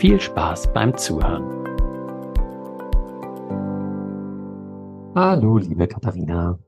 viel 0.00 0.18
Spaß 0.18 0.72
beim 0.72 0.96
Zuhören. 0.96 1.44
Hallo, 5.14 5.58
liebe 5.58 5.86
Katharina. 5.86 6.58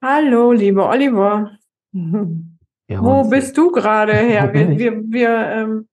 Hallo, 0.00 0.52
lieber 0.52 0.88
Oliver. 0.88 1.50
Ja, 1.92 3.02
Wo 3.02 3.28
bist 3.28 3.58
du 3.58 3.72
gerade 3.72 4.12
her? 4.12 4.54
Wir, 4.54 4.78
wir, 4.78 5.02
wir, 5.08 5.28
ähm, 5.30 5.88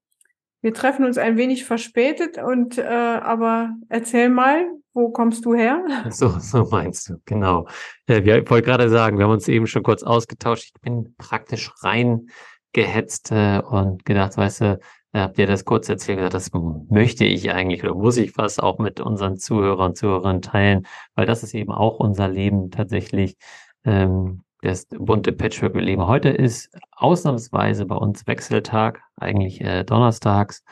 wir 0.62 0.76
treffen 0.76 1.06
uns 1.06 1.18
ein 1.18 1.38
wenig 1.38 1.66
verspätet 1.66 2.38
und 2.38 2.78
äh, 2.78 2.84
aber 2.84 3.72
erzähl 3.90 4.30
mal, 4.30 4.68
wo 4.94 5.10
kommst 5.10 5.46
du 5.46 5.56
her? 5.56 5.84
So, 6.12 6.38
so 6.38 6.66
meinst 6.70 7.10
du, 7.10 7.16
genau. 7.26 7.66
Äh, 8.06 8.24
wir 8.26 8.48
wollte 8.48 8.68
gerade 8.68 8.90
sagen, 8.90 9.18
wir 9.18 9.26
haben 9.26 9.32
uns 9.32 9.48
eben 9.48 9.66
schon 9.66 9.82
kurz 9.82 10.04
ausgetauscht. 10.04 10.66
Ich 10.76 10.82
bin 10.82 11.16
praktisch 11.18 11.72
reingehetzt 11.82 13.32
äh, 13.32 13.60
und 13.60 14.06
gedacht, 14.06 14.38
weißt 14.38 14.62
du, 14.62 14.80
habt 15.22 15.38
ihr 15.38 15.48
das 15.48 15.66
kurz 15.66 15.88
erzählt, 15.90 16.34
das 16.34 16.52
möchte 16.90 17.26
ich 17.26 17.52
eigentlich 17.52 17.84
oder 17.84 17.94
muss 17.94 18.18
ich 18.18 18.32
fast 18.32 18.62
auch 18.62 18.80
mit 18.80 19.00
unseren 19.00 19.38
Zuhörern 19.38 19.92
und 19.92 19.98
Zuhörern 19.98 20.42
teilen, 20.42 20.88
weil 21.16 21.26
das 21.28 21.44
ist 21.44 21.54
eben 21.54 21.72
auch 21.72 22.00
unser 22.00 22.28
Leben 22.28 22.72
tatsächlich. 22.72 23.38
Ähm, 23.86 24.44
das 24.62 24.88
bunte 24.90 25.34
Patchwork 25.34 25.76
leben 25.76 26.08
heute 26.08 26.30
ist 26.30 26.76
ausnahmsweise 26.94 27.86
bei 27.86 27.96
uns 27.96 28.26
Wechseltag, 28.28 29.02
eigentlich 29.18 29.62
äh, 29.62 29.84
donnerstags. 29.84 30.64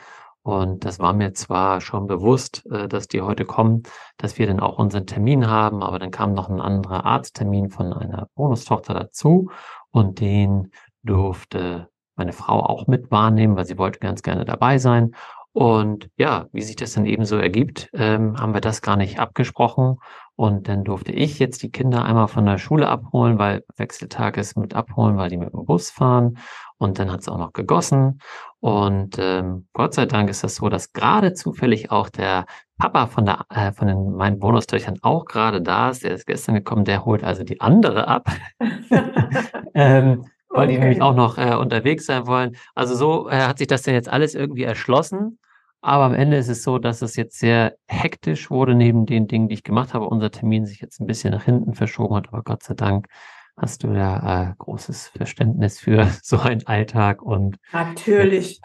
Und 0.42 0.84
das 0.84 0.98
war 0.98 1.12
mir 1.12 1.34
zwar 1.34 1.80
schon 1.80 2.06
bewusst, 2.08 2.66
äh, 2.66 2.88
dass 2.88 3.06
die 3.06 3.20
heute 3.20 3.44
kommen, 3.44 3.84
dass 4.16 4.38
wir 4.38 4.46
dann 4.46 4.60
auch 4.60 4.78
unseren 4.78 5.06
Termin 5.06 5.46
haben, 5.46 5.82
aber 5.82 5.98
dann 5.98 6.10
kam 6.10 6.32
noch 6.32 6.48
ein 6.48 6.60
anderer 6.60 7.04
Arzttermin 7.04 7.70
von 7.70 7.92
einer 7.92 8.28
Bonustochter 8.34 8.94
dazu 8.94 9.50
und 9.90 10.20
den 10.20 10.72
durfte 11.04 11.91
meine 12.16 12.32
Frau 12.32 12.60
auch 12.60 12.86
mit 12.86 13.10
wahrnehmen, 13.10 13.56
weil 13.56 13.64
sie 13.64 13.78
wollte 13.78 13.98
ganz 13.98 14.22
gerne 14.22 14.44
dabei 14.44 14.78
sein. 14.78 15.14
Und 15.52 16.08
ja, 16.16 16.46
wie 16.52 16.62
sich 16.62 16.76
das 16.76 16.94
dann 16.94 17.04
eben 17.04 17.26
so 17.26 17.36
ergibt, 17.36 17.90
ähm, 17.92 18.40
haben 18.40 18.54
wir 18.54 18.62
das 18.62 18.80
gar 18.80 18.96
nicht 18.96 19.18
abgesprochen. 19.18 19.98
Und 20.34 20.66
dann 20.66 20.82
durfte 20.82 21.12
ich 21.12 21.38
jetzt 21.38 21.62
die 21.62 21.70
Kinder 21.70 22.04
einmal 22.06 22.26
von 22.26 22.46
der 22.46 22.56
Schule 22.56 22.88
abholen, 22.88 23.38
weil 23.38 23.62
Wechseltag 23.76 24.38
ist 24.38 24.56
mit 24.56 24.74
abholen, 24.74 25.18
weil 25.18 25.28
die 25.28 25.36
mit 25.36 25.52
dem 25.52 25.66
Bus 25.66 25.90
fahren. 25.90 26.38
Und 26.78 26.98
dann 26.98 27.12
hat 27.12 27.20
es 27.20 27.28
auch 27.28 27.36
noch 27.36 27.52
gegossen. 27.52 28.20
Und 28.60 29.16
ähm, 29.18 29.68
Gott 29.74 29.92
sei 29.92 30.06
Dank 30.06 30.30
ist 30.30 30.42
das 30.42 30.56
so, 30.56 30.70
dass 30.70 30.92
gerade 30.94 31.34
zufällig 31.34 31.90
auch 31.90 32.08
der 32.08 32.46
Papa 32.78 33.06
von 33.06 33.26
der 33.26 33.44
äh, 33.50 33.72
von 33.72 33.88
den 33.88 34.12
meinen 34.12 34.38
Bonustöchtern 34.38 34.98
auch 35.02 35.26
gerade 35.26 35.60
da 35.60 35.90
ist. 35.90 36.02
Der 36.02 36.12
ist 36.12 36.26
gestern 36.26 36.54
gekommen, 36.54 36.84
der 36.84 37.04
holt 37.04 37.24
also 37.24 37.44
die 37.44 37.60
andere 37.60 38.08
ab. 38.08 38.30
ähm, 39.74 40.24
weil 40.52 40.66
okay. 40.66 40.74
die 40.74 40.80
nämlich 40.80 41.02
auch 41.02 41.14
noch 41.14 41.38
äh, 41.38 41.54
unterwegs 41.54 42.06
sein 42.06 42.26
wollen. 42.26 42.56
Also 42.74 42.94
so 42.94 43.28
äh, 43.28 43.42
hat 43.42 43.58
sich 43.58 43.66
das 43.66 43.82
denn 43.82 43.94
jetzt 43.94 44.08
alles 44.08 44.34
irgendwie 44.34 44.64
erschlossen. 44.64 45.38
Aber 45.80 46.04
am 46.04 46.14
Ende 46.14 46.36
ist 46.36 46.48
es 46.48 46.62
so, 46.62 46.78
dass 46.78 47.02
es 47.02 47.16
jetzt 47.16 47.38
sehr 47.38 47.74
hektisch 47.88 48.50
wurde 48.50 48.74
neben 48.74 49.04
den 49.04 49.26
Dingen, 49.26 49.48
die 49.48 49.54
ich 49.54 49.64
gemacht 49.64 49.94
habe. 49.94 50.06
Unser 50.06 50.30
Termin 50.30 50.64
sich 50.64 50.80
jetzt 50.80 51.00
ein 51.00 51.06
bisschen 51.06 51.32
nach 51.32 51.42
hinten 51.42 51.74
verschoben 51.74 52.14
hat. 52.14 52.28
Aber 52.28 52.42
Gott 52.42 52.62
sei 52.62 52.74
Dank 52.74 53.08
hast 53.56 53.82
du 53.82 53.88
ja 53.88 54.50
äh, 54.50 54.54
großes 54.58 55.08
Verständnis 55.08 55.80
für 55.80 56.06
so 56.22 56.38
einen 56.38 56.66
Alltag. 56.66 57.22
Und 57.22 57.56
natürlich 57.72 58.60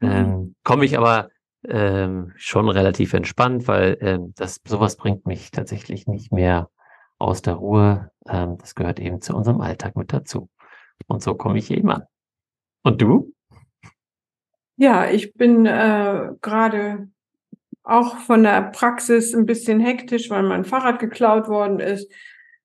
ähm, 0.00 0.54
komme 0.64 0.84
ich 0.86 0.96
aber 0.96 1.28
ähm, 1.68 2.32
schon 2.36 2.68
relativ 2.68 3.12
entspannt, 3.12 3.68
weil 3.68 3.98
ähm, 4.00 4.32
das 4.36 4.60
sowas 4.66 4.96
bringt 4.96 5.26
mich 5.26 5.50
tatsächlich 5.50 6.06
nicht 6.06 6.32
mehr 6.32 6.70
aus 7.18 7.42
der 7.42 7.54
Ruhe. 7.54 8.10
Ähm, 8.26 8.56
das 8.58 8.74
gehört 8.74 8.98
eben 9.00 9.20
zu 9.20 9.36
unserem 9.36 9.60
Alltag 9.60 9.96
mit 9.96 10.12
dazu. 10.12 10.48
Und 11.06 11.22
so 11.22 11.34
komme 11.34 11.58
ich 11.58 11.70
eben 11.70 11.90
an. 11.90 12.04
Und 12.82 13.00
du? 13.00 13.32
Ja, 14.76 15.08
ich 15.08 15.34
bin 15.34 15.66
äh, 15.66 16.30
gerade 16.40 17.08
auch 17.84 18.16
von 18.18 18.42
der 18.42 18.62
Praxis 18.62 19.34
ein 19.34 19.46
bisschen 19.46 19.80
hektisch, 19.80 20.30
weil 20.30 20.42
mein 20.42 20.64
Fahrrad 20.64 20.98
geklaut 20.98 21.48
worden 21.48 21.80
ist. 21.80 22.10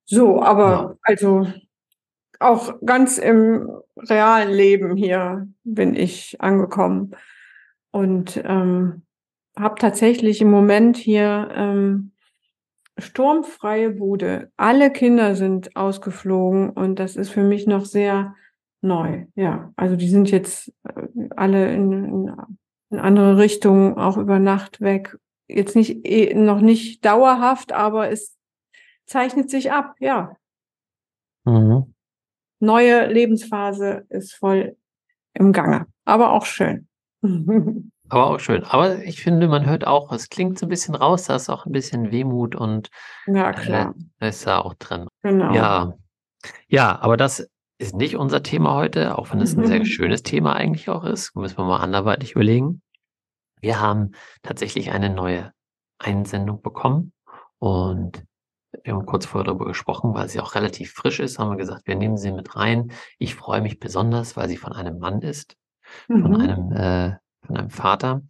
So, 0.05 0.41
aber 0.41 0.69
ja. 0.69 0.95
also 1.01 1.47
auch 2.39 2.79
ganz 2.85 3.17
im 3.17 3.69
realen 3.97 4.51
Leben 4.51 4.95
hier 4.95 5.47
bin 5.63 5.95
ich 5.95 6.39
angekommen 6.39 7.15
und 7.91 8.41
ähm, 8.45 9.03
habe 9.57 9.75
tatsächlich 9.79 10.41
im 10.41 10.51
Moment 10.51 10.97
hier 10.97 11.49
ähm, 11.53 12.11
sturmfreie 12.97 13.91
Bude. 13.91 14.51
Alle 14.57 14.91
Kinder 14.91 15.35
sind 15.35 15.75
ausgeflogen 15.75 16.69
und 16.71 16.99
das 16.99 17.15
ist 17.15 17.29
für 17.29 17.43
mich 17.43 17.67
noch 17.67 17.85
sehr 17.85 18.35
neu. 18.81 19.25
Ja, 19.35 19.71
also 19.75 19.95
die 19.95 20.09
sind 20.09 20.31
jetzt 20.31 20.73
äh, 20.83 21.07
alle 21.35 21.73
in, 21.73 21.91
in, 22.89 22.99
andere 22.99 23.37
Richtungen, 23.37 23.97
auch 23.97 24.17
über 24.17 24.39
Nacht 24.39 24.81
weg. 24.81 25.17
Jetzt 25.47 25.75
nicht 25.75 26.05
eh, 26.05 26.33
noch 26.33 26.61
nicht 26.61 27.03
dauerhaft, 27.05 27.73
aber 27.73 28.09
es 28.09 28.37
zeichnet 29.05 29.49
sich 29.49 29.71
ab. 29.71 29.95
Ja. 29.99 30.35
Mhm. 31.45 31.93
Neue 32.59 33.07
Lebensphase 33.07 34.05
ist 34.09 34.33
voll 34.33 34.77
im 35.33 35.51
Gange, 35.51 35.85
aber 36.05 36.31
auch 36.31 36.45
schön. 36.45 36.87
Aber 38.09 38.27
auch 38.27 38.39
schön. 38.39 38.63
Aber 38.63 39.03
ich 39.03 39.21
finde, 39.21 39.47
man 39.47 39.65
hört 39.65 39.85
auch, 39.85 40.11
es 40.11 40.29
klingt 40.29 40.57
so 40.57 40.65
ein 40.65 40.69
bisschen 40.69 40.95
raus, 40.95 41.25
da 41.25 41.35
ist 41.35 41.49
auch 41.49 41.65
ein 41.65 41.71
bisschen 41.71 42.11
Wehmut 42.11 42.55
und 42.55 42.89
ja, 43.25 43.51
klar. 43.51 43.95
Äh, 44.19 44.29
ist 44.29 44.45
da 44.47 44.59
auch 44.59 44.73
drin. 44.75 45.07
Genau. 45.23 45.53
Ja. 45.53 45.93
Ja, 46.67 46.99
aber 47.01 47.17
das 47.17 47.49
ist 47.79 47.95
nicht 47.95 48.15
unser 48.15 48.43
Thema 48.43 48.75
heute, 48.75 49.17
auch 49.17 49.31
wenn 49.31 49.41
es 49.41 49.55
ein 49.55 49.65
sehr 49.65 49.85
schönes 49.85 50.23
Thema 50.23 50.55
eigentlich 50.55 50.89
auch 50.89 51.03
ist. 51.03 51.35
Müssen 51.35 51.57
wir 51.57 51.65
mal 51.65 51.77
anderweitig 51.77 52.31
überlegen. 52.31 52.81
Wir 53.59 53.79
haben 53.79 54.11
tatsächlich 54.41 54.91
eine 54.91 55.09
neue 55.09 55.51
Einsendung 55.99 56.61
bekommen 56.61 57.11
und 57.59 58.23
wir 58.83 58.93
haben 58.93 59.05
kurz 59.05 59.25
vorher 59.25 59.45
darüber 59.45 59.65
gesprochen, 59.65 60.13
weil 60.13 60.29
sie 60.29 60.39
auch 60.39 60.55
relativ 60.55 60.91
frisch 60.91 61.19
ist, 61.19 61.39
haben 61.39 61.49
wir 61.49 61.57
gesagt, 61.57 61.87
wir 61.87 61.95
nehmen 61.95 62.17
sie 62.17 62.31
mit 62.31 62.55
rein. 62.55 62.91
Ich 63.17 63.35
freue 63.35 63.61
mich 63.61 63.79
besonders, 63.79 64.37
weil 64.37 64.47
sie 64.47 64.57
von 64.57 64.73
einem 64.73 64.99
Mann 64.99 65.21
ist, 65.21 65.55
mhm. 66.07 66.21
von 66.21 66.41
einem 66.41 66.71
äh, 66.71 67.17
von 67.45 67.57
einem 67.57 67.69
Vater. 67.69 68.21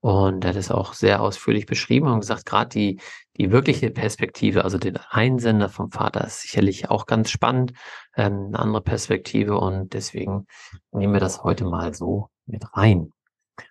Und 0.00 0.44
er 0.44 0.50
hat 0.50 0.56
es 0.56 0.70
auch 0.70 0.92
sehr 0.92 1.22
ausführlich 1.22 1.64
beschrieben 1.64 2.08
und 2.08 2.20
gesagt, 2.20 2.44
gerade 2.44 2.68
die, 2.68 3.00
die 3.38 3.50
wirkliche 3.50 3.90
Perspektive, 3.90 4.62
also 4.62 4.76
den 4.76 4.98
Einsender 5.08 5.70
vom 5.70 5.90
Vater 5.90 6.26
ist 6.26 6.42
sicherlich 6.42 6.90
auch 6.90 7.06
ganz 7.06 7.30
spannend, 7.30 7.72
ähm, 8.14 8.48
eine 8.48 8.58
andere 8.58 8.82
Perspektive 8.82 9.58
und 9.58 9.94
deswegen 9.94 10.46
nehmen 10.92 11.14
wir 11.14 11.20
das 11.20 11.42
heute 11.42 11.64
mal 11.64 11.94
so 11.94 12.28
mit 12.44 12.76
rein. 12.76 13.12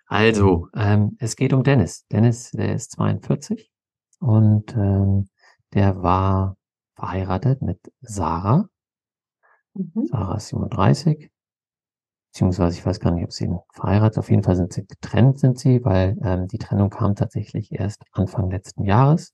Also, 0.06 0.68
ähm, 0.74 1.16
es 1.20 1.36
geht 1.36 1.52
um 1.52 1.62
Dennis. 1.62 2.04
Dennis, 2.10 2.50
der 2.50 2.74
ist 2.74 2.92
42 2.92 3.70
und 4.18 4.74
ähm, 4.74 5.28
der 5.72 6.02
war 6.02 6.56
verheiratet 6.96 7.62
mit 7.62 7.78
Sarah. 8.00 8.68
Mhm. 9.74 10.06
Sarah 10.06 10.36
ist 10.36 10.48
37 10.48 11.30
beziehungsweise 12.34 12.76
ich 12.76 12.84
weiß 12.84 12.98
gar 12.98 13.12
nicht, 13.12 13.22
ob 13.22 13.32
sie 13.32 13.48
verheiratet, 13.72 14.18
auf 14.18 14.28
jeden 14.28 14.42
Fall 14.42 14.56
sind 14.56 14.72
sie 14.72 14.84
getrennt, 14.84 15.38
sind 15.38 15.56
sie, 15.56 15.84
weil 15.84 16.18
ähm, 16.24 16.48
die 16.48 16.58
Trennung 16.58 16.90
kam 16.90 17.14
tatsächlich 17.14 17.70
erst 17.70 18.02
Anfang 18.10 18.50
letzten 18.50 18.82
Jahres. 18.82 19.32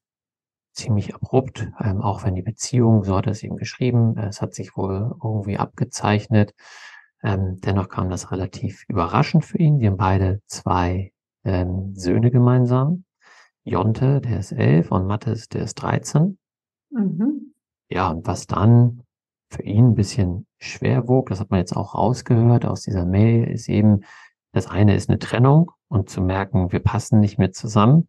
Ziemlich 0.75 1.15
abrupt, 1.15 1.67
ähm, 1.83 2.03
auch 2.03 2.25
wenn 2.25 2.35
die 2.35 2.43
Beziehung, 2.43 3.03
so 3.05 3.17
hat 3.17 3.25
er 3.25 3.33
es 3.33 3.43
eben 3.43 3.57
geschrieben, 3.57 4.19
äh, 4.19 4.27
es 4.27 4.43
hat 4.43 4.53
sich 4.55 4.77
wohl 4.77 5.15
irgendwie 5.25 5.57
abgezeichnet. 5.57 6.53
Ähm, 7.23 7.59
dennoch 7.65 7.89
kam 7.89 8.11
das 8.11 8.33
relativ 8.33 8.85
überraschend 8.87 9.47
für 9.47 9.57
ihn. 9.57 9.79
Die 9.79 9.87
haben 9.87 9.97
beide 9.97 10.43
zwei 10.47 11.11
ähm, 11.45 11.95
Söhne 11.95 12.31
gemeinsam. 12.31 13.05
Jonte, 13.65 14.21
der 14.21 14.41
ist 14.41 14.53
elf 14.53 14.93
und 14.93 15.07
Mathis, 15.07 15.49
der 15.49 15.63
ist 15.63 15.77
13. 15.77 16.39
Mhm. 16.91 17.55
Ja, 17.89 18.11
und 18.11 18.27
was 18.27 18.47
dann 18.47 19.05
für 19.51 19.63
ihn 19.63 19.91
ein 19.91 19.95
bisschen 19.95 20.47
schwer 20.59 21.09
wog, 21.09 21.29
das 21.29 21.41
hat 21.41 21.51
man 21.51 21.61
jetzt 21.61 21.77
auch 21.77 21.95
rausgehört 21.95 22.65
aus 22.65 22.83
dieser 22.83 23.05
Mail, 23.05 23.45
ist 23.45 23.69
eben, 23.69 24.05
das 24.53 24.67
eine 24.67 24.95
ist 24.95 25.09
eine 25.09 25.19
Trennung 25.19 25.73
und 25.89 26.09
zu 26.09 26.21
merken, 26.21 26.73
wir 26.73 26.81
passen 26.81 27.21
nicht 27.21 27.39
mehr 27.39 27.53
zusammen. 27.53 28.09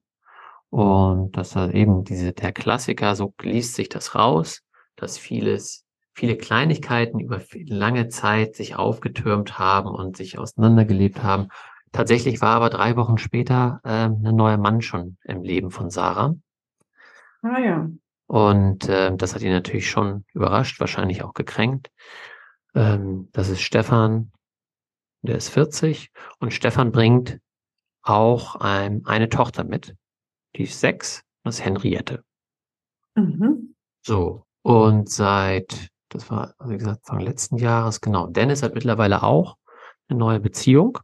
Und 0.69 1.35
dass 1.35 1.55
er 1.55 1.73
eben 1.73 2.05
diese, 2.05 2.31
der 2.31 2.53
Klassiker, 2.53 3.15
so 3.15 3.33
liest 3.41 3.75
sich 3.75 3.89
das 3.89 4.15
raus, 4.15 4.61
dass 4.95 5.17
vieles, 5.17 5.85
viele 6.13 6.37
Kleinigkeiten 6.37 7.19
über 7.19 7.41
lange 7.65 8.07
Zeit 8.07 8.55
sich 8.55 8.75
aufgetürmt 8.75 9.59
haben 9.59 9.89
und 9.89 10.15
sich 10.15 10.37
auseinandergelebt 10.37 11.23
haben. 11.23 11.49
Tatsächlich 11.91 12.39
war 12.39 12.55
aber 12.55 12.69
drei 12.69 12.95
Wochen 12.95 13.17
später 13.17 13.81
äh, 13.83 14.05
ein 14.05 14.21
neuer 14.21 14.57
Mann 14.57 14.81
schon 14.81 15.17
im 15.23 15.43
Leben 15.43 15.71
von 15.71 15.89
Sarah. 15.89 16.35
Ah 17.41 17.59
ja. 17.59 17.89
Und 18.31 18.87
äh, 18.87 19.13
das 19.17 19.35
hat 19.35 19.41
ihn 19.41 19.51
natürlich 19.51 19.89
schon 19.89 20.23
überrascht, 20.33 20.79
wahrscheinlich 20.79 21.21
auch 21.21 21.33
gekränkt. 21.33 21.91
Ähm, 22.73 23.27
das 23.33 23.49
ist 23.49 23.59
Stefan, 23.59 24.31
der 25.21 25.35
ist 25.35 25.49
40 25.49 26.11
und 26.39 26.53
Stefan 26.53 26.93
bringt 26.93 27.39
auch 28.03 28.55
ähm, 28.63 29.01
eine 29.03 29.27
Tochter 29.27 29.65
mit, 29.65 29.97
die 30.55 30.63
ist 30.63 30.79
sechs, 30.79 31.25
das 31.43 31.55
ist 31.55 31.65
Henriette. 31.65 32.23
Mhm. 33.15 33.75
So, 34.01 34.45
und 34.61 35.09
seit, 35.09 35.89
das 36.07 36.31
war, 36.31 36.55
wie 36.63 36.77
gesagt, 36.77 37.01
Anfang 37.09 37.19
letzten 37.19 37.57
Jahres, 37.57 37.99
genau, 37.99 38.27
Dennis 38.27 38.63
hat 38.63 38.75
mittlerweile 38.75 39.23
auch 39.23 39.57
eine 40.07 40.17
neue 40.17 40.39
Beziehung. 40.39 40.99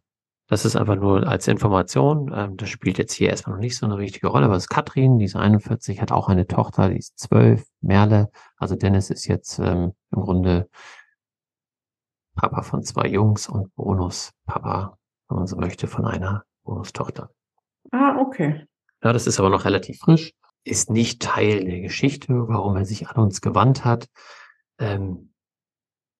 Das 0.47 0.63
ist 0.63 0.77
einfach 0.77 0.95
nur 0.95 1.27
als 1.27 1.47
Information. 1.47 2.31
Ähm, 2.33 2.57
das 2.57 2.69
spielt 2.69 2.97
jetzt 2.97 3.13
hier 3.13 3.29
erstmal 3.29 3.55
noch 3.57 3.61
nicht 3.61 3.77
so 3.77 3.85
eine 3.85 3.97
richtige 3.97 4.27
Rolle, 4.27 4.45
aber 4.45 4.55
es 4.55 4.63
ist 4.63 4.69
Katrin, 4.69 5.19
die 5.19 5.25
ist 5.25 5.35
41, 5.35 6.01
hat 6.01 6.11
auch 6.11 6.29
eine 6.29 6.47
Tochter, 6.47 6.89
die 6.89 6.97
ist 6.97 7.19
12, 7.19 7.65
Merle. 7.81 8.29
Also 8.57 8.75
Dennis 8.75 9.09
ist 9.09 9.27
jetzt 9.27 9.59
ähm, 9.59 9.93
im 10.11 10.21
Grunde 10.21 10.69
Papa 12.35 12.61
von 12.61 12.83
zwei 12.83 13.07
Jungs 13.07 13.49
und 13.49 13.75
Bonuspapa, 13.75 14.97
wenn 15.27 15.37
man 15.37 15.47
so 15.47 15.57
möchte, 15.57 15.87
von 15.87 16.05
einer 16.05 16.43
Bonustochter. 16.63 17.29
Ah, 17.91 18.17
okay. 18.19 18.65
Ja, 19.03 19.11
das 19.11 19.27
ist 19.27 19.39
aber 19.39 19.49
noch 19.49 19.65
relativ 19.65 19.99
frisch, 19.99 20.33
ist 20.63 20.89
nicht 20.89 21.21
Teil 21.21 21.65
der 21.65 21.81
Geschichte, 21.81 22.47
warum 22.47 22.77
er 22.77 22.85
sich 22.85 23.07
an 23.09 23.17
uns 23.17 23.41
gewandt 23.41 23.83
hat. 23.83 24.07
Ähm, 24.79 25.33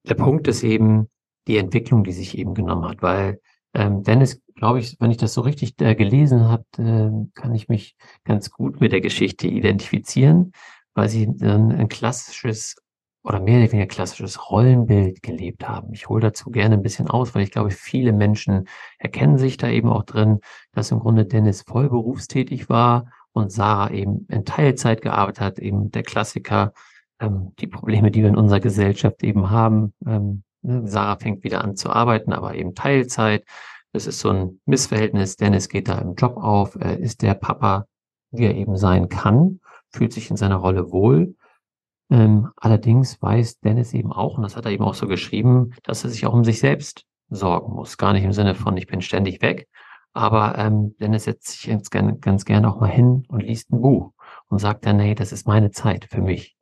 der 0.03 0.15
Punkt 0.15 0.47
ist 0.47 0.63
eben 0.63 1.09
die 1.47 1.57
Entwicklung, 1.57 2.03
die 2.03 2.11
sich 2.11 2.37
eben 2.37 2.53
genommen 2.53 2.87
hat, 2.87 3.01
weil 3.01 3.39
ähm, 3.77 4.03
Dennis, 4.03 4.41
glaube 4.55 4.79
ich, 4.79 4.97
wenn 4.99 5.11
ich 5.11 5.17
das 5.17 5.33
so 5.33 5.41
richtig 5.41 5.79
äh, 5.81 5.93
gelesen 5.93 6.49
habe, 6.49 6.65
äh, 6.79 7.39
kann 7.39 7.53
ich 7.53 7.69
mich 7.69 7.95
ganz 8.23 8.49
gut 8.49 8.81
mit 8.81 8.91
der 8.91 9.01
Geschichte 9.01 9.47
identifizieren, 9.47 10.51
weil 10.95 11.09
sie 11.09 11.29
dann 11.31 11.71
ein 11.71 11.87
klassisches 11.87 12.75
oder 13.23 13.39
mehr 13.39 13.59
oder 13.61 13.71
weniger 13.71 13.87
klassisches 13.87 14.49
Rollenbild 14.49 15.21
gelebt 15.21 15.67
haben. 15.67 15.93
Ich 15.93 16.09
hole 16.09 16.21
dazu 16.21 16.49
gerne 16.49 16.75
ein 16.75 16.81
bisschen 16.81 17.07
aus, 17.07 17.35
weil 17.35 17.43
ich 17.43 17.51
glaube, 17.51 17.71
viele 17.71 18.13
Menschen 18.13 18.67
erkennen 18.97 19.37
sich 19.37 19.57
da 19.57 19.69
eben 19.69 19.89
auch 19.89 20.03
drin, 20.03 20.39
dass 20.71 20.91
im 20.91 20.99
Grunde 20.99 21.25
Dennis 21.25 21.61
voll 21.61 21.89
berufstätig 21.89 22.69
war 22.69 23.11
und 23.33 23.51
Sarah 23.51 23.91
eben 23.91 24.25
in 24.29 24.45
Teilzeit 24.45 25.01
gearbeitet 25.01 25.41
hat, 25.41 25.59
eben 25.59 25.91
der 25.91 26.03
Klassiker, 26.03 26.73
ähm, 27.19 27.53
die 27.59 27.67
Probleme, 27.67 28.09
die 28.09 28.21
wir 28.21 28.29
in 28.29 28.37
unserer 28.37 28.61
Gesellschaft 28.61 29.23
eben 29.23 29.51
haben. 29.51 29.93
Ähm, 30.07 30.43
Sarah 30.87 31.17
fängt 31.17 31.43
wieder 31.43 31.63
an 31.63 31.75
zu 31.75 31.89
arbeiten, 31.89 32.33
aber 32.33 32.55
eben 32.55 32.75
Teilzeit. 32.75 33.45
Das 33.93 34.07
ist 34.07 34.19
so 34.19 34.29
ein 34.29 34.61
Missverhältnis. 34.65 35.37
Dennis 35.37 35.69
geht 35.69 35.87
da 35.87 35.99
im 35.99 36.15
Job 36.15 36.37
auf, 36.37 36.75
ist 36.75 37.21
der 37.21 37.33
Papa, 37.33 37.85
wie 38.31 38.45
er 38.45 38.55
eben 38.55 38.77
sein 38.77 39.09
kann, 39.09 39.59
fühlt 39.91 40.13
sich 40.13 40.29
in 40.29 40.37
seiner 40.37 40.57
Rolle 40.57 40.91
wohl 40.91 41.35
ähm, 42.09 42.51
allerdings 42.55 43.21
weiß 43.21 43.59
Dennis 43.59 43.93
eben 43.93 44.11
auch, 44.11 44.37
und 44.37 44.43
das 44.43 44.55
hat 44.55 44.65
er 44.65 44.71
eben 44.71 44.83
auch 44.83 44.93
so 44.93 45.07
geschrieben, 45.07 45.73
dass 45.83 46.03
er 46.03 46.09
sich 46.09 46.25
auch 46.25 46.33
um 46.33 46.43
sich 46.43 46.59
selbst 46.59 47.05
sorgen 47.29 47.73
muss. 47.73 47.97
Gar 47.97 48.13
nicht 48.13 48.23
im 48.23 48.31
Sinne 48.31 48.55
von, 48.55 48.77
ich 48.77 48.87
bin 48.87 49.01
ständig 49.01 49.41
weg, 49.41 49.67
aber 50.13 50.57
ähm, 50.57 50.95
Dennis 50.99 51.25
setzt 51.25 51.47
sich 51.47 51.65
jetzt 51.65 51.91
gerne, 51.91 52.17
ganz 52.17 52.45
gerne 52.45 52.69
auch 52.69 52.79
mal 52.79 52.87
hin 52.87 53.25
und 53.27 53.41
liest 53.41 53.71
ein 53.71 53.81
Buch 53.81 54.13
und 54.47 54.59
sagt 54.59 54.85
dann, 54.85 54.97
nee, 54.97 55.15
das 55.15 55.31
ist 55.33 55.47
meine 55.47 55.71
Zeit 55.71 56.05
für 56.09 56.21
mich. 56.21 56.56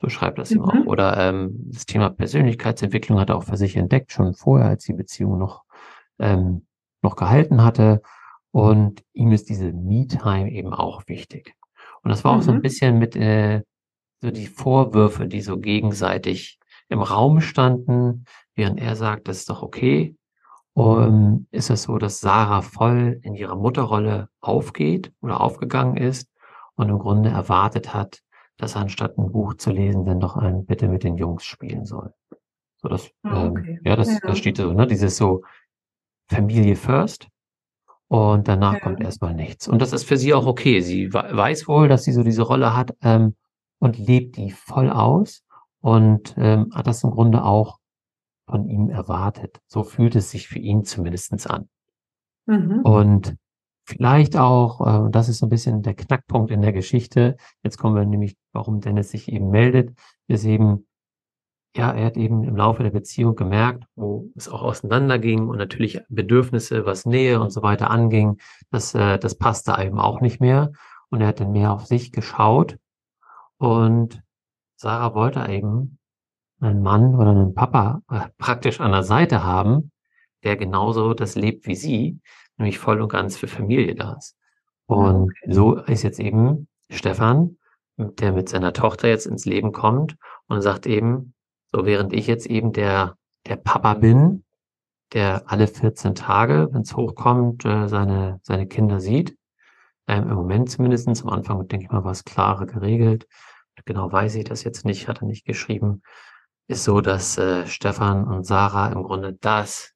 So 0.00 0.08
schreibt 0.08 0.38
das 0.38 0.50
mhm. 0.50 0.56
ihm 0.56 0.62
auch. 0.64 0.86
Oder 0.86 1.16
ähm, 1.16 1.70
das 1.72 1.86
Thema 1.86 2.10
Persönlichkeitsentwicklung 2.10 3.18
hat 3.18 3.30
er 3.30 3.36
auch 3.36 3.44
für 3.44 3.56
sich 3.56 3.76
entdeckt, 3.76 4.12
schon 4.12 4.34
vorher, 4.34 4.68
als 4.68 4.84
die 4.84 4.92
Beziehung 4.92 5.38
noch, 5.38 5.64
ähm, 6.18 6.66
noch 7.02 7.16
gehalten 7.16 7.64
hatte. 7.64 8.02
Und 8.50 9.02
ihm 9.12 9.32
ist 9.32 9.48
diese 9.48 9.72
Me-Time 9.72 10.50
eben 10.50 10.72
auch 10.72 11.02
wichtig. 11.06 11.54
Und 12.02 12.10
das 12.10 12.24
war 12.24 12.32
mhm. 12.32 12.38
auch 12.38 12.42
so 12.42 12.50
ein 12.52 12.58
mhm. 12.58 12.62
bisschen 12.62 12.98
mit 12.98 13.16
äh, 13.16 13.62
so 14.20 14.30
die 14.30 14.46
Vorwürfe, 14.46 15.26
die 15.26 15.40
so 15.40 15.58
gegenseitig 15.58 16.58
im 16.88 17.00
Raum 17.00 17.40
standen, 17.40 18.24
während 18.54 18.80
er 18.80 18.96
sagt, 18.96 19.28
das 19.28 19.38
ist 19.38 19.50
doch 19.50 19.62
okay. 19.62 20.16
Und 20.72 21.48
ist 21.50 21.70
es 21.70 21.82
so, 21.82 21.98
dass 21.98 22.20
Sarah 22.20 22.62
voll 22.62 23.18
in 23.22 23.34
ihrer 23.34 23.56
Mutterrolle 23.56 24.28
aufgeht 24.40 25.12
oder 25.20 25.40
aufgegangen 25.40 25.96
ist 25.96 26.30
und 26.76 26.88
im 26.88 26.98
Grunde 26.98 27.30
erwartet 27.30 27.94
hat, 27.94 28.22
dass 28.58 28.74
er 28.74 28.82
anstatt 28.82 29.16
ein 29.16 29.32
Buch 29.32 29.54
zu 29.54 29.70
lesen, 29.70 30.04
dann 30.04 30.20
doch 30.20 30.36
ein 30.36 30.66
Bitte 30.66 30.88
mit 30.88 31.04
den 31.04 31.16
Jungs 31.16 31.44
spielen 31.44 31.84
soll. 31.84 32.12
So 32.76 32.88
das, 32.88 33.10
ah, 33.22 33.46
ähm, 33.46 33.50
okay. 33.52 33.70
ähm, 33.70 33.80
ja, 33.84 33.96
das, 33.96 34.08
ja. 34.08 34.18
das 34.22 34.38
steht 34.38 34.58
so, 34.58 34.72
ne? 34.72 34.86
Dieses 34.86 35.16
so 35.16 35.42
Familie 36.28 36.76
first 36.76 37.28
und 38.08 38.46
danach 38.46 38.74
ja. 38.74 38.80
kommt 38.80 39.00
erstmal 39.00 39.34
nichts. 39.34 39.66
Und 39.66 39.80
das 39.80 39.92
ist 39.92 40.04
für 40.04 40.16
sie 40.16 40.34
auch 40.34 40.46
okay. 40.46 40.80
Sie 40.80 41.12
weiß 41.12 41.66
wohl, 41.68 41.88
dass 41.88 42.04
sie 42.04 42.12
so 42.12 42.22
diese 42.22 42.42
Rolle 42.42 42.76
hat, 42.76 42.94
ähm, 43.02 43.34
und 43.78 43.98
lebt 43.98 44.36
die 44.36 44.50
voll 44.50 44.90
aus 44.90 45.44
und 45.80 46.34
ähm, 46.36 46.70
hat 46.74 46.86
das 46.86 47.04
im 47.04 47.10
Grunde 47.10 47.44
auch 47.44 47.78
von 48.48 48.68
ihm 48.68 48.90
erwartet. 48.90 49.60
So 49.66 49.84
fühlt 49.84 50.16
es 50.16 50.30
sich 50.30 50.48
für 50.48 50.58
ihn 50.58 50.84
zumindestens 50.84 51.46
an. 51.46 51.68
Mhm. 52.46 52.80
Und 52.82 53.36
vielleicht 53.88 54.36
auch, 54.36 55.06
äh, 55.06 55.10
das 55.10 55.28
ist 55.28 55.38
so 55.38 55.46
ein 55.46 55.48
bisschen 55.48 55.82
der 55.82 55.94
Knackpunkt 55.94 56.50
in 56.50 56.60
der 56.60 56.72
Geschichte, 56.72 57.36
jetzt 57.62 57.78
kommen 57.78 57.96
wir 57.96 58.04
nämlich, 58.04 58.36
warum 58.52 58.80
Dennis 58.80 59.10
sich 59.10 59.32
eben 59.32 59.48
meldet, 59.50 59.98
ist 60.26 60.44
eben, 60.44 60.86
ja, 61.74 61.92
er 61.92 62.06
hat 62.06 62.16
eben 62.18 62.44
im 62.44 62.56
Laufe 62.56 62.82
der 62.82 62.90
Beziehung 62.90 63.34
gemerkt, 63.34 63.84
wo 63.96 64.30
es 64.36 64.48
auch 64.48 64.62
auseinanderging 64.62 65.48
und 65.48 65.56
natürlich 65.56 66.00
Bedürfnisse, 66.10 66.84
was 66.84 67.06
Nähe 67.06 67.40
und 67.40 67.50
so 67.50 67.62
weiter 67.62 67.90
anging, 67.90 68.36
das, 68.70 68.94
äh, 68.94 69.18
das 69.18 69.36
passte 69.36 69.74
eben 69.80 69.98
auch 69.98 70.20
nicht 70.20 70.40
mehr. 70.40 70.70
Und 71.10 71.22
er 71.22 71.28
hat 71.28 71.40
dann 71.40 71.52
mehr 71.52 71.72
auf 71.72 71.86
sich 71.86 72.12
geschaut. 72.12 72.76
Und 73.56 74.22
Sarah 74.76 75.14
wollte 75.14 75.50
eben 75.50 75.98
einen 76.60 76.82
Mann 76.82 77.14
oder 77.14 77.30
einen 77.30 77.54
Papa 77.54 78.02
äh, 78.10 78.28
praktisch 78.36 78.80
an 78.80 78.92
der 78.92 79.02
Seite 79.04 79.44
haben, 79.44 79.92
der 80.44 80.56
genauso 80.56 81.14
das 81.14 81.36
lebt 81.36 81.66
wie 81.66 81.74
sie, 81.74 82.20
nämlich 82.58 82.78
voll 82.78 83.00
und 83.00 83.08
ganz 83.08 83.36
für 83.36 83.48
Familie 83.48 83.94
da 83.94 84.14
ist. 84.14 84.36
Und 84.86 85.30
okay. 85.30 85.52
so 85.52 85.76
ist 85.76 86.02
jetzt 86.02 86.20
eben 86.20 86.68
Stefan, 86.90 87.58
der 87.96 88.32
mit 88.32 88.48
seiner 88.48 88.72
Tochter 88.72 89.08
jetzt 89.08 89.26
ins 89.26 89.44
Leben 89.44 89.72
kommt 89.72 90.16
und 90.46 90.62
sagt 90.62 90.86
eben, 90.86 91.34
so 91.72 91.84
während 91.84 92.12
ich 92.12 92.26
jetzt 92.26 92.46
eben 92.46 92.72
der, 92.72 93.16
der 93.46 93.56
Papa 93.56 93.94
bin, 93.94 94.44
der 95.12 95.42
alle 95.46 95.66
14 95.66 96.14
Tage, 96.14 96.68
wenn 96.72 96.82
es 96.82 96.96
hochkommt, 96.96 97.64
äh, 97.64 97.88
seine, 97.88 98.40
seine 98.42 98.66
Kinder 98.66 99.00
sieht, 99.00 99.36
ähm, 100.06 100.28
im 100.28 100.34
Moment 100.34 100.70
zumindest, 100.70 101.08
am 101.22 101.28
Anfang, 101.28 101.66
denke 101.68 101.86
ich 101.86 101.90
mal, 101.90 102.04
war 102.04 102.12
es 102.12 102.24
klarer 102.24 102.66
geregelt, 102.66 103.26
genau 103.84 104.10
weiß 104.10 104.34
ich 104.36 104.44
das 104.44 104.64
jetzt 104.64 104.84
nicht, 104.84 105.08
hat 105.08 105.22
er 105.22 105.26
nicht 105.26 105.44
geschrieben, 105.44 106.02
ist 106.66 106.84
so, 106.84 107.00
dass 107.00 107.38
äh, 107.38 107.66
Stefan 107.66 108.24
und 108.24 108.44
Sarah 108.44 108.88
im 108.92 109.02
Grunde 109.02 109.34
das 109.34 109.94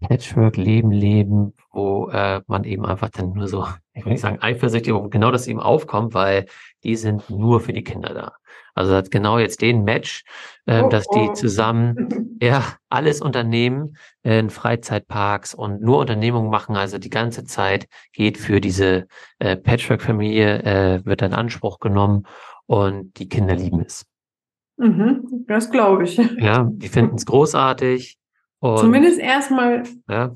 Patchwork-Leben 0.00 0.90
leben, 0.90 1.54
wo 1.72 2.08
äh, 2.10 2.42
man 2.46 2.64
eben 2.64 2.84
einfach 2.84 3.10
dann 3.10 3.32
nur 3.32 3.48
so, 3.48 3.66
ich 3.94 4.04
will 4.04 4.12
nicht 4.12 4.20
sagen 4.20 4.40
eifersüchtig, 4.40 4.92
aber 4.92 5.08
genau 5.08 5.30
das 5.30 5.46
eben 5.46 5.60
aufkommt, 5.60 6.14
weil 6.14 6.46
die 6.84 6.96
sind 6.96 7.28
nur 7.30 7.60
für 7.60 7.72
die 7.72 7.84
Kinder 7.84 8.12
da. 8.12 8.32
Also 8.74 8.94
hat 8.94 9.10
genau 9.10 9.38
jetzt 9.38 9.62
den 9.62 9.84
Match, 9.84 10.24
äh, 10.66 10.82
oh, 10.82 10.88
dass 10.88 11.08
die 11.08 11.28
oh. 11.30 11.32
zusammen 11.32 12.36
ja 12.42 12.62
alles 12.90 13.22
unternehmen 13.22 13.96
äh, 14.22 14.38
in 14.38 14.50
Freizeitparks 14.50 15.54
und 15.54 15.80
nur 15.80 15.98
Unternehmungen 15.98 16.50
machen, 16.50 16.76
also 16.76 16.98
die 16.98 17.10
ganze 17.10 17.44
Zeit 17.44 17.88
geht 18.12 18.36
für 18.36 18.60
diese 18.60 19.06
äh, 19.38 19.56
Patchwork-Familie, 19.56 20.62
äh, 20.62 21.04
wird 21.06 21.22
in 21.22 21.32
Anspruch 21.32 21.78
genommen 21.78 22.26
und 22.66 23.18
die 23.18 23.28
Kinder 23.28 23.54
lieben 23.54 23.80
es. 23.80 24.04
Mhm, 24.76 25.44
das 25.48 25.70
glaube 25.70 26.04
ich. 26.04 26.18
Ja, 26.38 26.68
die 26.70 26.88
finden 26.88 27.16
es 27.16 27.24
großartig. 27.24 28.18
Und, 28.72 28.78
Zumindest 28.78 29.18
erstmal 29.18 29.84
ja. 30.08 30.34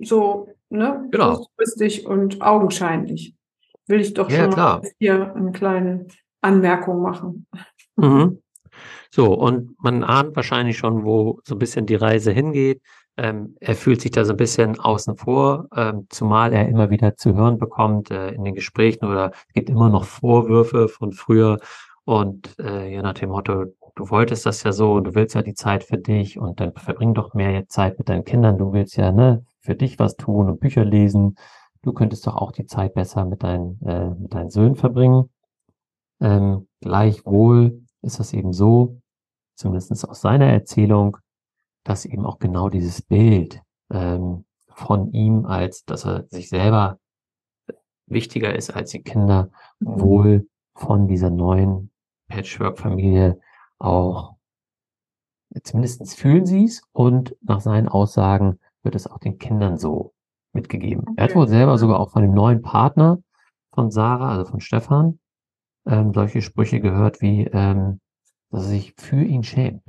so, 0.00 0.48
ne? 0.70 1.08
Genau. 1.10 1.36
Kurzfristig 1.36 2.06
und 2.06 2.40
augenscheinlich. 2.42 3.34
Will 3.86 4.00
ich 4.00 4.14
doch 4.14 4.30
ja, 4.30 4.44
schon 4.44 4.52
klar. 4.52 4.82
hier 4.98 5.34
eine 5.34 5.52
kleine 5.52 6.06
Anmerkung 6.40 7.02
machen. 7.02 7.46
Mhm. 7.96 8.42
So, 9.10 9.34
und 9.34 9.74
man 9.82 10.02
ahnt 10.04 10.34
wahrscheinlich 10.36 10.78
schon, 10.78 11.04
wo 11.04 11.40
so 11.44 11.54
ein 11.54 11.58
bisschen 11.58 11.86
die 11.86 11.96
Reise 11.96 12.32
hingeht. 12.32 12.80
ähm, 13.18 13.56
er 13.60 13.74
fühlt 13.74 14.00
sich 14.00 14.10
da 14.10 14.24
so 14.24 14.32
ein 14.32 14.38
bisschen 14.38 14.80
außen 14.80 15.16
vor, 15.18 15.68
ähm, 15.76 16.06
zumal 16.08 16.52
er 16.52 16.68
immer 16.68 16.88
wieder 16.88 17.16
zu 17.16 17.34
hören 17.34 17.58
bekommt 17.58 18.10
äh, 18.10 18.30
in 18.30 18.44
den 18.44 18.54
Gesprächen 18.54 19.04
oder 19.04 19.32
es 19.48 19.52
gibt 19.54 19.68
immer 19.68 19.90
noch 19.90 20.04
Vorwürfe 20.04 20.88
von 20.88 21.12
früher 21.12 21.58
und 22.04 22.58
äh, 22.58 22.92
ja 22.92 23.02
nach 23.02 23.14
dem 23.14 23.28
Motto, 23.30 23.66
du 23.94 24.10
wolltest 24.10 24.46
das 24.46 24.62
ja 24.62 24.72
so 24.72 24.92
und 24.92 25.04
du 25.04 25.14
willst 25.14 25.34
ja 25.34 25.42
die 25.42 25.54
Zeit 25.54 25.84
für 25.84 25.98
dich 25.98 26.38
und 26.38 26.60
dann 26.60 26.72
verbring 26.74 27.14
doch 27.14 27.34
mehr 27.34 27.68
Zeit 27.68 27.98
mit 27.98 28.08
deinen 28.08 28.24
Kindern, 28.24 28.58
du 28.58 28.72
willst 28.72 28.96
ja 28.96 29.12
ne 29.12 29.44
für 29.60 29.74
dich 29.74 29.98
was 29.98 30.16
tun 30.16 30.48
und 30.48 30.60
Bücher 30.60 30.84
lesen, 30.84 31.36
du 31.82 31.92
könntest 31.92 32.26
doch 32.26 32.36
auch 32.36 32.52
die 32.52 32.66
Zeit 32.66 32.94
besser 32.94 33.24
mit 33.24 33.42
deinen 33.42 33.80
äh, 33.82 34.10
mit 34.10 34.34
deinen 34.34 34.50
Söhnen 34.50 34.76
verbringen. 34.76 35.30
Ähm, 36.20 36.68
gleichwohl 36.80 37.82
ist 38.02 38.18
das 38.18 38.32
eben 38.32 38.52
so, 38.52 39.00
zumindest 39.54 40.08
aus 40.08 40.20
seiner 40.20 40.46
Erzählung, 40.46 41.16
dass 41.84 42.04
eben 42.04 42.26
auch 42.26 42.38
genau 42.38 42.68
dieses 42.68 43.02
Bild 43.02 43.60
ähm, 43.90 44.44
von 44.68 45.12
ihm, 45.12 45.46
als 45.46 45.84
dass 45.84 46.06
er 46.06 46.24
sich 46.28 46.48
selber 46.48 46.98
wichtiger 48.06 48.54
ist 48.54 48.70
als 48.70 48.90
die 48.90 49.02
Kinder, 49.02 49.50
mhm. 49.80 50.00
wohl 50.00 50.48
von 50.74 51.06
dieser 51.06 51.30
neuen 51.30 51.90
Patchwork-Familie 52.28 53.40
auch, 53.82 54.36
zumindest 55.62 56.16
fühlen 56.16 56.46
sie 56.46 56.64
es 56.64 56.82
und 56.92 57.36
nach 57.40 57.60
seinen 57.60 57.88
Aussagen 57.88 58.58
wird 58.82 58.94
es 58.94 59.06
auch 59.06 59.18
den 59.18 59.38
Kindern 59.38 59.76
so 59.76 60.12
mitgegeben. 60.52 61.02
Okay. 61.02 61.14
Er 61.16 61.24
hat 61.24 61.34
wohl 61.34 61.48
selber 61.48 61.78
sogar 61.78 62.00
auch 62.00 62.10
von 62.10 62.22
dem 62.22 62.34
neuen 62.34 62.62
Partner 62.62 63.18
von 63.72 63.90
Sarah, 63.90 64.30
also 64.30 64.50
von 64.50 64.60
Stefan, 64.60 65.18
ähm, 65.86 66.12
solche 66.14 66.42
Sprüche 66.42 66.80
gehört 66.80 67.20
wie, 67.20 67.44
ähm, 67.44 68.00
dass 68.50 68.64
er 68.64 68.68
sich 68.68 68.94
für 68.98 69.22
ihn 69.22 69.42
schämt 69.42 69.82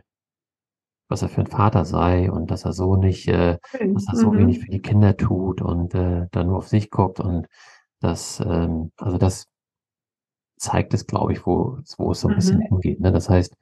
was 1.14 1.22
er 1.22 1.30
für 1.30 1.42
ein 1.42 1.48
Vater 1.48 1.86
sei 1.86 2.32
und 2.32 2.50
dass 2.50 2.66
er 2.66 2.74
so 2.74 2.96
nicht, 2.96 3.28
äh, 3.28 3.60
dass 3.72 4.08
er 4.08 4.16
so 4.16 4.32
mhm. 4.32 4.40
wenig 4.40 4.60
für 4.60 4.72
die 4.72 4.82
Kinder 4.82 5.16
tut 5.16 5.62
und 5.62 5.94
äh, 5.94 6.26
dann 6.32 6.48
nur 6.48 6.58
auf 6.58 6.68
sich 6.68 6.90
guckt 6.90 7.20
und 7.20 7.48
das, 8.00 8.40
ähm, 8.40 8.92
also 8.98 9.20
das 9.20 9.46
zeigt 10.58 10.94
es, 10.96 11.06
glaube 11.06 11.34
ich, 11.34 11.46
wo, 11.46 11.78
wo 11.98 12.12
es 12.12 12.22
so 12.22 12.28
ein 12.28 12.32
mhm. 12.32 12.36
bisschen 12.36 12.62
hingeht. 12.62 13.00
Ne? 13.00 13.12
Das 13.12 13.30
heißt, 13.30 13.56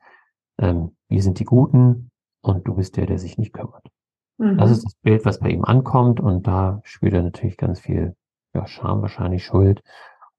ähm, 0.62 0.96
wir 1.10 1.22
sind 1.22 1.40
die 1.40 1.46
Guten 1.46 2.12
und 2.42 2.68
du 2.68 2.76
bist 2.76 2.96
der, 2.98 3.06
der 3.06 3.20
sich 3.20 3.38
nicht 3.38 3.54
kümmert. 3.54 3.88
Mhm. 4.38 4.58
Das 4.58 4.72
ist 4.72 4.86
das 4.86 4.96
Bild, 5.02 5.26
was 5.26 5.40
bei 5.40 5.50
ihm 5.50 5.66
ankommt 5.66 6.20
und 6.20 6.48
da 6.48 6.82
spürt 6.84 7.14
er 7.14 7.24
natürlich 7.24 7.58
ganz 7.58 7.80
viel 7.80 8.16
ja, 8.54 8.68
Scham, 8.68 9.02
wahrscheinlich 9.02 9.46
Schuld 9.46 9.82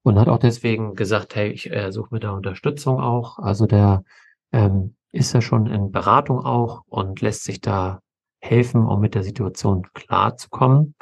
und 0.03 0.19
hat 0.19 0.27
auch 0.27 0.37
deswegen 0.37 0.95
gesagt, 0.95 1.35
hey, 1.35 1.49
ich 1.49 1.71
äh, 1.71 1.91
suche 1.91 2.09
mir 2.11 2.19
da 2.19 2.31
Unterstützung 2.31 2.99
auch. 2.99 3.39
Also 3.39 3.65
der 3.65 4.03
ähm, 4.51 4.95
ist 5.11 5.33
er 5.33 5.41
schon 5.41 5.67
in 5.67 5.91
Beratung 5.91 6.39
auch 6.39 6.81
und 6.87 7.21
lässt 7.21 7.43
sich 7.43 7.61
da 7.61 7.99
helfen, 8.41 8.85
um 8.85 8.99
mit 8.99 9.15
der 9.15 9.23
Situation 9.23 9.87
klarzukommen. 9.93 10.95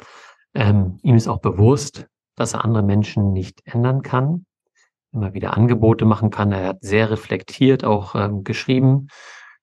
Ähm, 0.54 0.98
ihm 1.02 1.16
ist 1.16 1.28
auch 1.28 1.40
bewusst, 1.40 2.06
dass 2.36 2.54
er 2.54 2.64
andere 2.64 2.82
Menschen 2.82 3.32
nicht 3.32 3.60
ändern 3.64 4.02
kann, 4.02 4.46
immer 5.12 5.34
wieder 5.34 5.56
Angebote 5.56 6.04
machen 6.04 6.30
kann. 6.30 6.52
Er 6.52 6.68
hat 6.68 6.78
sehr 6.82 7.10
reflektiert 7.10 7.84
auch 7.84 8.14
ähm, 8.14 8.44
geschrieben. 8.44 9.08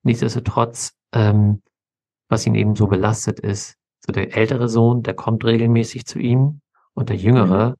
Nichtsdestotrotz, 0.03 0.93
ähm, 1.13 1.61
was 2.29 2.45
ihn 2.45 2.55
eben 2.55 2.75
so 2.75 2.87
belastet 2.87 3.39
ist, 3.39 3.75
so 4.05 4.13
der 4.13 4.35
ältere 4.35 4.69
Sohn, 4.69 5.03
der 5.03 5.13
kommt 5.13 5.43
regelmäßig 5.43 6.05
zu 6.05 6.19
ihm 6.19 6.61
und 6.93 7.09
der 7.09 7.17
jüngere 7.17 7.71
mhm. 7.71 7.75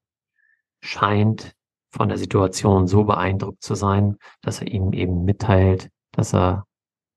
scheint 0.82 1.54
von 1.92 2.10
der 2.10 2.18
Situation 2.18 2.88
so 2.88 3.04
beeindruckt 3.04 3.64
zu 3.64 3.76
sein, 3.76 4.18
dass 4.42 4.62
er 4.62 4.68
ihm 4.68 4.94
eben 4.94 5.24
mitteilt, 5.26 5.90
dass 6.12 6.34
er 6.34 6.66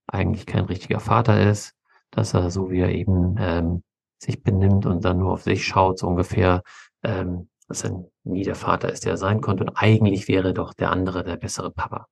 eigentlich 0.06 0.46
kein 0.46 0.64
richtiger 0.64 1.00
Vater 1.00 1.48
ist, 1.50 1.74
dass 2.10 2.34
er 2.34 2.50
so 2.50 2.70
wie 2.70 2.80
er 2.80 2.90
eben 2.90 3.36
ähm, 3.38 3.82
sich 4.18 4.42
benimmt 4.42 4.86
und 4.86 5.04
dann 5.04 5.18
nur 5.18 5.32
auf 5.32 5.42
sich 5.42 5.64
schaut, 5.66 5.98
so 5.98 6.06
ungefähr, 6.06 6.62
ähm, 7.02 7.48
dass 7.72 7.84
er 7.84 8.04
nie 8.24 8.44
der 8.44 8.54
Vater 8.54 8.92
ist, 8.92 9.04
der 9.04 9.12
er 9.12 9.16
sein 9.16 9.40
konnte. 9.40 9.64
Und 9.64 9.70
eigentlich 9.74 10.28
wäre 10.28 10.52
doch 10.52 10.74
der 10.74 10.90
andere 10.90 11.24
der 11.24 11.36
bessere 11.36 11.70
Papa. 11.70 12.06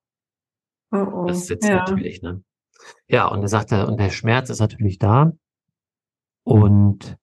Oh, 0.91 0.97
oh. 0.97 1.25
Das 1.27 1.45
sitzt 1.45 1.69
ja. 1.69 1.75
natürlich, 1.75 2.21
ne? 2.23 2.43
Ja, 3.07 3.27
und 3.27 3.43
er 3.43 3.47
sagt, 3.47 3.71
und 3.71 3.99
der 3.99 4.09
Schmerz 4.09 4.49
ist 4.49 4.59
natürlich 4.59 4.97
da. 4.97 5.31
Und 6.43 7.15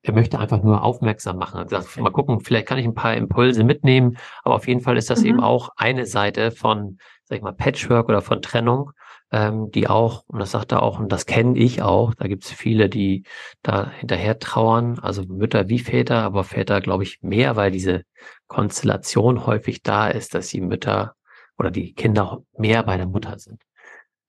er 0.00 0.14
möchte 0.14 0.38
einfach 0.38 0.62
nur 0.62 0.82
aufmerksam 0.82 1.36
machen. 1.36 1.60
Er 1.60 1.68
sagt, 1.68 1.98
mal 1.98 2.10
gucken, 2.10 2.40
vielleicht 2.40 2.66
kann 2.66 2.78
ich 2.78 2.86
ein 2.86 2.94
paar 2.94 3.14
Impulse 3.14 3.64
mitnehmen, 3.64 4.16
aber 4.42 4.54
auf 4.54 4.66
jeden 4.66 4.80
Fall 4.80 4.96
ist 4.96 5.10
das 5.10 5.20
mhm. 5.20 5.26
eben 5.26 5.40
auch 5.40 5.68
eine 5.76 6.06
Seite 6.06 6.52
von, 6.52 6.96
sag 7.24 7.36
ich 7.36 7.42
mal, 7.42 7.52
Patchwork 7.52 8.08
oder 8.08 8.22
von 8.22 8.40
Trennung, 8.40 8.92
ähm, 9.32 9.70
die 9.70 9.88
auch, 9.88 10.24
und 10.28 10.38
das 10.38 10.52
sagt 10.52 10.72
er 10.72 10.82
auch, 10.82 10.98
und 10.98 11.10
das 11.10 11.26
kenne 11.26 11.58
ich 11.58 11.82
auch, 11.82 12.14
da 12.14 12.28
gibt 12.28 12.44
es 12.44 12.52
viele, 12.52 12.88
die 12.88 13.24
da 13.62 13.90
hinterher 13.90 14.38
trauern, 14.38 14.98
also 15.00 15.24
Mütter 15.24 15.68
wie 15.68 15.78
Väter, 15.78 16.22
aber 16.22 16.44
Väter, 16.44 16.80
glaube 16.80 17.02
ich, 17.02 17.22
mehr, 17.22 17.56
weil 17.56 17.70
diese 17.70 18.04
Konstellation 18.46 19.46
häufig 19.46 19.82
da 19.82 20.08
ist, 20.08 20.34
dass 20.34 20.48
die 20.48 20.60
Mütter 20.60 21.14
oder 21.58 21.70
die 21.70 21.94
Kinder 21.94 22.42
mehr 22.56 22.82
bei 22.82 22.96
der 22.96 23.06
Mutter 23.06 23.38
sind. 23.38 23.62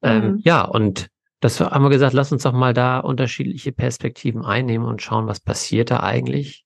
Ähm, 0.02 0.18
mhm. 0.18 0.24
Ähm, 0.24 0.42
ja, 0.44 0.64
und 0.64 1.10
das 1.40 1.60
haben 1.60 1.84
wir 1.84 1.90
gesagt, 1.90 2.14
lass 2.14 2.32
uns 2.32 2.44
doch 2.44 2.54
mal 2.54 2.74
da 2.74 3.00
unterschiedliche 3.00 3.72
Perspektiven 3.72 4.44
einnehmen 4.44 4.88
und 4.88 5.02
schauen, 5.02 5.28
was 5.28 5.40
passiert 5.40 5.92
da 5.92 6.00
eigentlich. 6.00 6.66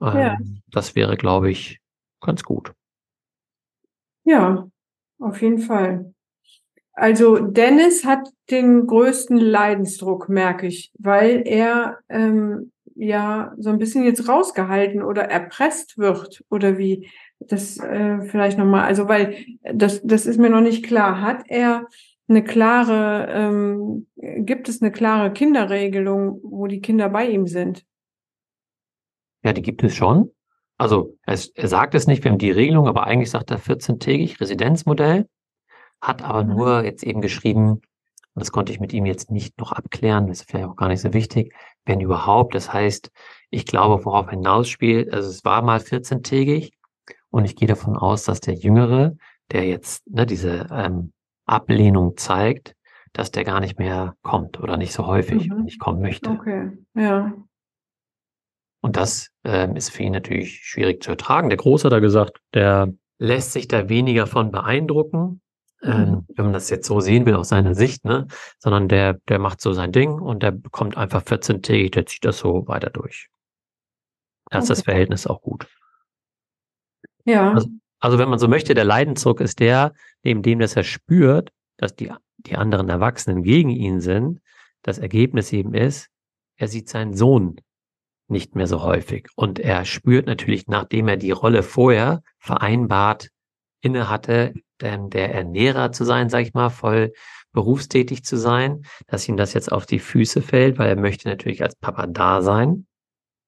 Ähm, 0.00 0.16
ja. 0.16 0.38
Das 0.68 0.94
wäre, 0.94 1.16
glaube 1.16 1.50
ich, 1.50 1.80
ganz 2.20 2.42
gut. 2.42 2.72
Ja, 4.24 4.68
auf 5.18 5.42
jeden 5.42 5.58
Fall. 5.58 6.14
Also 6.98 7.38
Dennis 7.38 8.04
hat 8.04 8.28
den 8.50 8.88
größten 8.88 9.36
Leidensdruck, 9.36 10.28
merke 10.28 10.66
ich, 10.66 10.90
weil 10.98 11.42
er 11.46 11.98
ähm, 12.08 12.72
ja 12.96 13.54
so 13.56 13.70
ein 13.70 13.78
bisschen 13.78 14.02
jetzt 14.02 14.28
rausgehalten 14.28 15.04
oder 15.04 15.22
erpresst 15.22 15.96
wird 15.96 16.44
oder 16.50 16.76
wie 16.76 17.08
das 17.38 17.78
äh, 17.78 18.22
vielleicht 18.22 18.58
nochmal, 18.58 18.82
also 18.82 19.08
weil 19.08 19.36
das, 19.72 20.02
das 20.02 20.26
ist 20.26 20.40
mir 20.40 20.50
noch 20.50 20.60
nicht 20.60 20.84
klar. 20.84 21.20
Hat 21.20 21.44
er 21.46 21.86
eine 22.26 22.42
klare, 22.42 23.28
ähm, 23.30 24.08
gibt 24.16 24.68
es 24.68 24.82
eine 24.82 24.90
klare 24.90 25.32
Kinderregelung, 25.32 26.40
wo 26.42 26.66
die 26.66 26.80
Kinder 26.80 27.08
bei 27.10 27.28
ihm 27.28 27.46
sind? 27.46 27.84
Ja, 29.44 29.52
die 29.52 29.62
gibt 29.62 29.84
es 29.84 29.94
schon. 29.94 30.32
Also 30.78 31.16
er, 31.24 31.38
er 31.54 31.68
sagt 31.68 31.94
es 31.94 32.08
nicht, 32.08 32.24
wir 32.24 32.32
haben 32.32 32.38
die 32.38 32.50
Regelung, 32.50 32.88
aber 32.88 33.04
eigentlich 33.04 33.30
sagt 33.30 33.52
er 33.52 33.60
14-tägig 33.60 34.40
Residenzmodell, 34.40 35.28
hat 36.00 36.22
aber 36.22 36.44
nur 36.44 36.84
jetzt 36.84 37.02
eben 37.02 37.20
geschrieben, 37.20 37.80
und 38.38 38.40
das 38.40 38.52
konnte 38.52 38.72
ich 38.72 38.80
mit 38.80 38.92
ihm 38.92 39.06
jetzt 39.06 39.30
nicht 39.30 39.58
noch 39.58 39.72
abklären, 39.72 40.28
das 40.28 40.40
ist 40.40 40.50
vielleicht 40.50 40.66
auch 40.66 40.76
gar 40.76 40.88
nicht 40.88 41.00
so 41.00 41.12
wichtig, 41.12 41.54
wenn 41.84 42.00
überhaupt. 42.00 42.54
Das 42.54 42.72
heißt, 42.72 43.10
ich 43.50 43.66
glaube, 43.66 44.04
worauf 44.04 44.26
er 44.26 44.32
hinausspielt, 44.32 45.12
also 45.12 45.28
es 45.28 45.44
war 45.44 45.62
mal 45.62 45.80
14-tägig 45.80 46.70
und 47.30 47.44
ich 47.44 47.56
gehe 47.56 47.68
davon 47.68 47.96
aus, 47.96 48.24
dass 48.24 48.40
der 48.40 48.54
Jüngere, 48.54 49.16
der 49.50 49.64
jetzt 49.66 50.08
ne, 50.08 50.24
diese 50.24 50.68
ähm, 50.70 51.12
Ablehnung 51.46 52.16
zeigt, 52.16 52.74
dass 53.12 53.30
der 53.30 53.44
gar 53.44 53.60
nicht 53.60 53.78
mehr 53.78 54.14
kommt 54.22 54.60
oder 54.60 54.76
nicht 54.76 54.92
so 54.92 55.06
häufig 55.06 55.48
mhm. 55.48 55.64
nicht 55.64 55.80
kommen 55.80 56.00
möchte. 56.00 56.30
Okay, 56.30 56.70
ja. 56.94 57.32
Und 58.80 58.96
das 58.96 59.30
ähm, 59.44 59.74
ist 59.74 59.90
für 59.90 60.04
ihn 60.04 60.12
natürlich 60.12 60.60
schwierig 60.62 61.02
zu 61.02 61.10
ertragen. 61.10 61.48
Der 61.48 61.58
Große 61.58 61.86
hat 61.86 61.92
da 61.92 61.98
gesagt, 61.98 62.38
der 62.54 62.92
lässt 63.18 63.52
sich 63.52 63.66
da 63.66 63.88
weniger 63.88 64.26
von 64.26 64.52
beeindrucken, 64.52 65.40
ähm, 65.82 65.90
mhm. 65.90 65.98
ähm, 65.98 66.26
wenn 66.34 66.44
man 66.46 66.54
das 66.54 66.70
jetzt 66.70 66.86
so 66.86 67.00
sehen 67.00 67.26
will 67.26 67.34
aus 67.34 67.48
seiner 67.48 67.74
Sicht, 67.74 68.04
ne? 68.04 68.26
Sondern 68.58 68.88
der, 68.88 69.14
der 69.28 69.38
macht 69.38 69.60
so 69.60 69.72
sein 69.72 69.92
Ding 69.92 70.12
und 70.12 70.42
der 70.42 70.50
bekommt 70.50 70.96
einfach 70.96 71.22
14 71.24 71.62
tägig, 71.62 71.92
der 71.92 72.06
zieht 72.06 72.24
das 72.24 72.38
so 72.38 72.66
weiter 72.66 72.90
durch. 72.90 73.28
Da 74.50 74.58
ist 74.58 74.64
okay. 74.64 74.68
das 74.68 74.82
Verhältnis 74.82 75.26
auch 75.26 75.42
gut. 75.42 75.66
Ja. 77.24 77.52
Also, 77.52 77.68
also 78.00 78.18
wenn 78.18 78.28
man 78.28 78.38
so 78.38 78.48
möchte, 78.48 78.74
der 78.74 78.84
Leidensdruck 78.84 79.40
ist 79.40 79.60
der, 79.60 79.92
neben 80.22 80.42
dem, 80.42 80.58
dass 80.58 80.76
er 80.76 80.84
spürt, 80.84 81.52
dass 81.76 81.94
die, 81.94 82.12
die 82.38 82.56
anderen 82.56 82.88
Erwachsenen 82.88 83.42
gegen 83.42 83.70
ihn 83.70 84.00
sind, 84.00 84.40
das 84.82 84.98
Ergebnis 84.98 85.52
eben 85.52 85.74
ist, 85.74 86.08
er 86.56 86.68
sieht 86.68 86.88
seinen 86.88 87.14
Sohn 87.14 87.60
nicht 88.28 88.54
mehr 88.54 88.66
so 88.66 88.82
häufig. 88.82 89.28
Und 89.36 89.58
er 89.58 89.84
spürt 89.84 90.26
natürlich, 90.26 90.66
nachdem 90.66 91.08
er 91.08 91.16
die 91.16 91.30
Rolle 91.30 91.62
vorher 91.62 92.22
vereinbart 92.38 93.30
inne 93.80 94.08
hatte, 94.08 94.54
denn 94.80 95.10
der 95.10 95.34
Ernährer 95.34 95.92
zu 95.92 96.04
sein, 96.04 96.28
sag 96.28 96.42
ich 96.42 96.54
mal, 96.54 96.70
voll 96.70 97.12
berufstätig 97.52 98.24
zu 98.24 98.36
sein, 98.36 98.82
dass 99.06 99.28
ihm 99.28 99.36
das 99.36 99.54
jetzt 99.54 99.72
auf 99.72 99.86
die 99.86 99.98
Füße 99.98 100.42
fällt, 100.42 100.78
weil 100.78 100.88
er 100.88 100.96
möchte 100.96 101.28
natürlich 101.28 101.62
als 101.62 101.76
Papa 101.76 102.06
da 102.06 102.42
sein 102.42 102.86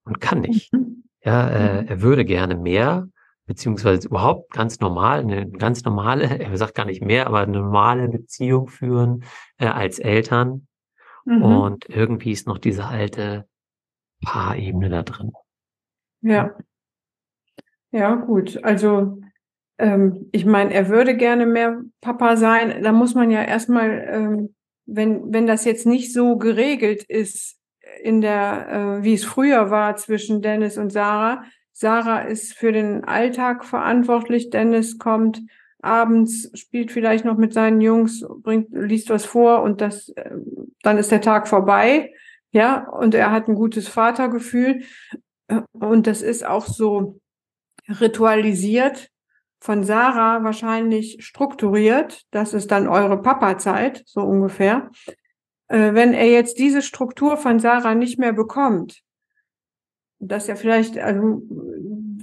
und 0.05 0.21
kann 0.21 0.41
nicht. 0.41 0.73
Mhm. 0.73 1.05
Ja, 1.23 1.49
äh, 1.49 1.87
er 1.87 2.01
würde 2.01 2.25
gerne 2.25 2.57
mehr, 2.57 3.09
beziehungsweise 3.47 4.09
überhaupt 4.09 4.53
ganz 4.53 4.81
normal, 4.81 5.21
eine 5.21 5.51
ganz 5.51 5.85
normale, 5.85 6.25
er 6.41 6.57
sagt 6.57 6.75
gar 6.75 6.87
nicht 6.87 7.03
mehr, 7.03 7.27
aber 7.27 7.41
eine 7.41 7.59
normale 7.59 8.09
Beziehung 8.09 8.69
führen 8.69 9.25
äh, 9.59 9.67
als 9.67 9.99
Eltern. 9.99 10.67
Mhm. 11.27 11.43
Und 11.43 11.89
irgendwie 11.89 12.33
ist 12.33 12.47
noch 12.47 12.59
diese 12.59 12.87
alte 12.87 13.47
Paarebene 14.25 14.89
da 14.89 15.03
drin. 15.03 15.33
Ja. 16.23 16.55
Ja, 17.93 18.15
gut. 18.15 18.63
Also 18.63 19.21
ähm, 19.81 20.29
ich 20.31 20.45
meine, 20.45 20.75
er 20.75 20.89
würde 20.89 21.17
gerne 21.17 21.47
mehr 21.47 21.81
Papa 22.03 22.37
sein. 22.37 22.83
Da 22.83 22.93
muss 22.93 23.15
man 23.15 23.31
ja 23.31 23.43
erstmal, 23.43 24.07
ähm, 24.09 24.55
wenn, 24.85 25.33
wenn 25.33 25.47
das 25.47 25.65
jetzt 25.65 25.87
nicht 25.87 26.13
so 26.13 26.37
geregelt 26.37 27.03
ist, 27.05 27.59
in 28.03 28.21
der, 28.21 29.01
äh, 29.01 29.05
wie 29.05 29.15
es 29.15 29.25
früher 29.25 29.71
war 29.71 29.97
zwischen 29.97 30.43
Dennis 30.43 30.77
und 30.77 30.93
Sarah. 30.93 31.45
Sarah 31.73 32.21
ist 32.21 32.53
für 32.53 32.73
den 32.73 33.05
Alltag 33.05 33.65
verantwortlich. 33.65 34.51
Dennis 34.51 34.99
kommt 34.99 35.41
abends, 35.81 36.51
spielt 36.55 36.93
vielleicht 36.93 37.25
noch 37.25 37.39
mit 37.39 37.55
seinen 37.55 37.81
Jungs, 37.81 38.23
bringt, 38.43 38.69
liest 38.73 39.09
was 39.09 39.25
vor 39.25 39.63
und 39.63 39.81
das, 39.81 40.11
äh, 40.11 40.31
dann 40.83 40.99
ist 40.99 41.11
der 41.11 41.23
Tag 41.23 41.49
vorbei. 41.49 42.13
Ja, 42.53 42.87
und 42.91 43.15
er 43.15 43.31
hat 43.31 43.49
ein 43.49 43.55
gutes 43.55 43.89
Vatergefühl. 43.89 44.83
Und 45.73 46.07
das 46.07 46.21
ist 46.21 46.45
auch 46.47 46.67
so 46.67 47.21
ritualisiert 47.89 49.11
von 49.61 49.85
Sarah 49.85 50.43
wahrscheinlich 50.43 51.25
strukturiert. 51.25 52.26
Das 52.31 52.55
ist 52.55 52.71
dann 52.71 52.88
eure 52.88 53.21
Papa-Zeit, 53.21 54.02
so 54.07 54.23
ungefähr. 54.23 54.90
Äh, 55.69 55.95
wenn 55.95 56.14
er 56.14 56.26
jetzt 56.26 56.59
diese 56.59 56.83
Struktur 56.83 57.37
von 57.37 57.61
Sarah 57.61 57.95
nicht 57.95 58.19
mehr 58.19 58.33
bekommt, 58.33 59.02
dass 60.19 60.49
er 60.49 60.57
vielleicht, 60.57 60.99
also, 60.99 61.43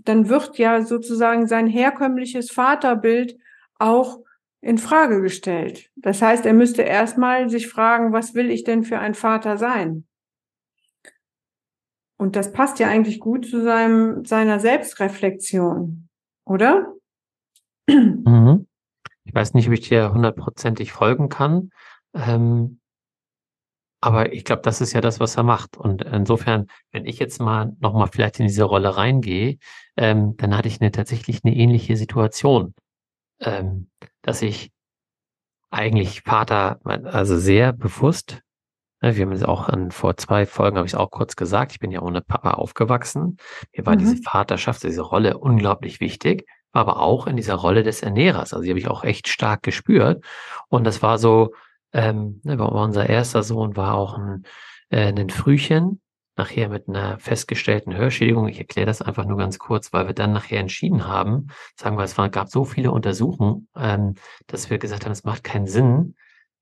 dann 0.03 0.29
wird 0.29 0.58
ja 0.58 0.82
sozusagen 0.82 1.48
sein 1.48 1.67
herkömmliches 1.67 2.51
Vaterbild 2.51 3.38
auch 3.79 4.20
in 4.62 4.77
Frage 4.77 5.22
gestellt. 5.22 5.91
Das 5.96 6.22
heißt, 6.22 6.46
er 6.46 6.53
müsste 6.53 6.82
erstmal 6.82 7.50
sich 7.50 7.67
fragen, 7.67 8.13
was 8.13 8.34
will 8.34 8.50
ich 8.50 8.63
denn 8.63 8.84
für 8.84 9.00
ein 9.00 9.13
Vater 9.13 9.58
sein? 9.58 10.06
Und 12.17 12.36
das 12.36 12.51
passt 12.51 12.79
ja 12.79 12.88
eigentlich 12.88 13.20
gut 13.20 13.46
zu 13.46 13.62
seinem, 13.62 14.25
seiner 14.25 14.60
Selbstreflexion, 14.60 16.10
oder? 16.46 16.97
Mhm. 17.88 18.67
Ich 19.24 19.34
weiß 19.34 19.53
nicht, 19.53 19.67
ob 19.67 19.74
ich 19.74 19.88
dir 19.88 20.13
hundertprozentig 20.13 20.91
folgen 20.91 21.29
kann. 21.29 21.72
Ähm, 22.13 22.79
aber 24.00 24.32
ich 24.34 24.44
glaube, 24.44 24.62
das 24.62 24.79
ist 24.79 24.94
ja 24.94 25.01
das, 25.01 25.20
was 25.20 25.38
er 25.38 25.44
macht. 25.44 25.75
Und 25.75 26.03
insofern, 26.03 26.67
wenn 26.91 27.06
ich 27.06 27.20
jetzt 27.20 27.41
mal 27.41 27.75
nochmal 27.79 28.08
vielleicht 28.08 28.39
in 28.39 28.48
diese 28.48 28.63
Rolle 28.63 28.96
reingehe, 28.96 29.58
ähm, 29.98 30.36
dann 30.38 30.56
hatte 30.56 30.67
ich 30.67 30.79
eine 30.79 30.91
tatsächlich 30.91 31.44
eine 31.44 31.56
ähnliche 31.56 31.98
Situation, 31.98 32.74
ähm, 33.39 33.89
dass 34.22 34.41
ich 34.41 34.72
eigentlich 35.70 36.22
Vater, 36.22 36.79
also 36.84 37.38
sehr 37.38 37.74
bewusst 37.74 38.41
Ne, 39.01 39.15
wir 39.15 39.25
haben 39.25 39.32
es 39.32 39.44
auch 39.44 39.70
an, 39.70 39.91
vor 39.91 40.17
zwei 40.17 40.48
Folgen, 40.48 40.77
habe 40.77 40.88
ich 40.88 40.94
es 40.94 41.00
auch 41.00 41.12
kurz 41.12 41.36
gesagt, 41.36 41.72
ich 41.72 41.79
bin 41.79 41.91
ja 41.91 42.01
ohne 42.01 42.22
Papa 42.22 42.51
aufgewachsen. 42.51 43.38
Mir 43.75 43.86
war 43.86 43.94
mhm. 43.94 44.00
diese 44.00 44.17
Vaterschaft, 44.17 44.84
diese 44.84 45.01
Rolle 45.01 45.38
unglaublich 45.38 46.00
wichtig, 46.00 46.48
aber 46.72 47.00
auch 47.00 47.28
in 47.28 47.36
dieser 47.36 47.56
Rolle 47.56 47.84
des 47.84 48.02
Ernährers. 48.02 48.54
Also 48.54 48.64
die 48.64 48.70
habe 48.70 48.80
ich 48.80 48.88
auch 48.88 49.04
echt 49.04 49.28
stark 49.28 49.64
gespürt. 49.64 50.24
Und 50.70 50.84
das 50.84 51.02
war 51.02 51.18
so, 51.18 51.54
ähm, 51.94 52.42
ne, 52.44 52.62
unser 52.62 53.08
erster 53.08 53.44
Sohn 53.44 53.76
war 53.76 53.96
auch 53.96 54.18
ein, 54.18 54.44
äh, 54.90 55.12
ein 55.12 55.30
Frühchen, 55.30 56.02
nachher 56.36 56.70
mit 56.70 56.88
einer 56.88 57.20
festgestellten 57.20 57.96
Hörschädigung. 57.96 58.48
Ich 58.48 58.60
erkläre 58.60 58.86
das 58.86 59.02
einfach 59.02 59.26
nur 59.26 59.38
ganz 59.38 59.58
kurz, 59.58 59.92
weil 59.92 60.08
wir 60.08 60.14
dann 60.14 60.34
nachher 60.34 60.60
entschieden 60.60 61.08
haben, 61.08 61.48
sagen 61.76 61.98
wir, 61.98 62.04
es 62.04 62.18
war, 62.18 62.30
gab 62.30 62.50
so 62.50 62.64
viele 62.64 62.92
Untersuchungen, 62.92 63.68
ähm, 63.76 64.16
dass 64.46 64.70
wir 64.70 64.78
gesagt 64.78 65.06
haben, 65.06 65.12
es 65.12 65.24
macht 65.24 65.44
keinen 65.44 65.68
Sinn, 65.68 66.16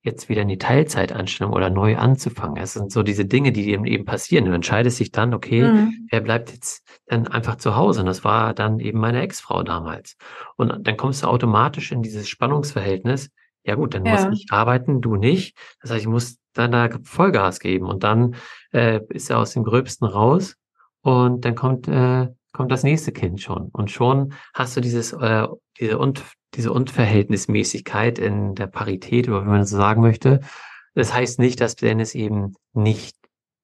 jetzt 0.05 0.29
wieder 0.29 0.43
in 0.43 0.47
die 0.47 0.59
Teilzeitanstellung 0.59 1.51
oder 1.51 1.69
neu 1.69 1.97
anzufangen. 1.97 2.57
Es 2.57 2.73
sind 2.73 2.91
so 2.91 3.01
diese 3.01 3.25
Dinge, 3.25 3.51
die 3.51 3.71
eben 3.71 4.05
passieren. 4.05 4.45
Du 4.45 4.51
entscheidest 4.53 4.99
dich 4.99 5.11
dann, 5.11 5.33
okay, 5.33 5.63
mhm. 5.63 6.07
wer 6.11 6.21
bleibt 6.21 6.51
jetzt 6.51 6.87
dann 7.07 7.27
einfach 7.27 7.55
zu 7.55 7.75
Hause? 7.75 8.01
Und 8.01 8.05
das 8.05 8.23
war 8.23 8.53
dann 8.53 8.79
eben 8.79 8.99
meine 8.99 9.21
Ex-Frau 9.21 9.63
damals. 9.63 10.15
Und 10.57 10.87
dann 10.87 10.95
kommst 10.95 11.23
du 11.23 11.27
automatisch 11.27 11.91
in 11.91 12.03
dieses 12.03 12.29
Spannungsverhältnis. 12.29 13.31
Ja 13.63 13.75
gut, 13.75 13.95
dann 13.95 14.05
ja. 14.05 14.11
muss 14.13 14.39
ich 14.39 14.51
arbeiten, 14.51 15.01
du 15.01 15.15
nicht. 15.15 15.57
Das 15.81 15.89
heißt, 15.89 16.01
ich 16.01 16.07
muss 16.07 16.37
dann 16.53 16.71
da 16.71 16.87
Vollgas 17.03 17.59
geben. 17.59 17.87
Und 17.87 18.03
dann 18.03 18.35
äh, 18.71 19.01
ist 19.09 19.31
er 19.31 19.39
aus 19.39 19.53
dem 19.53 19.63
Gröbsten 19.63 20.05
raus 20.07 20.55
und 21.01 21.45
dann 21.45 21.55
kommt, 21.55 21.87
äh, 21.87 22.27
kommt 22.53 22.71
das 22.71 22.83
nächste 22.83 23.11
Kind 23.11 23.41
schon. 23.41 23.69
Und 23.69 23.89
schon 23.89 24.33
hast 24.53 24.77
du 24.77 24.81
dieses, 24.81 25.13
äh, 25.13 25.47
diese 25.79 25.97
und 25.97 26.23
diese 26.55 26.71
Unverhältnismäßigkeit 26.71 28.19
in 28.19 28.55
der 28.55 28.67
Parität, 28.67 29.27
oder 29.27 29.43
wie 29.43 29.49
man 29.49 29.59
das 29.61 29.69
so 29.69 29.77
sagen 29.77 30.01
möchte. 30.01 30.41
Das 30.93 31.13
heißt 31.13 31.39
nicht, 31.39 31.61
dass 31.61 31.75
Dennis 31.75 32.15
eben 32.15 32.53
nicht 32.73 33.17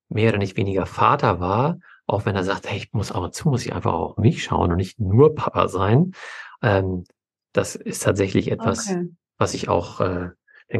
mehr 0.10 0.30
oder 0.30 0.38
nicht 0.38 0.58
weniger 0.58 0.86
Vater 0.86 1.39
war, 1.39 1.80
auch 2.06 2.25
wenn 2.25 2.36
er 2.36 2.43
sagt, 2.43 2.69
hey, 2.69 2.77
ich 2.77 2.93
muss 2.93 3.12
aber 3.12 3.32
zu, 3.32 3.49
muss 3.49 3.65
ich 3.65 3.73
einfach 3.73 3.93
auch 3.93 4.12
auf 4.12 4.17
mich 4.17 4.43
schauen 4.43 4.71
und 4.71 4.77
nicht 4.77 4.99
nur 4.99 5.34
Papa 5.34 5.69
sein. 5.69 6.12
Ähm, 6.62 7.06
das 7.54 7.75
ist 7.75 8.04
tatsächlich 8.04 8.51
etwas, 8.51 8.89
okay. 8.89 9.10
was 9.38 9.54
ich 9.54 9.69
auch 9.69 10.01
äh, 10.01 10.30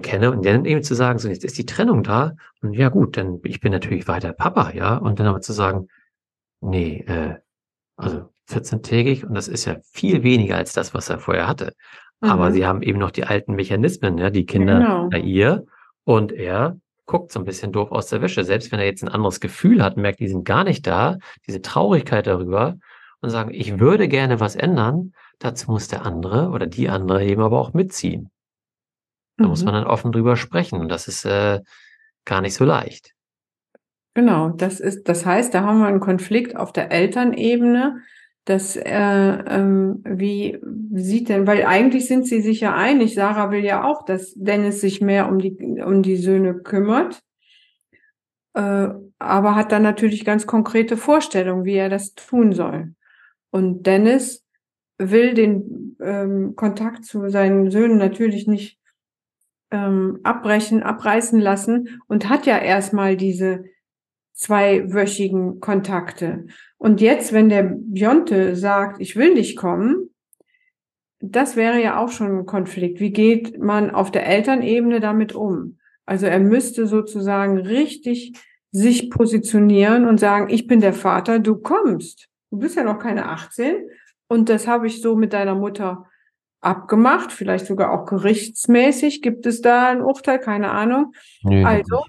kenne. 0.02 0.32
Und 0.32 0.46
dann 0.46 0.66
eben 0.66 0.84
zu 0.84 0.96
sagen, 0.96 1.20
so 1.20 1.30
jetzt 1.30 1.46
ist 1.46 1.58
die 1.58 1.66
Trennung 1.66 2.04
da 2.04 2.36
und 2.62 2.74
ja 2.74 2.90
gut, 2.90 3.18
dann 3.18 3.40
ich 3.44 3.62
bin 3.62 3.72
natürlich 3.72 4.08
weiter 4.08 4.34
Papa, 4.34 4.72
ja. 4.72 4.98
Und 4.98 5.20
dann 5.20 5.28
aber 5.28 5.42
zu 5.42 5.54
sagen, 5.54 5.88
nee, 6.60 7.00
äh, 7.08 7.36
also 7.96 8.31
14-tägig 8.50 9.26
und 9.26 9.36
das 9.36 9.48
ist 9.48 9.66
ja 9.66 9.78
viel 9.92 10.24
weniger 10.24 10.58
als 10.58 10.74
das, 10.74 10.94
was 10.94 11.10
er 11.10 11.20
vorher 11.20 11.48
hatte. 11.48 11.74
Mhm. 12.22 12.30
Aber 12.30 12.52
sie 12.52 12.66
haben 12.66 12.82
eben 12.82 13.00
noch 13.00 13.12
die 13.12 13.26
alten 13.26 13.56
Mechanismen, 13.56 14.18
ja, 14.18 14.30
die 14.30 14.46
Kinder 14.46 14.80
genau. 14.80 15.10
bei 15.10 15.20
ihr 15.20 15.66
und 16.04 16.32
er 16.32 16.78
guckt 17.06 17.32
so 17.32 17.40
ein 17.40 17.46
bisschen 17.46 17.72
doof 17.72 17.92
aus 17.92 18.08
der 18.08 18.22
Wäsche. 18.22 18.44
Selbst 18.44 18.72
wenn 18.72 18.80
er 18.80 18.86
jetzt 18.86 19.04
ein 19.04 19.10
anderes 19.10 19.40
Gefühl 19.40 19.84
hat, 19.84 19.98
merkt, 19.98 20.20
die 20.20 20.30
sind 20.30 20.46
gar 20.46 20.64
nicht 20.64 20.88
da, 20.88 21.18
diese 21.48 21.62
Traurigkeit 21.62 22.28
darüber 22.28 22.78
und 23.22 23.30
sagen, 23.30 23.52
ich 23.54 23.80
würde 23.80 24.08
gerne 24.08 24.40
was 24.40 24.56
ändern, 24.56 25.14
dazu 25.40 25.72
muss 25.72 25.88
der 25.88 26.06
andere 26.06 26.50
oder 26.50 26.68
die 26.68 26.90
andere 26.90 27.26
eben 27.26 27.42
aber 27.42 27.60
auch 27.60 27.74
mitziehen. 27.74 28.30
Da 29.38 29.44
mhm. 29.44 29.50
muss 29.50 29.64
man 29.64 29.74
dann 29.74 29.88
offen 29.88 30.12
drüber 30.12 30.36
sprechen 30.36 30.80
und 30.80 30.90
das 30.90 31.08
ist 31.08 31.26
äh, 31.26 31.62
gar 32.26 32.42
nicht 32.42 32.54
so 32.54 32.66
leicht. 32.66 33.14
Genau, 34.14 34.50
das 34.50 34.80
ist, 34.80 35.08
das 35.08 35.26
heißt, 35.26 35.54
da 35.54 35.64
haben 35.64 35.80
wir 35.80 35.88
einen 35.88 36.02
Konflikt 36.02 36.56
auf 36.56 36.74
der 36.74 36.92
Elternebene, 36.92 38.02
dass 38.46 38.76
äh, 38.76 38.84
ähm, 38.90 40.02
wie 40.04 40.60
sieht 40.94 41.30
denn, 41.30 41.46
weil 41.46 41.66
eigentlich 41.66 42.08
sind 42.08 42.26
sie 42.26 42.42
sich 42.42 42.62
ja 42.62 42.74
einig, 42.74 43.14
Sarah 43.14 43.52
will 43.52 43.64
ja 43.64 43.84
auch, 43.84 44.04
dass 44.04 44.34
Dennis 44.36 44.82
sich 44.82 45.00
mehr 45.00 45.30
um 45.30 45.40
die, 45.40 45.82
um 45.84 46.02
die 46.02 46.18
Söhne 46.18 46.56
kümmert, 46.56 47.22
äh, 48.54 48.90
aber 49.20 49.56
hat 49.56 49.72
dann 49.72 49.84
natürlich 49.84 50.26
ganz 50.26 50.48
konkrete 50.48 50.98
Vorstellungen, 50.98 51.66
wie 51.66 51.76
er 51.76 51.90
das 51.90 52.16
tun 52.16 52.54
soll. 52.54 52.96
Und 53.52 53.86
Dennis 53.86 54.44
will 54.98 55.34
den 55.34 55.98
ähm, 56.02 56.56
Kontakt 56.56 57.06
zu 57.06 57.30
seinen 57.30 57.70
Söhnen 57.70 57.98
natürlich 57.98 58.48
nicht 58.48 58.80
ähm, 59.72 60.20
abbrechen, 60.24 60.84
abreißen 60.84 61.40
lassen 61.40 62.02
und 62.08 62.30
hat 62.30 62.46
ja 62.46 62.58
erstmal 62.58 63.16
diese 63.16 63.66
zweiwöchigen 64.34 65.60
Kontakte. 65.60 66.48
Und 66.82 67.00
jetzt, 67.00 67.32
wenn 67.32 67.50
der 67.50 67.62
Bionte 67.62 68.56
sagt, 68.56 69.00
ich 69.00 69.16
will 69.16 69.36
nicht 69.36 69.56
kommen, 69.56 70.10
das 71.20 71.56
wäre 71.56 71.80
ja 71.80 72.00
auch 72.00 72.10
schon 72.10 72.40
ein 72.40 72.46
Konflikt. 72.48 73.00
Wie 73.00 73.12
geht 73.12 73.60
man 73.60 73.92
auf 73.92 74.10
der 74.10 74.26
Elternebene 74.26 75.00
damit 75.00 75.36
um? 75.36 75.78
Also 76.08 76.26
er 76.26 76.40
müsste 76.40 76.88
sozusagen 76.88 77.60
richtig 77.60 78.34
sich 78.72 79.12
positionieren 79.12 80.08
und 80.08 80.20
sagen, 80.20 80.50
ich 80.50 80.66
bin 80.66 80.80
der 80.80 80.94
Vater, 80.94 81.38
du 81.38 81.58
kommst. 81.58 82.30
Du 82.50 82.58
bist 82.58 82.76
ja 82.76 82.84
noch 82.84 82.98
keine 82.98 83.30
18 83.30 83.76
und 84.28 84.50
das 84.50 84.66
habe 84.66 84.88
ich 84.88 85.04
so 85.04 85.16
mit 85.16 85.34
deiner 85.34 85.54
Mutter 85.54 86.08
abgemacht, 86.62 87.32
vielleicht 87.32 87.68
sogar 87.68 87.92
auch 87.92 88.08
gerichtsmäßig. 88.08 89.22
Gibt 89.22 89.46
es 89.46 89.62
da 89.62 89.90
ein 89.90 90.02
Urteil? 90.02 90.40
Keine 90.40 90.72
Ahnung. 90.72 91.14
Nee, 91.44 91.64
also 91.64 92.02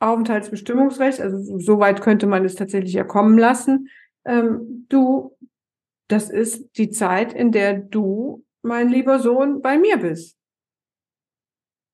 Aufenthaltsbestimmungsrecht, 0.00 1.20
also 1.20 1.58
so 1.60 1.78
weit 1.78 2.00
könnte 2.00 2.26
man 2.26 2.44
es 2.44 2.56
tatsächlich 2.56 2.94
ja 2.94 3.04
kommen 3.04 3.38
lassen. 3.38 3.88
Ähm, 4.28 4.86
du, 4.88 5.36
das 6.08 6.28
ist 6.28 6.76
die 6.76 6.90
Zeit, 6.90 7.32
in 7.32 7.50
der 7.50 7.74
du, 7.74 8.44
mein 8.62 8.88
lieber 8.88 9.18
Sohn, 9.18 9.62
bei 9.62 9.78
mir 9.78 9.96
bist. 9.96 10.36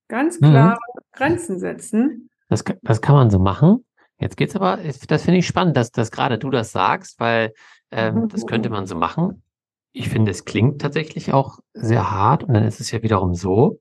Ganz 0.08 0.38
klare 0.38 0.78
mhm. 0.94 1.00
Grenzen 1.12 1.58
setzen. 1.58 2.30
Das, 2.48 2.64
das 2.82 3.00
kann 3.00 3.14
man 3.14 3.30
so 3.30 3.38
machen. 3.38 3.86
Jetzt 4.18 4.36
geht's 4.36 4.56
aber, 4.56 4.78
das 5.08 5.22
finde 5.22 5.38
ich 5.38 5.46
spannend, 5.46 5.76
dass, 5.76 5.90
dass 5.90 6.10
gerade 6.10 6.38
du 6.38 6.50
das 6.50 6.72
sagst, 6.72 7.18
weil 7.20 7.52
ähm, 7.90 8.28
das 8.28 8.46
könnte 8.46 8.70
man 8.70 8.86
so 8.86 8.96
machen. 8.96 9.42
Ich 9.92 10.08
finde, 10.08 10.30
es 10.30 10.44
klingt 10.44 10.80
tatsächlich 10.80 11.32
auch 11.32 11.60
sehr 11.72 12.10
hart 12.10 12.44
und 12.44 12.54
dann 12.54 12.64
ist 12.64 12.80
es 12.80 12.90
ja 12.90 13.02
wiederum 13.02 13.34
so, 13.34 13.80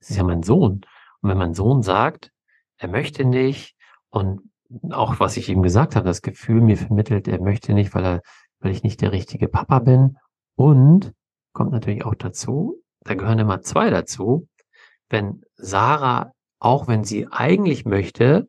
es 0.00 0.10
ist 0.10 0.16
ja 0.16 0.24
mein 0.24 0.42
Sohn. 0.42 0.84
Und 1.20 1.30
wenn 1.30 1.38
mein 1.38 1.54
Sohn 1.54 1.82
sagt, 1.82 2.32
er 2.78 2.88
möchte 2.88 3.24
nicht 3.24 3.76
und 4.10 4.51
auch 4.90 5.20
was 5.20 5.36
ich 5.36 5.48
ihm 5.48 5.62
gesagt 5.62 5.96
habe, 5.96 6.06
das 6.06 6.22
Gefühl 6.22 6.60
mir 6.60 6.76
vermittelt, 6.76 7.28
er 7.28 7.40
möchte 7.40 7.74
nicht, 7.74 7.94
weil 7.94 8.04
er, 8.04 8.20
weil 8.60 8.72
ich 8.72 8.82
nicht 8.82 9.00
der 9.00 9.12
richtige 9.12 9.48
Papa 9.48 9.80
bin. 9.80 10.18
Und 10.54 11.12
kommt 11.52 11.72
natürlich 11.72 12.04
auch 12.04 12.14
dazu, 12.14 12.82
da 13.00 13.14
gehören 13.14 13.38
immer 13.38 13.62
zwei 13.62 13.90
dazu. 13.90 14.48
Wenn 15.08 15.42
Sarah, 15.56 16.32
auch 16.58 16.88
wenn 16.88 17.04
sie 17.04 17.26
eigentlich 17.30 17.84
möchte, 17.84 18.48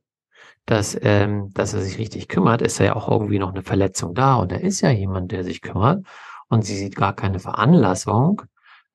dass, 0.65 0.97
ähm, 1.01 1.51
dass 1.53 1.73
er 1.73 1.81
sich 1.81 1.97
richtig 1.97 2.27
kümmert, 2.29 2.61
ist 2.61 2.79
ja 2.79 2.95
auch 2.95 3.09
irgendwie 3.09 3.39
noch 3.39 3.51
eine 3.51 3.63
Verletzung 3.63 4.13
da 4.13 4.35
und 4.35 4.51
da 4.51 4.55
ist 4.55 4.81
ja 4.81 4.91
jemand, 4.91 5.31
der 5.31 5.43
sich 5.43 5.61
kümmert 5.61 6.05
und 6.47 6.63
sie 6.63 6.77
sieht 6.77 6.95
gar 6.95 7.13
keine 7.13 7.39
Veranlassung, 7.39 8.43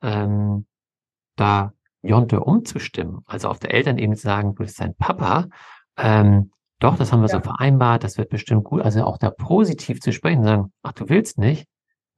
ähm, 0.02 0.66
da 1.36 1.72
Jonte 2.02 2.40
umzustimmen, 2.40 3.20
also 3.26 3.48
auf 3.48 3.58
der 3.58 3.74
Elternebene 3.74 4.16
zu 4.16 4.22
sagen, 4.22 4.54
du 4.54 4.62
bist 4.62 4.80
dein 4.80 4.94
Papa, 4.94 5.48
ähm, 5.96 6.52
doch, 6.80 6.96
das 6.96 7.12
haben 7.12 7.20
wir 7.20 7.28
ja. 7.28 7.36
so 7.36 7.40
vereinbart, 7.40 8.04
das 8.04 8.18
wird 8.18 8.30
bestimmt 8.30 8.64
gut. 8.64 8.82
Also 8.82 9.02
auch 9.04 9.18
da 9.18 9.30
positiv 9.30 10.00
zu 10.00 10.12
sprechen, 10.12 10.44
sagen, 10.44 10.72
ach, 10.82 10.92
du 10.92 11.08
willst 11.08 11.38
nicht? 11.38 11.66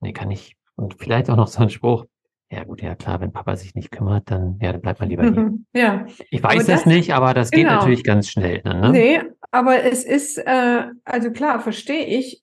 Nee, 0.01 0.13
kann 0.13 0.31
ich. 0.31 0.57
Und 0.77 0.95
vielleicht 0.99 1.31
auch 1.31 1.37
noch 1.37 1.49
so 1.49 1.63
ein 1.63 1.71
Spruch, 1.71 2.07
ja 2.51 2.65
gut, 2.65 2.83
ja 2.83 2.95
klar, 2.95 3.21
wenn 3.21 3.33
Papa 3.33 3.57
sich 3.57 3.75
nicht 3.75 3.91
kümmert, 3.91 4.31
dann, 4.31 4.59
ja, 4.61 4.73
dann 4.73 4.81
bleibt 4.81 5.01
man 5.01 5.09
lieber 5.09 5.23
hier. 5.23 5.53
Ja. 5.73 6.07
Ich 6.31 6.43
weiß 6.43 6.67
das, 6.67 6.85
nicht, 6.85 7.15
aber 7.15 7.33
das 7.33 7.51
genau. 7.51 7.69
geht 7.69 7.79
natürlich 7.79 8.05
ganz 8.05 8.29
schnell. 8.29 8.61
Dann, 8.63 8.81
ne? 8.81 8.91
Nee, 8.91 9.23
aber 9.51 9.85
es 9.85 10.05
ist, 10.05 10.37
äh, 10.39 10.87
also 11.05 11.31
klar, 11.31 11.61
verstehe 11.61 12.07
ich, 12.07 12.43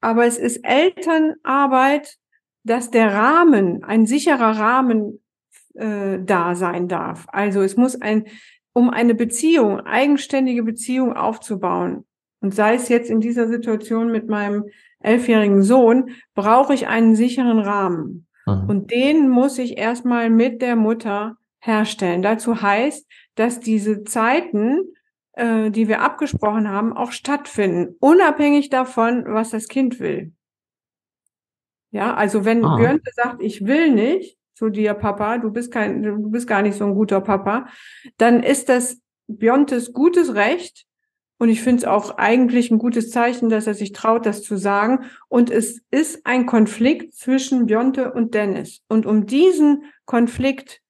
aber 0.00 0.26
es 0.26 0.36
ist 0.36 0.58
Elternarbeit, 0.64 2.16
dass 2.64 2.90
der 2.90 3.14
Rahmen, 3.14 3.84
ein 3.84 4.06
sicherer 4.06 4.58
Rahmen 4.58 5.22
äh, 5.74 6.18
da 6.20 6.54
sein 6.56 6.88
darf. 6.88 7.26
Also 7.28 7.62
es 7.62 7.76
muss 7.76 8.00
ein, 8.00 8.24
um 8.76 8.90
eine 8.90 9.14
Beziehung, 9.14 9.80
eigenständige 9.80 10.62
Beziehung 10.62 11.14
aufzubauen, 11.14 12.04
und 12.40 12.54
sei 12.54 12.74
es 12.74 12.90
jetzt 12.90 13.08
in 13.08 13.20
dieser 13.20 13.48
Situation 13.48 14.12
mit 14.12 14.28
meinem 14.28 14.66
elfjährigen 15.00 15.62
Sohn, 15.62 16.10
brauche 16.34 16.74
ich 16.74 16.86
einen 16.86 17.16
sicheren 17.16 17.58
Rahmen. 17.58 18.26
Mhm. 18.44 18.68
Und 18.68 18.90
den 18.90 19.30
muss 19.30 19.58
ich 19.58 19.78
erstmal 19.78 20.28
mit 20.28 20.60
der 20.60 20.76
Mutter 20.76 21.38
herstellen. 21.58 22.20
Dazu 22.20 22.60
heißt, 22.60 23.06
dass 23.34 23.60
diese 23.60 24.04
Zeiten, 24.04 24.82
äh, 25.32 25.70
die 25.70 25.88
wir 25.88 26.02
abgesprochen 26.02 26.68
haben, 26.68 26.92
auch 26.92 27.12
stattfinden, 27.12 27.96
unabhängig 27.98 28.68
davon, 28.68 29.24
was 29.26 29.50
das 29.50 29.68
Kind 29.68 30.00
will. 30.00 30.32
Ja, 31.92 32.12
also 32.12 32.44
wenn 32.44 32.62
ah. 32.62 32.76
Björn 32.76 33.00
sagt, 33.14 33.42
ich 33.42 33.64
will 33.64 33.90
nicht 33.90 34.35
zu 34.56 34.70
dir, 34.70 34.94
Papa, 34.94 35.38
du 35.38 35.52
bist 35.52 35.70
kein, 35.70 36.02
du 36.02 36.30
bist 36.30 36.48
gar 36.48 36.62
nicht 36.62 36.76
so 36.76 36.84
ein 36.84 36.94
guter 36.94 37.20
Papa, 37.20 37.68
dann 38.18 38.42
ist 38.42 38.68
das 38.68 39.00
Bjontes 39.28 39.92
gutes 39.92 40.34
Recht, 40.34 40.86
und 41.38 41.50
ich 41.50 41.62
finde 41.62 41.80
es 41.80 41.84
auch 41.84 42.16
eigentlich 42.16 42.70
ein 42.70 42.78
gutes 42.78 43.10
Zeichen, 43.10 43.50
dass 43.50 43.66
er 43.66 43.74
sich 43.74 43.92
traut, 43.92 44.24
das 44.24 44.42
zu 44.42 44.56
sagen. 44.56 45.04
Und 45.28 45.50
es 45.50 45.82
ist 45.90 46.24
ein 46.24 46.46
Konflikt 46.46 47.14
zwischen 47.14 47.66
Bionte 47.66 48.12
und 48.12 48.34
Dennis. 48.34 48.82
Und 48.88 49.04
um 49.04 49.26
diesen 49.26 49.84
Konflikt 50.06 50.80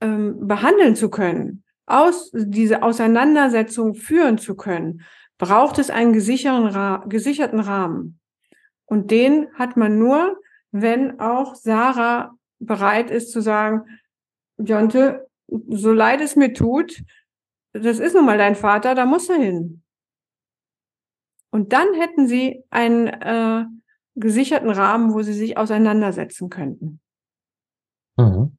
ähm, 0.00 0.48
behandeln 0.48 0.96
zu 0.96 1.10
können, 1.10 1.62
aus, 1.86 2.30
diese 2.34 2.82
Auseinandersetzung 2.82 3.94
führen 3.94 4.36
zu 4.38 4.56
können, 4.56 5.02
braucht 5.38 5.78
es 5.78 5.90
einen 5.90 6.12
gesicherten 6.12 7.60
Rahmen. 7.60 8.18
Und 8.84 9.10
den 9.12 9.46
hat 9.54 9.76
man 9.76 9.98
nur, 9.98 10.40
wenn 10.72 11.20
auch 11.20 11.54
Sarah 11.54 12.34
bereit 12.58 13.10
ist 13.10 13.32
zu 13.32 13.40
sagen, 13.40 13.82
Bionte, 14.56 15.28
so 15.46 15.92
leid 15.92 16.20
es 16.20 16.36
mir 16.36 16.52
tut, 16.52 17.02
das 17.72 17.98
ist 17.98 18.14
nun 18.14 18.26
mal 18.26 18.38
dein 18.38 18.56
Vater, 18.56 18.94
da 18.94 19.06
muss 19.06 19.28
er 19.28 19.36
hin. 19.36 19.82
Und 21.50 21.72
dann 21.72 21.94
hätten 21.94 22.26
sie 22.26 22.62
einen 22.70 23.06
äh, 23.06 23.64
gesicherten 24.16 24.70
Rahmen, 24.70 25.14
wo 25.14 25.22
sie 25.22 25.32
sich 25.32 25.56
auseinandersetzen 25.56 26.50
könnten. 26.50 27.00
Mhm. 28.16 28.56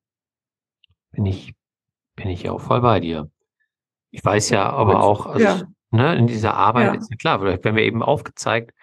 Bin 1.12 1.26
ich, 1.26 1.54
bin 2.16 2.30
ich 2.30 2.50
auch 2.50 2.62
voll 2.62 2.82
bei 2.82 3.00
dir. 3.00 3.30
Ich 4.12 4.24
weiß 4.24 4.50
ja 4.50 4.70
aber 4.70 5.04
auch, 5.04 5.28
also 5.28 5.46
ja. 5.46 5.62
ne, 5.92 6.16
in 6.16 6.28
dieser 6.28 6.56
Arbeit 6.56 6.94
ja. 6.94 7.00
ist 7.00 7.12
ja 7.12 7.18
klar, 7.18 7.40
vielleicht 7.40 7.64
werden 7.64 7.76
wir 7.76 7.84
eben 7.84 8.02
aufgezeigt, 8.02 8.74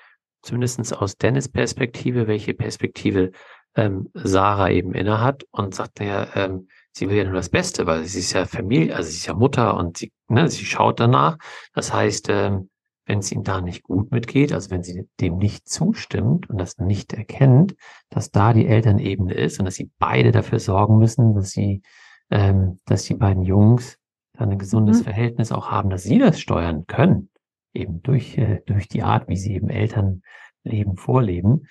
zumindest 0.42 0.96
aus 0.96 1.16
Dennis 1.16 1.48
Perspektive, 1.48 2.28
welche 2.28 2.54
Perspektive 2.54 3.32
ähm, 3.76 4.08
Sarah 4.14 4.70
eben 4.70 4.94
innehat 4.94 5.44
und 5.50 5.74
sagt 5.74 6.00
ja, 6.00 6.26
ähm, 6.34 6.68
sie 6.92 7.08
will 7.08 7.18
ja 7.18 7.24
nur 7.24 7.34
das 7.34 7.50
Beste, 7.50 7.86
weil 7.86 8.04
sie 8.04 8.20
ist 8.20 8.32
ja 8.32 8.46
Familie, 8.46 8.96
also 8.96 9.10
sie 9.10 9.18
ist 9.18 9.26
ja 9.26 9.34
Mutter 9.34 9.76
und 9.76 9.98
sie, 9.98 10.12
ne, 10.28 10.48
sie 10.48 10.64
schaut 10.64 10.98
danach. 10.98 11.38
Das 11.74 11.92
heißt, 11.92 12.28
ähm, 12.30 12.70
wenn 13.04 13.20
es 13.20 13.30
ihm 13.30 13.44
da 13.44 13.60
nicht 13.60 13.84
gut 13.84 14.10
mitgeht, 14.10 14.52
also 14.52 14.70
wenn 14.70 14.82
sie 14.82 15.08
dem 15.20 15.36
nicht 15.36 15.68
zustimmt 15.68 16.50
und 16.50 16.58
das 16.58 16.78
nicht 16.78 17.12
erkennt, 17.12 17.76
dass 18.08 18.30
da 18.30 18.52
die 18.52 18.66
Elternebene 18.66 19.32
ist 19.32 19.58
und 19.58 19.66
dass 19.66 19.76
sie 19.76 19.90
beide 19.98 20.32
dafür 20.32 20.58
sorgen 20.58 20.98
müssen, 20.98 21.34
dass 21.34 21.50
sie, 21.50 21.82
ähm, 22.30 22.80
dass 22.86 23.04
die 23.04 23.14
beiden 23.14 23.44
Jungs 23.44 23.98
dann 24.32 24.50
ein 24.50 24.58
gesundes 24.58 25.00
mhm. 25.00 25.04
Verhältnis 25.04 25.52
auch 25.52 25.70
haben, 25.70 25.90
dass 25.90 26.02
sie 26.02 26.18
das 26.18 26.40
steuern 26.40 26.86
können, 26.86 27.30
eben 27.74 28.02
durch, 28.02 28.36
äh, 28.38 28.62
durch 28.66 28.88
die 28.88 29.02
Art, 29.02 29.28
wie 29.28 29.36
sie 29.36 29.54
eben 29.54 29.68
Elternleben 29.68 30.96
vorleben, 30.96 31.66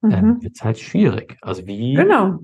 mhm. 0.00 0.12
ähm, 0.12 0.42
wird 0.42 0.54
es 0.56 0.62
halt 0.62 0.78
schwierig. 0.78 1.36
Also 1.42 1.66
wie, 1.66 1.94
genau. 1.94 2.38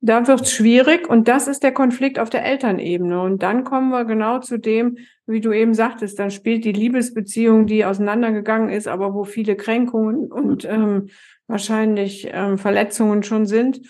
Da 0.00 0.26
wird 0.28 0.42
es 0.42 0.52
schwierig 0.52 1.08
und 1.08 1.28
das 1.28 1.48
ist 1.48 1.62
der 1.62 1.72
Konflikt 1.72 2.18
auf 2.18 2.28
der 2.28 2.44
Elternebene. 2.44 3.22
Und 3.22 3.42
dann 3.42 3.64
kommen 3.64 3.88
wir 3.88 4.04
genau 4.04 4.38
zu 4.38 4.58
dem, 4.58 4.98
wie 5.26 5.40
du 5.40 5.50
eben 5.50 5.72
sagtest, 5.72 6.18
dann 6.18 6.30
spielt 6.30 6.66
die 6.66 6.72
Liebesbeziehung, 6.72 7.66
die 7.66 7.86
auseinandergegangen 7.86 8.68
ist, 8.68 8.86
aber 8.86 9.14
wo 9.14 9.24
viele 9.24 9.56
Kränkungen 9.56 10.30
und 10.30 10.66
ähm, 10.66 11.08
wahrscheinlich 11.46 12.28
ähm, 12.30 12.58
Verletzungen 12.58 13.22
schon 13.22 13.46
sind, 13.46 13.80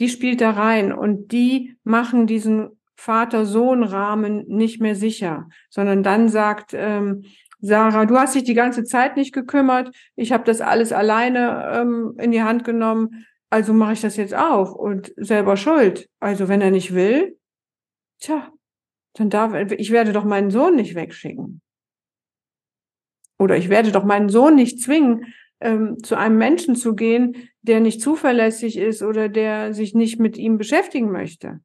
die 0.00 0.08
spielt 0.08 0.40
da 0.40 0.50
rein 0.50 0.92
und 0.92 1.30
die 1.30 1.76
machen 1.84 2.26
diesen 2.26 2.70
Vater-Sohn-Rahmen 2.96 4.46
nicht 4.48 4.80
mehr 4.80 4.96
sicher, 4.96 5.48
sondern 5.68 6.02
dann 6.02 6.28
sagt 6.28 6.72
ähm, 6.74 7.22
Sarah, 7.60 8.06
du 8.06 8.16
hast 8.16 8.34
dich 8.34 8.44
die 8.44 8.54
ganze 8.54 8.84
Zeit 8.84 9.16
nicht 9.16 9.32
gekümmert, 9.32 9.94
ich 10.16 10.32
habe 10.32 10.44
das 10.44 10.60
alles 10.60 10.92
alleine 10.92 11.70
ähm, 11.74 12.14
in 12.18 12.30
die 12.30 12.42
Hand 12.42 12.64
genommen 12.64 13.26
also 13.50 13.72
mache 13.72 13.94
ich 13.94 14.00
das 14.00 14.16
jetzt 14.16 14.34
auch 14.34 14.72
und 14.74 15.12
selber 15.16 15.56
schuld. 15.56 16.08
Also 16.20 16.48
wenn 16.48 16.60
er 16.60 16.70
nicht 16.70 16.94
will, 16.94 17.36
tja, 18.20 18.52
dann 19.14 19.28
darf 19.28 19.52
ich 19.72 19.90
werde 19.90 20.12
doch 20.12 20.24
meinen 20.24 20.50
Sohn 20.50 20.76
nicht 20.76 20.94
wegschicken. 20.94 21.60
Oder 23.38 23.56
ich 23.56 23.68
werde 23.68 23.90
doch 23.90 24.04
meinen 24.04 24.28
Sohn 24.28 24.54
nicht 24.54 24.80
zwingen, 24.80 25.34
ähm, 25.60 25.98
zu 26.02 26.16
einem 26.16 26.38
Menschen 26.38 26.76
zu 26.76 26.94
gehen, 26.94 27.50
der 27.62 27.80
nicht 27.80 28.00
zuverlässig 28.00 28.78
ist 28.78 29.02
oder 29.02 29.28
der 29.28 29.74
sich 29.74 29.94
nicht 29.94 30.20
mit 30.20 30.36
ihm 30.36 30.56
beschäftigen 30.56 31.10
möchte. 31.10 31.60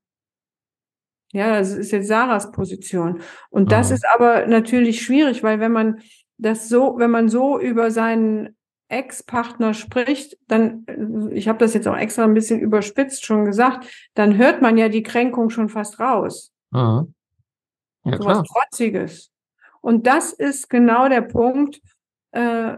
Ja, 1.35 1.59
das 1.59 1.73
ist 1.73 1.91
jetzt 1.91 2.07
Sarahs 2.07 2.49
Position. 2.53 3.19
Und 3.49 3.73
das 3.73 3.89
mhm. 3.89 3.95
ist 3.95 4.05
aber 4.07 4.47
natürlich 4.47 5.01
schwierig, 5.01 5.43
weil 5.43 5.59
wenn 5.59 5.73
man 5.73 5.99
das 6.37 6.69
so, 6.69 6.95
wenn 6.97 7.11
man 7.11 7.27
so 7.27 7.59
über 7.59 7.91
seinen 7.91 8.55
Ex-Partner 8.87 9.73
spricht, 9.73 10.37
dann, 10.47 10.85
ich 11.33 11.49
habe 11.49 11.59
das 11.59 11.73
jetzt 11.73 11.89
auch 11.89 11.97
extra 11.97 12.23
ein 12.23 12.33
bisschen 12.33 12.61
überspitzt 12.61 13.25
schon 13.25 13.43
gesagt, 13.43 13.85
dann 14.13 14.37
hört 14.37 14.61
man 14.61 14.77
ja 14.77 14.87
die 14.87 15.03
Kränkung 15.03 15.49
schon 15.49 15.67
fast 15.67 15.99
raus. 15.99 16.53
Mhm. 16.71 17.13
Ja, 18.05 18.17
so 18.17 18.25
was 18.25 18.43
Trotziges. 18.43 19.29
Und 19.81 20.07
das 20.07 20.31
ist 20.31 20.69
genau 20.69 21.09
der 21.09 21.21
Punkt, 21.21 21.81
äh, 22.31 22.77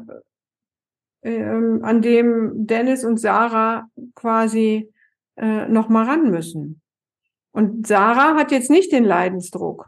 äh, 1.21 1.43
an 1.43 2.01
dem 2.01 2.65
Dennis 2.65 3.05
und 3.05 3.19
Sarah 3.19 3.87
quasi 4.15 4.91
äh, 5.35 5.67
noch 5.67 5.89
mal 5.89 6.05
ran 6.05 6.31
müssen. 6.31 6.81
Und 7.57 7.87
Sarah 7.87 8.35
hat 8.35 8.51
jetzt 8.51 8.69
nicht 8.69 8.91
den 8.91 9.03
Leidensdruck, 9.03 9.87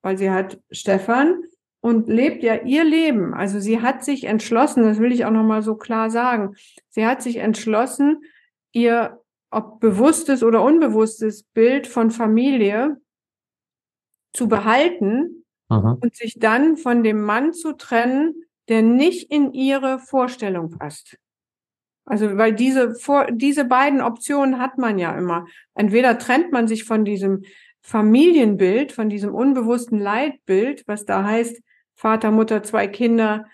weil 0.00 0.16
sie 0.16 0.30
hat 0.30 0.58
Stefan, 0.70 1.42
und 1.80 2.08
lebt 2.08 2.42
ja 2.42 2.62
ihr 2.62 2.82
Leben. 2.82 3.34
Also 3.34 3.60
sie 3.60 3.82
hat 3.82 4.02
sich 4.02 4.24
entschlossen, 4.24 4.82
das 4.84 4.98
will 4.98 5.12
ich 5.12 5.26
auch 5.26 5.30
nochmal 5.30 5.62
so 5.62 5.76
klar 5.76 6.10
sagen, 6.10 6.56
sie 6.88 7.06
hat 7.06 7.22
sich 7.22 7.36
entschlossen, 7.36 8.22
ihr, 8.72 9.20
ob 9.50 9.80
bewusstes 9.80 10.42
oder 10.42 10.62
unbewusstes 10.62 11.42
Bild 11.42 11.86
von 11.86 12.10
Familie 12.10 12.96
zu 14.32 14.48
behalten 14.48 15.44
mhm. 15.68 15.98
und 16.00 16.16
sich 16.16 16.38
dann 16.38 16.78
von 16.78 17.04
dem 17.04 17.20
Mann 17.20 17.52
zu 17.52 17.74
trennen, 17.74 18.44
der 18.68 18.80
nicht 18.80 19.30
in 19.30 19.52
ihre 19.52 19.98
Vorstellung 19.98 20.70
passt. 20.70 21.18
Also, 22.08 22.38
weil 22.38 22.54
diese, 22.54 22.94
vor, 22.94 23.26
diese 23.30 23.66
beiden 23.66 24.00
Optionen 24.00 24.58
hat 24.58 24.78
man 24.78 24.98
ja 24.98 25.16
immer. 25.16 25.46
Entweder 25.74 26.18
trennt 26.18 26.52
man 26.52 26.66
sich 26.66 26.84
von 26.84 27.04
diesem 27.04 27.42
Familienbild, 27.82 28.92
von 28.92 29.10
diesem 29.10 29.34
unbewussten 29.34 29.98
Leitbild, 29.98 30.84
was 30.86 31.04
da 31.04 31.24
heißt, 31.24 31.60
Vater, 31.94 32.30
Mutter, 32.30 32.62
zwei 32.62 32.86
Kinder, 32.86 33.44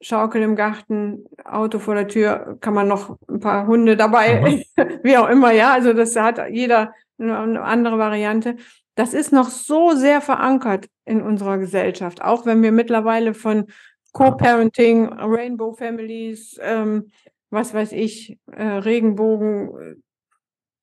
Schaukel 0.00 0.42
im 0.42 0.56
Garten, 0.56 1.24
Auto 1.44 1.78
vor 1.78 1.94
der 1.94 2.08
Tür, 2.08 2.58
kann 2.60 2.74
man 2.74 2.88
noch 2.88 3.16
ein 3.28 3.38
paar 3.38 3.66
Hunde 3.66 3.96
dabei, 3.96 4.64
wie 5.02 5.16
auch 5.16 5.28
immer, 5.28 5.52
ja. 5.52 5.72
Also 5.72 5.92
das 5.92 6.16
hat 6.16 6.40
jeder 6.50 6.92
eine 7.18 7.62
andere 7.62 7.98
Variante. 7.98 8.56
Das 8.96 9.14
ist 9.14 9.32
noch 9.32 9.50
so 9.50 9.92
sehr 9.92 10.20
verankert 10.20 10.86
in 11.04 11.22
unserer 11.22 11.58
Gesellschaft, 11.58 12.22
auch 12.22 12.44
wenn 12.44 12.62
wir 12.62 12.72
mittlerweile 12.72 13.34
von 13.34 13.66
Co-Parenting, 14.12 15.12
Rainbow 15.12 15.72
Families, 15.74 16.58
ähm, 16.60 17.12
was 17.50 17.74
weiß 17.74 17.92
ich, 17.92 18.38
äh, 18.52 18.62
Regenbogen, 18.62 20.02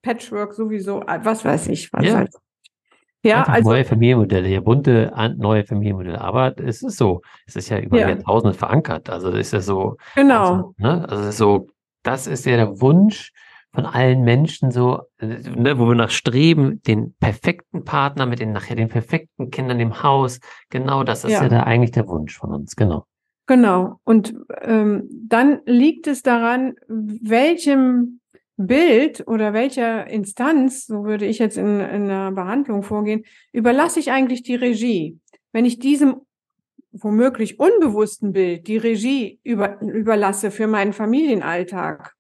Patchwork 0.02 0.54
sowieso, 0.54 1.02
was 1.02 1.44
weiß 1.44 1.68
ich, 1.70 1.92
was 1.92 2.06
ja. 2.06 2.18
halt 2.18 2.32
ja, 3.24 3.44
also 3.44 3.72
neue 3.72 3.84
Familienmodelle, 3.84 4.48
ja 4.48 4.62
bunte 4.62 5.12
neue 5.38 5.66
Familienmodelle. 5.66 6.22
Aber 6.22 6.58
es 6.60 6.82
ist 6.82 6.98
so, 6.98 7.22
es 7.46 7.56
ist 7.56 7.70
ja 7.70 7.80
über 7.80 8.00
ja. 8.00 8.10
Jahrtausende 8.10 8.54
verankert. 8.54 9.10
Also 9.10 9.32
ist 9.32 9.54
ja 9.54 9.60
so. 9.60 9.98
Genau. 10.16 10.42
Also, 10.42 10.76
ne? 10.78 11.10
also 11.10 11.32
so, 11.32 11.68
das 12.04 12.28
ist 12.28 12.46
ja 12.46 12.56
der 12.56 12.80
Wunsch 12.80 13.34
von 13.74 13.86
allen 13.86 14.22
Menschen 14.22 14.72
so, 14.72 15.02
ne, 15.20 15.78
wo 15.78 15.88
wir 15.88 15.96
nach 15.96 16.10
streben, 16.10 16.82
den 16.84 17.16
perfekten 17.20 17.84
Partner 17.84 18.26
mit 18.26 18.40
den 18.40 18.54
nachher 18.54 18.76
den 18.76 18.88
perfekten 18.88 19.52
Kindern 19.52 19.80
im 19.80 20.02
Haus. 20.04 20.40
Genau 20.70 21.04
das 21.04 21.26
ist 21.26 21.32
ja, 21.32 21.44
ja 21.44 21.50
da 21.50 21.64
eigentlich 21.64 21.92
der 21.92 22.08
Wunsch 22.08 22.38
von 22.38 22.54
uns, 22.54 22.76
genau. 22.76 23.06
Genau. 23.48 24.00
Und 24.04 24.36
ähm, 24.62 25.08
dann 25.10 25.62
liegt 25.66 26.08
es 26.08 26.22
daran, 26.22 26.76
welchem 26.88 28.20
Bild 28.58 29.26
oder 29.26 29.54
welcher 29.54 30.08
Instanz, 30.08 30.86
so 30.86 31.06
würde 31.06 31.26
ich 31.26 31.40
jetzt 31.40 31.58
in, 31.58 31.80
in 31.80 32.04
einer 32.04 32.32
Behandlung 32.32 32.84
vorgehen, 32.84 33.24
überlasse 33.54 34.00
ich 34.00 34.12
eigentlich 34.12 34.44
die 34.44 34.56
Regie. 34.56 35.20
Wenn 35.54 35.66
ich 35.66 35.80
diesem 35.80 36.22
womöglich 36.92 37.60
unbewussten 37.60 38.34
Bild 38.34 38.68
die 38.68 38.78
Regie 38.78 39.40
über, 39.44 39.80
überlasse 39.82 40.52
für 40.52 40.68
meinen 40.68 40.94
Familienalltag, 40.94 42.16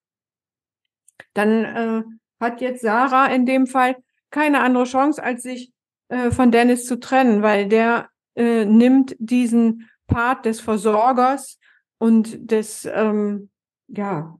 dann 1.33 1.65
äh, 1.65 2.03
hat 2.39 2.61
jetzt 2.61 2.81
Sarah 2.81 3.27
in 3.27 3.45
dem 3.45 3.67
Fall 3.67 3.97
keine 4.29 4.61
andere 4.61 4.85
Chance, 4.85 5.21
als 5.21 5.43
sich 5.43 5.73
äh, 6.09 6.31
von 6.31 6.51
Dennis 6.51 6.85
zu 6.85 6.99
trennen, 6.99 7.41
weil 7.41 7.67
der 7.67 8.09
äh, 8.35 8.65
nimmt 8.65 9.15
diesen 9.19 9.89
Part 10.07 10.45
des 10.45 10.59
Versorgers 10.59 11.59
und 11.97 12.51
des 12.51 12.87
ähm, 12.91 13.49
ja, 13.87 14.37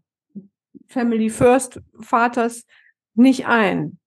Family 0.88 1.30
First 1.30 1.82
Vaters 2.00 2.66
nicht 3.14 3.48
ein, 3.48 4.00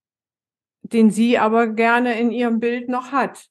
den 0.83 1.11
sie 1.11 1.39
aber 1.39 1.69
gerne 1.69 2.19
in 2.19 2.31
ihrem 2.31 2.61
Bild 2.61 2.89
noch 2.89 3.13
hat. 3.13 3.47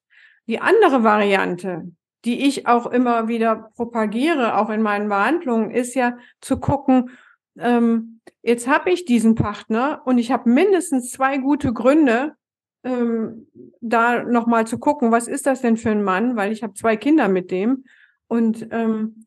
Die 0.48 0.60
andere 0.60 1.04
Variante, 1.04 1.92
die 2.26 2.48
ich 2.48 2.68
auch 2.68 2.88
immer 2.88 3.28
wieder 3.28 3.72
propagiere, 3.76 4.58
auch 4.58 4.70
in 4.70 4.82
meinen 4.82 5.10
Behandlungen, 5.10 5.72
ist 5.72 5.94
ja 5.96 6.18
zu 6.42 6.60
gucken, 6.60 7.12
ähm, 7.58 8.22
jetzt 8.42 8.68
habe 8.68 8.90
ich 8.92 9.06
diesen 9.06 9.36
Partner 9.36 10.02
und 10.06 10.18
ich 10.18 10.32
habe 10.32 10.50
mindestens 10.50 11.12
zwei 11.12 11.38
gute 11.38 11.74
Gründe, 11.74 12.36
ähm, 12.84 13.48
da 13.82 14.24
nochmal 14.24 14.66
zu 14.66 14.80
gucken, 14.80 15.12
was 15.12 15.28
ist 15.28 15.46
das 15.46 15.62
denn 15.62 15.78
für 15.78 15.92
ein 15.92 16.04
Mann, 16.04 16.36
weil 16.36 16.52
ich 16.52 16.64
habe 16.64 16.74
zwei 16.74 16.96
Kinder 16.96 17.28
mit 17.28 17.52
dem. 17.52 17.84
Und 18.30 18.68
ähm, 18.72 19.26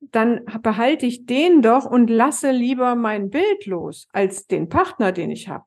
dann 0.00 0.44
behalte 0.60 1.06
ich 1.06 1.24
den 1.24 1.62
doch 1.62 1.86
und 1.86 2.10
lasse 2.10 2.50
lieber 2.50 2.94
mein 2.94 3.30
Bild 3.30 3.66
los 3.66 4.08
als 4.12 4.46
den 4.46 4.68
Partner, 4.68 5.12
den 5.12 5.30
ich 5.30 5.48
habe. 5.48 5.64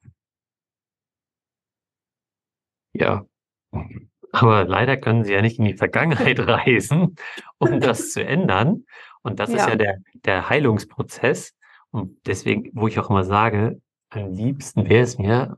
Ja, 2.93 3.25
aber 4.31 4.65
leider 4.65 4.97
können 4.97 5.23
sie 5.23 5.33
ja 5.33 5.41
nicht 5.41 5.59
in 5.59 5.65
die 5.65 5.77
Vergangenheit 5.77 6.39
reisen, 6.47 7.15
um 7.57 7.79
das 7.79 8.11
zu 8.11 8.23
ändern. 8.23 8.85
Und 9.21 9.39
das 9.39 9.51
ja. 9.51 9.57
ist 9.57 9.69
ja 9.69 9.75
der, 9.75 9.97
der 10.13 10.49
Heilungsprozess. 10.49 11.55
Und 11.91 12.17
deswegen, 12.27 12.69
wo 12.73 12.87
ich 12.87 12.99
auch 12.99 13.09
immer 13.09 13.23
sage, 13.23 13.81
am 14.09 14.31
liebsten 14.31 14.89
wäre 14.89 15.03
es 15.03 15.17
mir, 15.17 15.57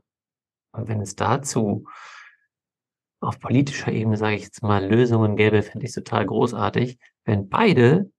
wenn 0.72 1.00
es 1.00 1.16
dazu 1.16 1.86
auf 3.20 3.38
politischer 3.38 3.92
Ebene, 3.92 4.16
sage 4.16 4.36
ich 4.36 4.42
jetzt 4.42 4.62
mal, 4.62 4.84
Lösungen 4.84 5.36
gäbe, 5.36 5.62
fände 5.62 5.86
ich 5.86 5.92
total 5.92 6.26
großartig, 6.26 6.98
wenn 7.24 7.48
beide 7.48 8.10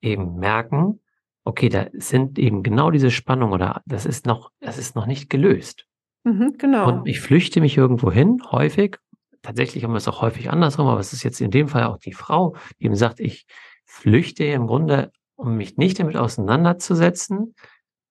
eben 0.00 0.36
merken, 0.36 1.00
okay, 1.44 1.68
da 1.68 1.86
sind 1.92 2.38
eben 2.38 2.62
genau 2.62 2.90
diese 2.90 3.10
Spannung 3.10 3.52
oder 3.52 3.82
das 3.86 4.06
ist 4.06 4.26
noch, 4.26 4.50
das 4.60 4.78
ist 4.78 4.94
noch 4.94 5.06
nicht 5.06 5.30
gelöst. 5.30 5.86
Mhm, 6.24 6.54
genau. 6.58 6.88
Und 6.88 7.08
ich 7.08 7.20
flüchte 7.20 7.60
mich 7.60 7.76
irgendwo 7.76 8.12
hin, 8.12 8.42
häufig. 8.50 8.98
Tatsächlich 9.42 9.84
haben 9.84 9.92
wir 9.92 9.98
es 9.98 10.08
auch 10.08 10.20
häufig 10.20 10.50
andersrum, 10.50 10.86
aber 10.86 11.00
es 11.00 11.12
ist 11.12 11.22
jetzt 11.22 11.40
in 11.40 11.50
dem 11.50 11.68
Fall 11.68 11.84
auch 11.84 11.98
die 11.98 12.12
Frau, 12.12 12.56
die 12.78 12.86
eben 12.86 12.94
sagt, 12.94 13.20
ich 13.20 13.46
flüchte 13.86 14.44
im 14.44 14.66
Grunde, 14.66 15.12
um 15.34 15.56
mich 15.56 15.78
nicht 15.78 15.98
damit 15.98 16.16
auseinanderzusetzen, 16.16 17.54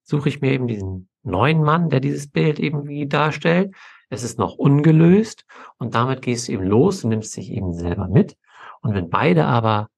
suche 0.09 0.29
ich 0.29 0.41
mir 0.41 0.51
eben 0.51 0.67
diesen 0.67 1.09
neuen 1.23 1.63
Mann, 1.63 1.89
der 1.89 1.99
dieses 1.99 2.29
Bild 2.29 2.59
irgendwie 2.59 3.07
darstellt. 3.07 3.73
Es 4.09 4.23
ist 4.23 4.39
noch 4.39 4.55
ungelöst 4.55 5.45
und 5.77 5.93
damit 5.93 6.21
gehst 6.21 6.47
du 6.47 6.53
eben 6.53 6.63
los 6.63 7.03
und 7.03 7.11
nimmst 7.11 7.37
dich 7.37 7.51
eben 7.51 7.73
selber 7.73 8.07
mit. 8.07 8.35
Und 8.81 8.95
wenn 8.95 9.09
beide 9.09 9.45
aber 9.45 9.89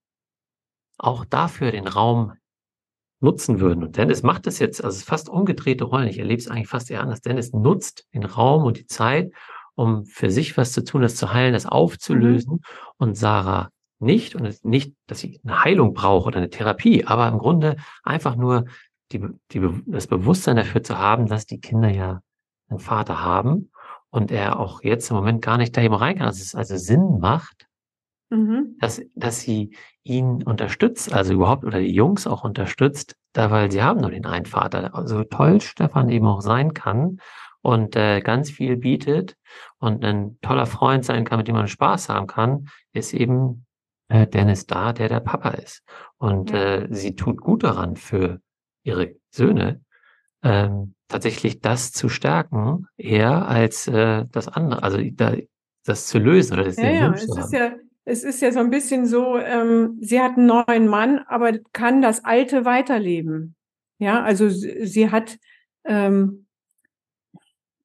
auch 0.97 1.25
dafür 1.25 1.71
den 1.71 1.87
Raum 1.87 2.33
nutzen 3.21 3.59
würden. 3.59 3.83
Und 3.83 3.97
Dennis 3.97 4.23
macht 4.23 4.47
das 4.47 4.59
jetzt, 4.59 4.83
also 4.83 5.03
fast 5.05 5.29
umgedrehte 5.29 5.83
Rollen. 5.83 6.07
Ich 6.07 6.17
erlebe 6.17 6.41
es 6.41 6.47
eigentlich 6.47 6.67
fast 6.67 6.89
eher 6.89 7.01
anders. 7.01 7.21
Dennis 7.21 7.53
nutzt 7.53 8.07
den 8.13 8.25
Raum 8.25 8.63
und 8.63 8.77
die 8.77 8.87
Zeit, 8.87 9.31
um 9.75 10.05
für 10.05 10.31
sich 10.31 10.57
was 10.57 10.73
zu 10.73 10.83
tun, 10.83 11.03
das 11.03 11.15
zu 11.15 11.31
heilen, 11.31 11.53
das 11.53 11.65
aufzulösen. 11.65 12.53
Mhm. 12.53 12.59
Und 12.97 13.15
Sarah 13.15 13.69
nicht. 13.99 14.35
Und 14.35 14.65
nicht, 14.65 14.95
dass 15.07 15.19
sie 15.19 15.39
eine 15.43 15.63
Heilung 15.63 15.93
braucht 15.93 16.27
oder 16.27 16.37
eine 16.37 16.49
Therapie, 16.49 17.05
aber 17.05 17.27
im 17.27 17.37
Grunde 17.37 17.77
einfach 18.03 18.35
nur 18.35 18.65
die, 19.13 19.21
die, 19.51 19.61
das 19.85 20.07
Bewusstsein 20.07 20.55
dafür 20.55 20.83
zu 20.83 20.97
haben, 20.97 21.27
dass 21.27 21.45
die 21.45 21.59
Kinder 21.59 21.89
ja 21.89 22.21
einen 22.69 22.79
Vater 22.79 23.23
haben 23.23 23.71
und 24.09 24.31
er 24.31 24.59
auch 24.59 24.83
jetzt 24.83 25.09
im 25.09 25.15
Moment 25.15 25.41
gar 25.41 25.57
nicht 25.57 25.75
da 25.75 25.81
eben 25.81 25.93
rein 25.93 26.17
kann, 26.17 26.27
dass 26.27 26.41
es 26.41 26.55
also 26.55 26.77
Sinn 26.77 27.19
macht, 27.19 27.67
mhm. 28.29 28.77
dass, 28.79 29.01
dass 29.15 29.41
sie 29.41 29.75
ihn 30.03 30.43
unterstützt, 30.43 31.13
also 31.13 31.33
überhaupt 31.33 31.63
oder 31.63 31.79
die 31.79 31.93
Jungs 31.93 32.27
auch 32.27 32.43
unterstützt, 32.43 33.15
da 33.33 33.51
weil 33.51 33.71
sie 33.71 33.83
haben 33.83 34.01
nur 34.01 34.11
den 34.11 34.25
einen 34.25 34.45
Vater. 34.45 34.95
Also 34.95 35.23
toll 35.23 35.61
Stefan 35.61 36.09
eben 36.09 36.27
auch 36.27 36.41
sein 36.41 36.73
kann 36.73 37.19
und 37.61 37.95
äh, 37.95 38.21
ganz 38.21 38.49
viel 38.49 38.77
bietet 38.77 39.35
und 39.77 40.03
ein 40.03 40.37
toller 40.41 40.65
Freund 40.65 41.05
sein 41.05 41.25
kann, 41.25 41.37
mit 41.37 41.47
dem 41.47 41.55
man 41.55 41.67
Spaß 41.67 42.09
haben 42.09 42.27
kann, 42.27 42.67
ist 42.93 43.13
eben 43.13 43.65
äh, 44.09 44.27
Dennis 44.27 44.65
da, 44.65 44.93
der 44.93 45.09
der 45.09 45.19
Papa 45.19 45.49
ist. 45.51 45.83
Und 46.17 46.51
ja. 46.51 46.57
äh, 46.57 46.87
sie 46.89 47.15
tut 47.15 47.39
gut 47.39 47.63
daran 47.63 47.95
für 47.95 48.41
ihre 48.83 49.15
Söhne, 49.29 49.81
ähm, 50.43 50.95
tatsächlich 51.07 51.59
das 51.59 51.91
zu 51.91 52.09
stärken, 52.09 52.87
eher 52.97 53.47
als 53.47 53.87
äh, 53.87 54.25
das 54.31 54.47
andere, 54.47 54.83
also 54.83 54.99
da, 55.13 55.35
das 55.85 56.07
zu 56.07 56.19
lösen 56.19 56.53
oder 56.53 56.63
das 56.63 56.77
ja, 56.77 56.89
ja, 56.89 57.13
es 57.13 57.23
ist 57.23 57.53
ja 57.53 57.73
es 58.05 58.23
ist 58.23 58.41
ja 58.41 58.51
so 58.51 58.59
ein 58.59 58.69
bisschen 58.69 59.05
so, 59.05 59.37
ähm, 59.37 59.97
sie 60.01 60.19
hat 60.19 60.37
einen 60.37 60.47
neuen 60.47 60.87
Mann, 60.87 61.19
aber 61.27 61.59
kann 61.71 62.01
das 62.01 62.25
Alte 62.25 62.65
weiterleben. 62.65 63.55
Ja, 63.99 64.23
also 64.23 64.49
sie, 64.49 64.85
sie 64.87 65.11
hat, 65.11 65.37
ähm, 65.85 66.47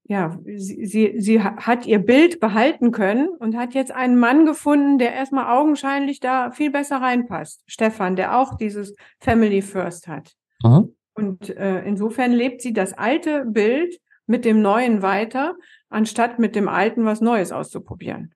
ja, 0.05 0.39
sie, 0.45 0.87
sie, 0.87 1.15
sie 1.21 1.43
hat 1.43 1.85
ihr 1.85 1.99
Bild 1.99 2.41
behalten 2.41 2.93
können 2.93 3.29
und 3.29 3.57
hat 3.57 3.75
jetzt 3.75 3.93
einen 3.93 4.19
Mann 4.19 4.47
gefunden, 4.47 4.99
der 4.99 5.13
erstmal 5.13 5.55
augenscheinlich 5.55 6.21
da 6.21 6.51
viel 6.51 6.71
besser 6.71 7.03
reinpasst. 7.03 7.63
Stefan, 7.67 8.17
der 8.17 8.39
auch 8.39 8.57
dieses 8.57 8.95
Family 9.21 9.61
First 9.61 10.09
hat. 10.09 10.35
Mhm. 10.63 10.95
Und 11.15 11.51
äh, 11.57 11.83
insofern 11.85 12.33
lebt 12.33 12.61
sie 12.61 12.73
das 12.73 12.93
alte 12.93 13.45
Bild 13.47 13.99
mit 14.27 14.45
dem 14.45 14.61
Neuen 14.61 15.03
weiter, 15.03 15.55
anstatt 15.89 16.39
mit 16.39 16.57
dem 16.57 16.69
Alten 16.69 17.05
was 17.05 17.21
Neues 17.21 17.53
auszuprobieren. 17.53 18.35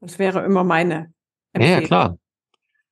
Das 0.00 0.18
wäre 0.18 0.44
immer 0.44 0.64
meine 0.64 1.12
ja, 1.56 1.66
ja, 1.66 1.80
klar. 1.80 2.18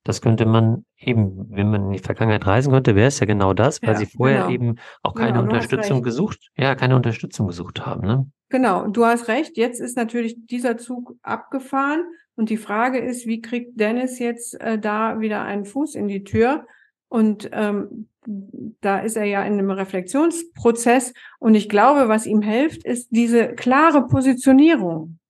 Das 0.04 0.22
könnte 0.22 0.46
man 0.46 0.84
eben, 0.98 1.46
wenn 1.50 1.70
man 1.70 1.86
in 1.86 1.92
die 1.92 1.98
Vergangenheit 1.98 2.46
reisen 2.46 2.72
könnte, 2.72 2.94
wäre 2.94 3.08
es 3.08 3.20
ja 3.20 3.26
genau 3.26 3.52
das, 3.52 3.82
weil 3.82 3.92
ja, 3.92 3.96
sie 3.96 4.06
vorher 4.06 4.46
genau. 4.46 4.50
eben 4.50 4.74
auch 5.02 5.14
keine 5.14 5.32
genau, 5.32 5.42
Unterstützung 5.42 6.02
gesucht, 6.02 6.50
ja, 6.56 6.74
keine 6.74 6.96
Unterstützung 6.96 7.46
gesucht 7.46 7.84
haben, 7.84 8.06
ne? 8.06 8.30
Genau, 8.48 8.88
du 8.88 9.04
hast 9.04 9.28
recht. 9.28 9.56
Jetzt 9.56 9.80
ist 9.80 9.96
natürlich 9.96 10.36
dieser 10.46 10.78
Zug 10.78 11.16
abgefahren 11.22 12.02
und 12.34 12.50
die 12.50 12.56
Frage 12.56 12.98
ist, 12.98 13.26
wie 13.26 13.40
kriegt 13.40 13.78
Dennis 13.78 14.18
jetzt 14.18 14.60
äh, 14.60 14.78
da 14.78 15.20
wieder 15.20 15.42
einen 15.42 15.66
Fuß 15.66 15.94
in 15.94 16.08
die 16.08 16.24
Tür? 16.24 16.66
Und 17.08 17.50
ähm, 17.52 18.08
da 18.26 19.00
ist 19.00 19.16
er 19.16 19.24
ja 19.24 19.42
in 19.44 19.54
einem 19.54 19.70
Reflexionsprozess 19.70 21.14
und 21.38 21.54
ich 21.54 21.68
glaube, 21.68 22.08
was 22.08 22.26
ihm 22.26 22.42
hilft, 22.42 22.84
ist 22.84 23.08
diese 23.10 23.54
klare 23.54 24.06
Positionierung 24.06 25.20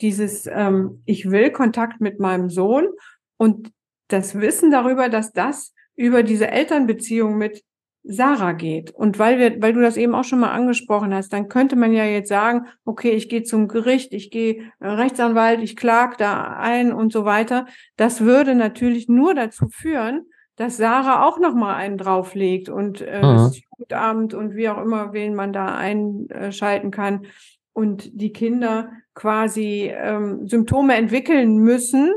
dieses, 0.00 0.46
ähm, 0.46 1.02
ich 1.04 1.30
will 1.30 1.50
Kontakt 1.50 2.00
mit 2.00 2.20
meinem 2.20 2.50
Sohn 2.50 2.88
und 3.36 3.72
das 4.08 4.38
Wissen 4.38 4.70
darüber, 4.70 5.08
dass 5.08 5.32
das 5.32 5.74
über 5.96 6.22
diese 6.22 6.48
Elternbeziehung 6.48 7.36
mit 7.36 7.64
Sarah 8.08 8.52
geht. 8.52 8.92
Und 8.92 9.18
weil 9.18 9.38
wir, 9.38 9.60
weil 9.60 9.72
du 9.72 9.80
das 9.80 9.96
eben 9.96 10.14
auch 10.14 10.22
schon 10.22 10.38
mal 10.38 10.52
angesprochen 10.52 11.12
hast, 11.12 11.32
dann 11.32 11.48
könnte 11.48 11.74
man 11.74 11.92
ja 11.92 12.04
jetzt 12.04 12.28
sagen, 12.28 12.66
okay, 12.84 13.10
ich 13.10 13.28
gehe 13.28 13.42
zum 13.42 13.66
Gericht, 13.66 14.12
ich 14.12 14.30
gehe 14.30 14.70
äh, 14.78 14.86
Rechtsanwalt, 14.86 15.60
ich 15.60 15.76
klag 15.76 16.16
da 16.16 16.56
ein 16.56 16.92
und 16.92 17.12
so 17.12 17.24
weiter. 17.24 17.66
Das 17.96 18.20
würde 18.20 18.54
natürlich 18.54 19.08
nur 19.08 19.34
dazu 19.34 19.68
führen, 19.68 20.26
dass 20.56 20.78
Sarah 20.78 21.26
auch 21.26 21.38
noch 21.38 21.54
mal 21.54 21.74
einen 21.74 21.98
drauflegt 21.98 22.68
und 22.68 23.02
äh, 23.02 23.18
mhm. 23.18 23.22
das 23.22 23.60
Jugendamt 23.60 24.34
und 24.34 24.56
wie 24.56 24.68
auch 24.68 24.82
immer, 24.82 25.12
wen 25.12 25.34
man 25.34 25.52
da 25.52 25.74
einschalten 25.76 26.90
kann 26.90 27.26
und 27.72 28.10
die 28.20 28.32
Kinder 28.32 28.90
quasi 29.14 29.92
ähm, 29.94 30.48
Symptome 30.48 30.94
entwickeln 30.94 31.58
müssen, 31.58 32.12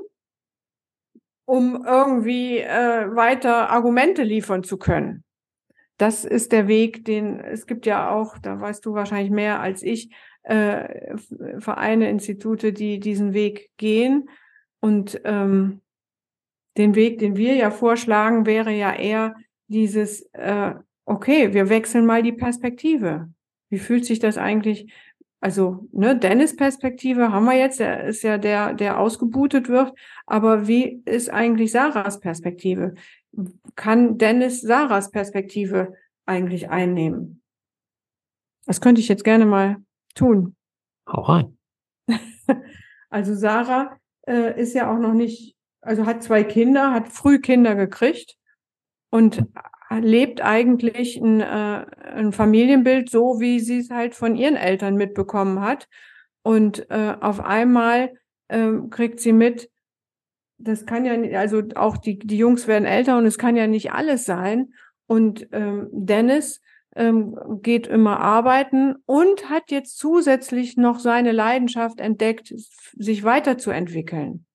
um 1.46 1.84
irgendwie 1.86 2.60
äh, 2.60 3.14
weiter 3.16 3.70
Argumente 3.70 4.24
liefern 4.24 4.64
zu 4.64 4.78
können. 4.78 5.24
Das 5.98 6.24
ist 6.24 6.54
der 6.54 6.70
Weg, 6.70 7.04
den 7.04 7.42
es 7.42 7.68
gibt 7.68 7.86
ja 7.86 8.10
auch, 8.10 8.38
da 8.38 8.62
weißt 8.62 8.86
du 8.86 8.94
wahrscheinlich 8.94 9.32
mehr 9.32 9.60
als 9.60 9.84
ich, 9.84 10.12
äh, 10.44 11.18
Vereine, 11.60 12.10
Institute, 12.10 12.72
die 12.72 13.00
diesen 13.00 13.34
Weg 13.34 13.72
gehen. 13.76 14.30
Und 14.80 15.20
ähm, 15.26 15.82
den 16.78 16.96
Weg, 16.96 17.20
den 17.20 17.36
wir 17.36 17.56
ja 17.56 17.72
vorschlagen, 17.72 18.46
wäre 18.46 18.72
ja 18.72 18.94
eher 18.94 19.36
dieses 19.68 20.22
äh, 20.34 20.74
okay, 21.10 21.54
wir 21.54 21.70
wechseln 21.70 22.06
mal 22.06 22.22
die 22.22 22.32
Perspektive. 22.32 23.34
Wie 23.70 23.80
fühlt 23.80 24.06
sich 24.06 24.20
das 24.20 24.38
eigentlich, 24.38 24.94
also, 25.42 25.88
ne, 25.92 26.16
Dennis 26.16 26.56
Perspektive 26.56 27.32
haben 27.32 27.46
wir 27.46 27.58
jetzt, 27.58 27.80
der 27.80 28.04
ist 28.04 28.22
ja 28.22 28.38
der, 28.38 28.74
der 28.74 29.00
ausgebootet 29.00 29.70
wird, 29.70 29.92
aber 30.28 30.68
wie 30.68 31.02
ist 31.06 31.30
eigentlich 31.30 31.72
Sarahs 31.72 32.20
Perspektive? 32.20 32.94
Kann 33.76 34.20
Dennis 34.20 34.62
Sarahs 34.62 35.10
Perspektive 35.10 35.94
eigentlich 36.28 36.70
einnehmen? 36.70 37.42
Das 38.68 38.80
könnte 38.80 39.02
ich 39.02 39.08
jetzt 39.08 39.24
gerne 39.24 39.48
mal 39.48 39.78
tun. 40.16 40.56
Hau 41.08 41.22
rein. 41.22 41.58
Also 43.12 43.34
Sarah 43.34 43.98
äh, 44.28 44.62
ist 44.62 44.76
ja 44.76 44.94
auch 44.94 45.00
noch 45.00 45.16
nicht, 45.16 45.56
also 45.82 46.06
hat 46.06 46.24
zwei 46.24 46.44
Kinder, 46.44 46.94
hat 46.94 47.10
früh 47.10 47.40
Kinder 47.40 47.76
gekriegt 47.76 48.38
und 49.10 49.44
lebt 49.98 50.42
eigentlich 50.42 51.18
ein, 51.18 51.42
äh, 51.42 51.86
ein 52.14 52.32
Familienbild 52.32 53.10
so, 53.10 53.40
wie 53.40 53.60
sie 53.60 53.80
es 53.80 53.90
halt 53.90 54.14
von 54.14 54.36
ihren 54.36 54.56
Eltern 54.56 54.96
mitbekommen 54.96 55.62
hat. 55.62 55.88
Und 56.44 56.90
äh, 56.90 57.16
auf 57.20 57.40
einmal 57.40 58.14
äh, 58.50 58.72
kriegt 58.90 59.20
sie 59.20 59.34
mit, 59.34 59.70
das 60.58 60.86
kann 60.86 61.06
ja, 61.06 61.18
nicht, 61.18 61.36
also 61.36 61.64
auch 61.76 61.98
die, 61.98 62.20
die 62.20 62.38
Jungs 62.38 62.68
werden 62.68 62.86
älter 62.86 63.18
und 63.18 63.26
es 63.26 63.38
kann 63.38 63.56
ja 63.56 63.68
nicht 63.68 63.92
alles 63.92 64.26
sein. 64.26 64.74
Und 65.08 65.48
ähm, 65.54 65.88
Dennis 65.92 66.62
ähm, 66.96 67.36
geht 67.64 67.88
immer 67.88 68.20
arbeiten 68.20 68.96
und 69.06 69.50
hat 69.50 69.72
jetzt 69.72 69.98
zusätzlich 69.98 70.78
noch 70.78 71.00
seine 71.00 71.32
Leidenschaft 71.32 72.00
entdeckt, 72.00 72.54
sich 72.96 73.24
weiterzuentwickeln. 73.24 74.46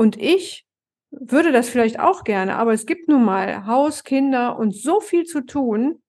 Und 0.00 0.16
ich 0.16 0.66
würde 1.10 1.52
das 1.52 1.68
vielleicht 1.68 2.00
auch 2.00 2.24
gerne, 2.24 2.56
aber 2.56 2.72
es 2.72 2.86
gibt 2.86 3.08
nun 3.08 3.22
mal 3.22 3.66
Haus, 3.66 4.02
Kinder 4.02 4.58
und 4.58 4.74
so 4.74 4.98
viel 4.98 5.24
zu 5.24 5.42
tun, 5.42 6.02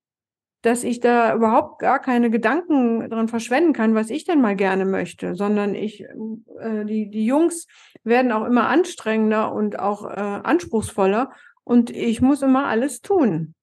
dass 0.62 0.86
ich 0.86 1.02
da 1.02 1.36
überhaupt 1.36 1.80
gar 1.80 2.00
keine 2.00 2.30
Gedanken 2.30 3.10
dran 3.10 3.28
verschwenden 3.28 3.74
kann, 3.74 3.94
was 3.94 4.10
ich 4.10 4.24
denn 4.24 4.40
mal 4.40 4.56
gerne 4.56 4.86
möchte, 4.86 5.36
sondern 5.36 5.76
ich, 5.76 6.06
äh, 6.06 6.86
die, 6.86 7.10
die 7.10 7.26
Jungs 7.26 7.68
werden 8.06 8.32
auch 8.32 8.46
immer 8.46 8.70
anstrengender 8.70 9.52
und 9.52 9.78
auch 9.78 10.06
äh, 10.06 10.14
anspruchsvoller 10.16 11.34
und 11.66 11.90
ich 11.90 12.22
muss 12.22 12.44
immer 12.44 12.68
alles 12.68 13.02
tun. 13.02 13.56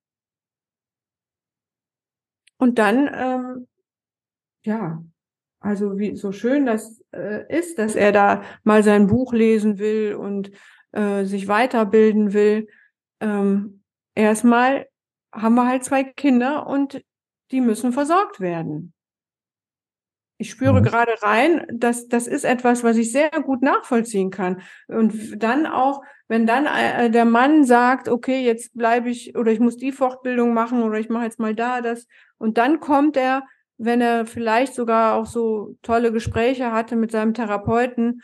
Und 2.58 2.78
dann, 2.78 3.08
ähm, 3.14 3.68
ja, 4.62 5.02
also 5.60 5.98
wie 5.98 6.16
so 6.16 6.32
schön 6.32 6.66
das 6.66 7.02
äh, 7.12 7.44
ist, 7.54 7.78
dass 7.78 7.96
er 7.96 8.12
da 8.12 8.42
mal 8.62 8.82
sein 8.82 9.06
Buch 9.06 9.32
lesen 9.32 9.78
will 9.78 10.14
und 10.14 10.50
äh, 10.92 11.24
sich 11.24 11.48
weiterbilden 11.48 12.32
will. 12.32 12.68
Ähm, 13.20 13.82
erstmal 14.14 14.86
haben 15.32 15.54
wir 15.54 15.66
halt 15.66 15.84
zwei 15.84 16.04
Kinder 16.04 16.66
und 16.66 17.02
die 17.50 17.60
müssen 17.60 17.92
versorgt 17.92 18.40
werden. 18.40 18.92
Ich 20.40 20.50
spüre 20.50 20.80
mhm. 20.80 20.84
gerade 20.84 21.20
rein, 21.20 21.66
dass 21.72 22.06
das 22.06 22.28
ist 22.28 22.44
etwas, 22.44 22.84
was 22.84 22.96
ich 22.96 23.10
sehr 23.10 23.30
gut 23.30 23.60
nachvollziehen 23.60 24.30
kann. 24.30 24.62
Und 24.86 25.42
dann 25.42 25.66
auch, 25.66 26.02
wenn 26.28 26.46
dann 26.46 26.66
äh, 26.66 27.10
der 27.10 27.24
Mann 27.24 27.64
sagt, 27.64 28.08
okay, 28.08 28.44
jetzt 28.44 28.74
bleibe 28.74 29.10
ich 29.10 29.36
oder 29.36 29.50
ich 29.50 29.58
muss 29.58 29.76
die 29.76 29.90
Fortbildung 29.90 30.54
machen 30.54 30.84
oder 30.84 31.00
ich 31.00 31.08
mache 31.08 31.24
jetzt 31.24 31.40
mal 31.40 31.56
da 31.56 31.80
das. 31.80 32.06
Und 32.38 32.56
dann 32.56 32.78
kommt 32.78 33.16
er, 33.16 33.42
wenn 33.78 34.00
er 34.00 34.26
vielleicht 34.26 34.74
sogar 34.74 35.14
auch 35.14 35.26
so 35.26 35.76
tolle 35.82 36.12
Gespräche 36.12 36.72
hatte 36.72 36.96
mit 36.96 37.12
seinem 37.12 37.32
Therapeuten, 37.32 38.22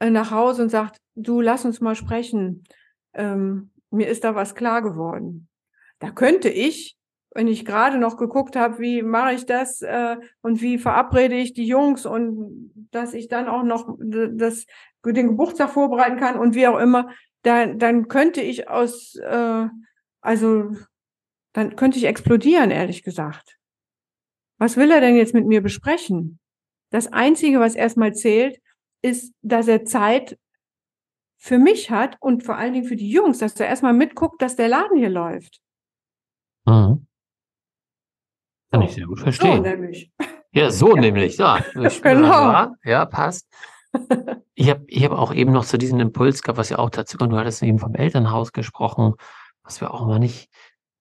äh, 0.00 0.10
nach 0.10 0.30
Hause 0.30 0.62
und 0.62 0.70
sagt, 0.70 1.00
du 1.14 1.40
lass 1.40 1.64
uns 1.64 1.80
mal 1.80 1.94
sprechen. 1.94 2.64
Ähm, 3.14 3.70
mir 3.90 4.08
ist 4.08 4.24
da 4.24 4.34
was 4.34 4.54
klar 4.54 4.82
geworden. 4.82 5.48
Da 5.98 6.10
könnte 6.10 6.48
ich, 6.48 6.96
wenn 7.34 7.48
ich 7.48 7.64
gerade 7.64 7.98
noch 7.98 8.16
geguckt 8.16 8.56
habe, 8.56 8.78
wie 8.78 9.02
mache 9.02 9.34
ich 9.34 9.46
das 9.46 9.82
äh, 9.82 10.16
und 10.40 10.60
wie 10.60 10.78
verabrede 10.78 11.36
ich 11.36 11.52
die 11.52 11.66
Jungs 11.66 12.06
und 12.06 12.72
dass 12.90 13.14
ich 13.14 13.28
dann 13.28 13.48
auch 13.48 13.62
noch 13.62 13.96
das, 13.98 14.66
den 15.04 15.28
Geburtstag 15.28 15.70
vorbereiten 15.70 16.18
kann 16.18 16.38
und 16.38 16.54
wie 16.54 16.66
auch 16.66 16.78
immer, 16.78 17.10
da, 17.42 17.66
dann 17.66 18.08
könnte 18.08 18.40
ich 18.40 18.68
aus, 18.68 19.14
äh, 19.16 19.66
also 20.20 20.70
dann 21.52 21.76
könnte 21.76 21.98
ich 21.98 22.04
explodieren, 22.04 22.70
ehrlich 22.70 23.02
gesagt. 23.02 23.56
Was 24.58 24.76
will 24.76 24.90
er 24.90 25.00
denn 25.00 25.16
jetzt 25.16 25.34
mit 25.34 25.46
mir 25.46 25.62
besprechen? 25.62 26.38
Das 26.90 27.12
Einzige, 27.12 27.60
was 27.60 27.74
erstmal 27.74 28.14
zählt, 28.14 28.60
ist, 29.02 29.34
dass 29.42 29.68
er 29.68 29.84
Zeit 29.84 30.38
für 31.36 31.58
mich 31.58 31.90
hat 31.90 32.16
und 32.20 32.42
vor 32.42 32.56
allen 32.56 32.72
Dingen 32.72 32.86
für 32.86 32.96
die 32.96 33.10
Jungs, 33.10 33.38
dass 33.38 33.58
er 33.60 33.66
erstmal 33.66 33.92
mitguckt, 33.92 34.40
dass 34.40 34.56
der 34.56 34.68
Laden 34.68 34.96
hier 34.96 35.10
läuft. 35.10 35.60
Mhm. 36.64 37.06
Kann 38.70 38.82
ich 38.82 38.94
sehr 38.94 39.06
gut 39.06 39.20
verstehen. 39.20 39.56
So 39.56 39.62
nämlich. 39.62 40.10
Ja, 40.52 40.70
so 40.70 40.94
ja. 40.94 41.00
nämlich. 41.00 41.36
Ja, 41.36 41.64
genau. 42.02 42.74
ja, 42.84 43.04
passt. 43.06 43.46
Ich 44.54 44.70
habe 44.70 44.84
ich 44.88 45.04
hab 45.04 45.12
auch 45.12 45.32
eben 45.32 45.52
noch 45.52 45.64
zu 45.64 45.78
diesem 45.78 46.00
Impuls 46.00 46.42
gehabt, 46.42 46.58
was 46.58 46.70
ja 46.70 46.78
auch 46.78 46.90
dazu 46.90 47.16
kommt. 47.16 47.32
Du 47.32 47.36
hattest 47.36 47.62
eben 47.62 47.78
vom 47.78 47.94
Elternhaus 47.94 48.52
gesprochen, 48.52 49.14
was 49.62 49.80
wir 49.80 49.92
auch 49.92 50.06
mal 50.06 50.18
nicht 50.18 50.50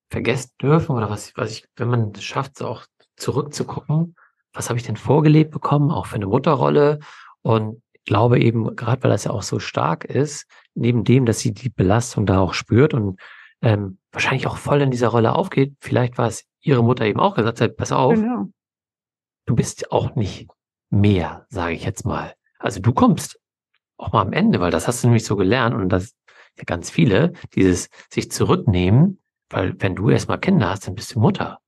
vergessen 0.10 0.52
dürfen 0.62 0.96
oder 0.96 1.10
was, 1.10 1.36
was 1.36 1.52
ich, 1.52 1.66
wenn 1.76 1.88
man 1.88 2.12
es 2.16 2.24
schafft, 2.24 2.62
auch 2.62 2.86
zurückzugucken, 3.18 4.16
was 4.54 4.70
habe 4.70 4.80
ich 4.80 4.86
denn 4.86 4.98
vorgelebt 4.98 5.52
bekommen, 5.52 5.92
auch 5.92 6.06
für 6.06 6.16
eine 6.16 6.28
Mutterrolle 6.28 7.00
und 7.42 7.82
glaube 8.06 8.40
eben, 8.40 8.76
gerade 8.76 9.04
weil 9.04 9.12
das 9.12 9.26
ja 9.26 9.32
auch 9.32 9.42
so 9.42 9.60
stark 9.60 10.06
ist, 10.06 10.46
neben 10.76 11.04
dem, 11.04 11.26
dass 11.26 11.40
sie 11.40 11.54
die 11.54 11.70
Belastung 11.70 12.26
da 12.26 12.40
auch 12.40 12.54
spürt 12.54 12.94
und 12.94 13.20
ähm, 13.62 13.98
wahrscheinlich 14.12 14.48
auch 14.48 14.58
voll 14.58 14.82
in 14.82 14.92
dieser 14.92 15.08
Rolle 15.10 15.34
aufgeht, 15.34 15.76
vielleicht 15.80 16.18
war 16.18 16.28
es 16.28 16.46
ihre 16.62 16.84
Mutter 16.84 17.06
eben 17.06 17.20
auch 17.20 17.36
gesagt 17.36 17.62
hat, 17.62 17.78
pass 17.78 17.92
auf, 17.92 18.14
genau. 18.14 18.50
du 19.46 19.56
bist 19.56 19.92
auch 19.92 20.16
nicht 20.16 20.48
mehr, 20.90 21.46
sage 21.50 21.74
ich 21.74 21.84
jetzt 21.84 22.06
mal. 22.06 22.34
Also 22.60 22.80
du 22.80 22.94
kommst 22.94 23.40
auch 23.98 24.12
mal 24.12 24.22
am 24.22 24.34
Ende, 24.34 24.60
weil 24.60 24.72
das 24.72 24.88
hast 24.88 25.04
du 25.04 25.08
nämlich 25.08 25.26
so 25.26 25.36
gelernt 25.36 25.76
und 25.76 25.90
das 25.90 26.14
ja 26.58 26.64
ganz 26.66 26.90
viele, 26.90 27.34
dieses 27.54 27.90
sich 28.10 28.32
zurücknehmen, 28.32 29.20
weil 29.50 29.76
wenn 29.80 29.96
du 29.96 30.10
erstmal 30.10 30.40
Kinder 30.40 30.70
hast, 30.70 30.88
dann 30.88 30.96
bist 30.96 31.16
du 31.16 31.20
Mutter. 31.20 31.60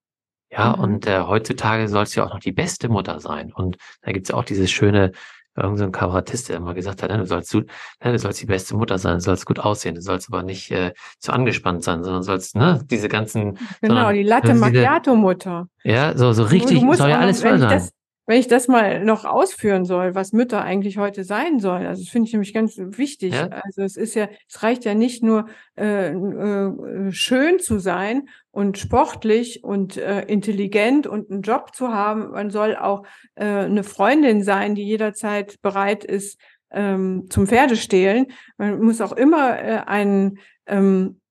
Ja, 0.50 0.76
mhm. 0.76 0.84
und 0.84 1.08
äh, 1.08 1.22
heutzutage 1.22 1.88
sollst 1.88 2.16
du 2.16 2.22
ja 2.22 2.28
auch 2.28 2.34
noch 2.34 2.40
die 2.40 2.52
beste 2.52 2.90
Mutter 2.90 3.20
sein. 3.20 3.52
Und 3.54 3.78
da 4.02 4.12
gibt's 4.12 4.30
ja 4.30 4.36
auch 4.36 4.46
dieses 4.46 4.72
schöne 4.72 5.12
irgendein 5.58 5.88
so 5.88 5.92
Kabarettist, 5.92 6.50
der 6.50 6.58
immer 6.58 6.74
gesagt 6.74 7.02
hat, 7.02 7.10
ne, 7.10 7.18
du 7.18 7.26
sollst, 7.26 7.54
du, 7.54 7.62
ne, 8.04 8.12
du 8.12 8.20
sollst 8.20 8.42
die 8.42 8.46
beste 8.46 8.76
Mutter 8.76 8.98
sein, 8.98 9.16
du 9.16 9.22
sollst 9.22 9.46
gut 9.46 9.60
aussehen, 9.60 9.96
du 9.96 10.02
sollst 10.02 10.30
aber 10.32 10.44
nicht 10.44 10.72
äh, 10.72 10.94
zu 11.20 11.32
angespannt 11.32 11.84
sein, 11.84 12.04
sondern 12.04 12.24
sollst, 12.24 12.56
ne, 12.56 12.82
diese 12.86 13.10
ganzen. 13.10 13.56
Genau, 13.82 13.96
sondern, 13.96 14.14
die 14.14 14.24
Latte 14.24 14.54
Macchiato-Mutter. 14.54 15.68
Ja, 15.84 16.16
so, 16.16 16.32
so 16.34 16.44
richtig, 16.44 16.80
soll 16.96 17.10
ja 17.10 17.20
alles 17.20 17.42
voll 17.42 17.58
sein. 17.58 17.70
Das, 17.70 17.92
wenn 18.28 18.40
ich 18.40 18.48
das 18.48 18.68
mal 18.68 19.04
noch 19.04 19.24
ausführen 19.24 19.86
soll, 19.86 20.13
was 20.13 20.34
Mütter 20.34 20.62
eigentlich 20.62 20.98
heute 20.98 21.24
sein 21.24 21.60
sollen, 21.60 21.88
also 21.88 22.04
das 22.04 22.12
finde 22.12 22.28
ich 22.28 22.34
nämlich 22.34 22.54
ganz 22.54 22.78
wichtig. 22.78 23.34
Ja? 23.34 23.48
Also 23.48 23.84
es 23.84 23.96
ist 23.96 24.16
ja, 24.16 24.28
es 24.48 24.62
reicht 24.62 24.84
ja 24.84 24.94
nicht 24.94 25.24
nur 25.24 25.48
äh, 25.78 26.12
äh, 26.12 27.12
schön 27.12 27.60
zu 27.60 27.80
sein 27.80 28.28
und 28.52 28.78
sportlich 28.78 29.63
und 29.63 29.96
äh, 29.96 30.24
intelligent 30.24 31.08
und 31.08 31.32
einen 31.32 31.42
Job 31.42 31.74
zu 31.74 31.94
haben. 31.94 32.32
Man 32.32 32.50
soll 32.50 32.76
auch 32.76 33.04
äh, 33.36 33.46
eine 33.46 33.86
Freundin 33.86 34.44
sein, 34.44 34.76
die 34.76 34.84
jederzeit 34.84 35.62
bereit 35.62 36.04
ist 36.04 36.38
ähm, 36.70 37.28
zum 37.30 37.48
Pferdestehlen. 37.48 38.28
Man 38.58 38.82
muss 38.82 39.00
auch 39.00 39.13
immer 39.13 39.58
äh, 39.58 39.84
einen 39.86 40.40
ähm, 40.66 41.22
äh, 41.26 41.27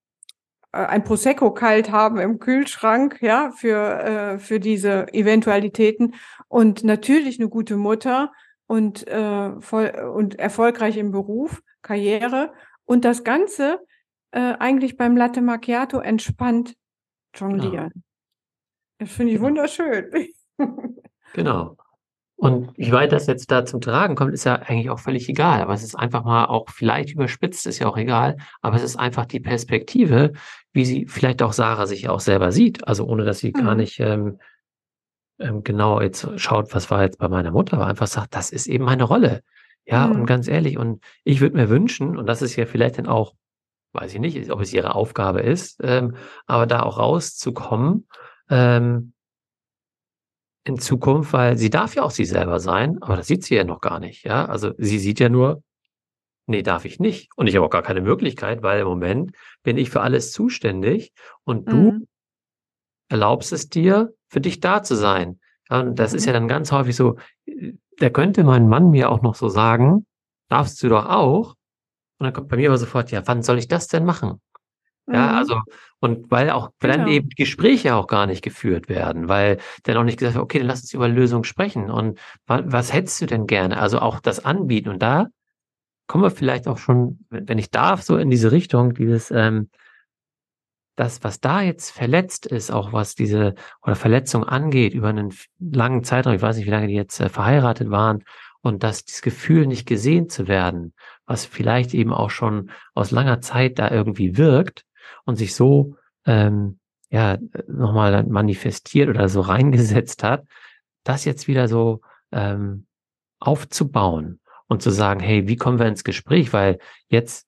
ein 0.76 1.04
Prosecco 1.04 1.52
kalt 1.52 1.90
haben 1.90 2.18
im 2.18 2.38
Kühlschrank, 2.38 3.18
ja, 3.20 3.50
für, 3.50 4.00
äh, 4.00 4.38
für 4.38 4.60
diese 4.60 5.12
Eventualitäten 5.12 6.14
und 6.48 6.84
natürlich 6.84 7.38
eine 7.38 7.48
gute 7.48 7.76
Mutter 7.76 8.32
und, 8.66 9.06
äh, 9.08 9.60
voll, 9.60 9.92
und 10.14 10.38
erfolgreich 10.38 10.96
im 10.96 11.10
Beruf, 11.12 11.62
Karriere 11.82 12.52
und 12.84 13.04
das 13.04 13.24
Ganze 13.24 13.80
äh, 14.32 14.54
eigentlich 14.58 14.96
beim 14.96 15.16
Latte 15.16 15.40
Macchiato 15.40 15.98
entspannt 15.98 16.74
jonglieren. 17.34 17.92
Ja. 17.94 18.02
Das 18.98 19.12
finde 19.12 19.32
ich 19.32 19.38
genau. 19.38 19.48
wunderschön. 19.48 20.10
genau. 21.34 21.76
Und 22.38 22.76
wie 22.76 22.92
weit 22.92 23.12
das 23.12 23.26
jetzt 23.26 23.50
da 23.50 23.64
zum 23.64 23.80
Tragen 23.80 24.14
kommt, 24.14 24.34
ist 24.34 24.44
ja 24.44 24.56
eigentlich 24.56 24.90
auch 24.90 24.98
völlig 24.98 25.26
egal. 25.28 25.62
Aber 25.62 25.72
es 25.72 25.82
ist 25.82 25.94
einfach 25.94 26.22
mal 26.24 26.44
auch 26.44 26.68
vielleicht 26.68 27.12
überspitzt, 27.12 27.66
ist 27.66 27.78
ja 27.78 27.86
auch 27.86 27.96
egal. 27.96 28.36
Aber 28.60 28.76
es 28.76 28.82
ist 28.82 28.96
einfach 28.96 29.24
die 29.24 29.40
Perspektive, 29.40 30.32
wie 30.76 30.84
sie 30.84 31.06
vielleicht 31.06 31.42
auch 31.42 31.52
Sarah 31.52 31.86
sich 31.86 32.08
auch 32.08 32.20
selber 32.20 32.52
sieht. 32.52 32.86
Also 32.86 33.06
ohne, 33.06 33.24
dass 33.24 33.38
sie 33.38 33.48
mhm. 33.48 33.64
gar 33.64 33.74
nicht 33.74 33.98
ähm, 33.98 34.38
ähm, 35.38 35.64
genau 35.64 36.00
jetzt 36.00 36.28
schaut, 36.36 36.74
was 36.74 36.90
war 36.90 37.02
jetzt 37.02 37.18
bei 37.18 37.28
meiner 37.28 37.50
Mutter, 37.50 37.78
aber 37.78 37.86
einfach 37.86 38.06
sagt, 38.06 38.34
das 38.34 38.50
ist 38.50 38.66
eben 38.66 38.84
meine 38.84 39.04
Rolle. 39.04 39.42
Ja, 39.84 40.06
mhm. 40.06 40.20
und 40.20 40.26
ganz 40.26 40.48
ehrlich, 40.48 40.78
und 40.78 41.02
ich 41.24 41.40
würde 41.40 41.56
mir 41.56 41.68
wünschen, 41.68 42.16
und 42.16 42.26
das 42.26 42.42
ist 42.42 42.56
ja 42.56 42.66
vielleicht 42.66 42.98
dann 42.98 43.06
auch, 43.06 43.34
weiß 43.92 44.14
ich 44.14 44.20
nicht, 44.20 44.50
ob 44.50 44.60
es 44.60 44.72
ihre 44.72 44.94
Aufgabe 44.94 45.40
ist, 45.40 45.80
ähm, 45.82 46.16
aber 46.46 46.66
da 46.66 46.82
auch 46.82 46.98
rauszukommen, 46.98 48.06
ähm, 48.50 49.12
in 50.64 50.78
Zukunft, 50.78 51.32
weil 51.32 51.56
sie 51.56 51.70
darf 51.70 51.94
ja 51.94 52.02
auch 52.02 52.10
sie 52.10 52.24
selber 52.24 52.58
sein, 52.58 53.00
aber 53.00 53.16
das 53.16 53.28
sieht 53.28 53.44
sie 53.44 53.54
ja 53.54 53.64
noch 53.64 53.80
gar 53.80 54.00
nicht. 54.00 54.24
Ja, 54.24 54.46
also 54.46 54.72
sie 54.78 54.98
sieht 54.98 55.20
ja 55.20 55.28
nur, 55.28 55.62
nee, 56.46 56.62
darf 56.62 56.84
ich 56.84 56.98
nicht. 56.98 57.30
Und 57.36 57.46
ich 57.46 57.56
habe 57.56 57.66
auch 57.66 57.70
gar 57.70 57.82
keine 57.82 58.00
Möglichkeit, 58.00 58.62
weil 58.62 58.80
im 58.80 58.88
Moment 58.88 59.32
bin 59.62 59.76
ich 59.76 59.90
für 59.90 60.00
alles 60.00 60.32
zuständig 60.32 61.12
und 61.44 61.70
du 61.70 61.76
mhm. 61.76 62.08
erlaubst 63.08 63.52
es 63.52 63.68
dir, 63.68 64.14
für 64.28 64.40
dich 64.40 64.60
da 64.60 64.82
zu 64.82 64.94
sein. 64.96 65.40
Ja, 65.70 65.80
und 65.80 65.98
das 65.98 66.14
ist 66.14 66.26
ja 66.26 66.32
mhm. 66.32 66.34
dann 66.34 66.48
ganz 66.48 66.72
häufig 66.72 66.96
so, 66.96 67.16
da 67.98 68.10
könnte 68.10 68.44
mein 68.44 68.68
Mann 68.68 68.90
mir 68.90 69.10
auch 69.10 69.22
noch 69.22 69.34
so 69.34 69.48
sagen, 69.48 70.06
darfst 70.48 70.82
du 70.82 70.88
doch 70.88 71.06
auch. 71.06 71.54
Und 72.18 72.24
dann 72.24 72.32
kommt 72.32 72.48
bei 72.48 72.56
mir 72.56 72.70
aber 72.70 72.78
sofort, 72.78 73.10
ja, 73.10 73.22
wann 73.26 73.42
soll 73.42 73.58
ich 73.58 73.68
das 73.68 73.88
denn 73.88 74.04
machen? 74.04 74.40
Ja, 75.08 75.32
mhm. 75.32 75.38
also, 75.38 75.60
und 76.00 76.30
weil 76.30 76.50
auch, 76.50 76.70
weil 76.80 76.92
genau. 76.92 77.04
dann 77.04 77.12
eben 77.12 77.28
Gespräche 77.30 77.94
auch 77.94 78.06
gar 78.06 78.26
nicht 78.26 78.42
geführt 78.42 78.88
werden, 78.88 79.28
weil 79.28 79.58
dann 79.84 79.96
auch 79.96 80.04
nicht 80.04 80.18
gesagt 80.18 80.34
wird, 80.34 80.42
okay, 80.42 80.58
dann 80.58 80.66
lass 80.66 80.80
uns 80.80 80.92
über 80.92 81.08
Lösungen 81.08 81.44
sprechen. 81.44 81.90
Und 81.90 82.18
was, 82.46 82.62
was 82.66 82.92
hättest 82.92 83.20
du 83.20 83.26
denn 83.26 83.46
gerne? 83.46 83.78
Also 83.78 84.00
auch 84.00 84.20
das 84.20 84.44
Anbieten. 84.44 84.88
Und 84.88 85.02
da 85.02 85.28
kommen 86.06 86.24
wir 86.24 86.30
vielleicht 86.30 86.68
auch 86.68 86.78
schon, 86.78 87.24
wenn 87.30 87.58
ich 87.58 87.70
darf, 87.70 88.02
so 88.02 88.16
in 88.16 88.30
diese 88.30 88.52
Richtung, 88.52 88.94
dieses, 88.94 89.30
ähm, 89.30 89.70
das, 90.96 91.22
was 91.22 91.40
da 91.40 91.60
jetzt 91.60 91.90
verletzt 91.90 92.46
ist, 92.46 92.70
auch 92.70 92.92
was 92.92 93.14
diese 93.14 93.54
oder 93.82 93.96
Verletzung 93.96 94.44
angeht 94.44 94.94
über 94.94 95.08
einen 95.08 95.34
langen 95.58 96.04
Zeitraum, 96.04 96.34
ich 96.34 96.42
weiß 96.42 96.56
nicht, 96.56 96.66
wie 96.66 96.70
lange 96.70 96.86
die 96.86 96.94
jetzt 96.94 97.20
äh, 97.20 97.28
verheiratet 97.28 97.90
waren, 97.90 98.24
und 98.62 98.82
dass 98.82 99.04
dieses 99.04 99.22
Gefühl, 99.22 99.66
nicht 99.66 99.86
gesehen 99.86 100.28
zu 100.28 100.48
werden, 100.48 100.92
was 101.24 101.44
vielleicht 101.44 101.94
eben 101.94 102.12
auch 102.12 102.30
schon 102.30 102.70
aus 102.94 103.12
langer 103.12 103.40
Zeit 103.40 103.78
da 103.78 103.90
irgendwie 103.90 104.36
wirkt 104.36 104.84
und 105.24 105.36
sich 105.36 105.54
so 105.54 105.96
ähm, 106.24 106.80
ja 107.10 107.38
nochmal 107.68 108.24
manifestiert 108.24 109.08
oder 109.08 109.28
so 109.28 109.40
reingesetzt 109.42 110.24
hat, 110.24 110.46
das 111.04 111.24
jetzt 111.24 111.46
wieder 111.46 111.68
so 111.68 112.00
ähm, 112.32 112.86
aufzubauen 113.38 114.40
und 114.68 114.82
zu 114.82 114.90
sagen, 114.90 115.20
hey, 115.20 115.48
wie 115.48 115.56
kommen 115.56 115.78
wir 115.78 115.86
ins 115.86 116.04
Gespräch? 116.04 116.52
Weil 116.52 116.78
jetzt 117.08 117.46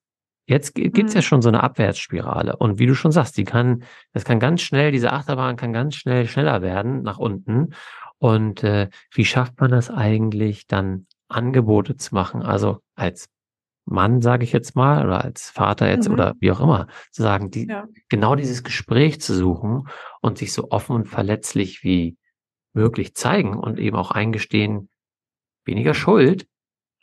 Jetzt 0.48 0.74
gibt's 0.74 1.12
ja 1.12 1.20
mhm. 1.20 1.24
schon 1.24 1.42
so 1.42 1.50
eine 1.50 1.62
Abwärtsspirale. 1.62 2.56
Und 2.56 2.78
wie 2.78 2.86
du 2.86 2.94
schon 2.94 3.12
sagst, 3.12 3.36
die 3.36 3.44
kann, 3.44 3.84
das 4.14 4.24
kann 4.24 4.40
ganz 4.40 4.62
schnell, 4.62 4.92
diese 4.92 5.12
Achterbahn 5.12 5.56
kann 5.56 5.74
ganz 5.74 5.94
schnell 5.94 6.26
schneller 6.26 6.62
werden 6.62 7.02
nach 7.02 7.18
unten. 7.18 7.74
Und 8.16 8.64
äh, 8.64 8.88
wie 9.12 9.26
schafft 9.26 9.60
man 9.60 9.70
das 9.70 9.90
eigentlich, 9.90 10.66
dann 10.66 11.06
Angebote 11.28 11.96
zu 11.96 12.14
machen? 12.14 12.42
Also 12.42 12.78
als 12.94 13.28
Mann, 13.84 14.22
sage 14.22 14.44
ich 14.44 14.52
jetzt 14.52 14.74
mal, 14.74 15.04
oder 15.04 15.22
als 15.22 15.50
Vater 15.50 15.86
jetzt 15.90 16.08
mhm. 16.08 16.14
oder 16.14 16.34
wie 16.40 16.50
auch 16.50 16.60
immer, 16.60 16.86
zu 17.10 17.22
sagen, 17.22 17.50
die, 17.50 17.66
ja. 17.66 17.86
genau 18.08 18.34
dieses 18.34 18.62
Gespräch 18.64 19.20
zu 19.20 19.34
suchen 19.34 19.86
und 20.22 20.38
sich 20.38 20.54
so 20.54 20.70
offen 20.70 20.96
und 20.96 21.08
verletzlich 21.08 21.84
wie 21.84 22.16
möglich 22.72 23.14
zeigen 23.14 23.54
und 23.54 23.78
eben 23.78 23.96
auch 23.96 24.12
eingestehen, 24.12 24.88
weniger 25.66 25.92
Schuld, 25.92 26.46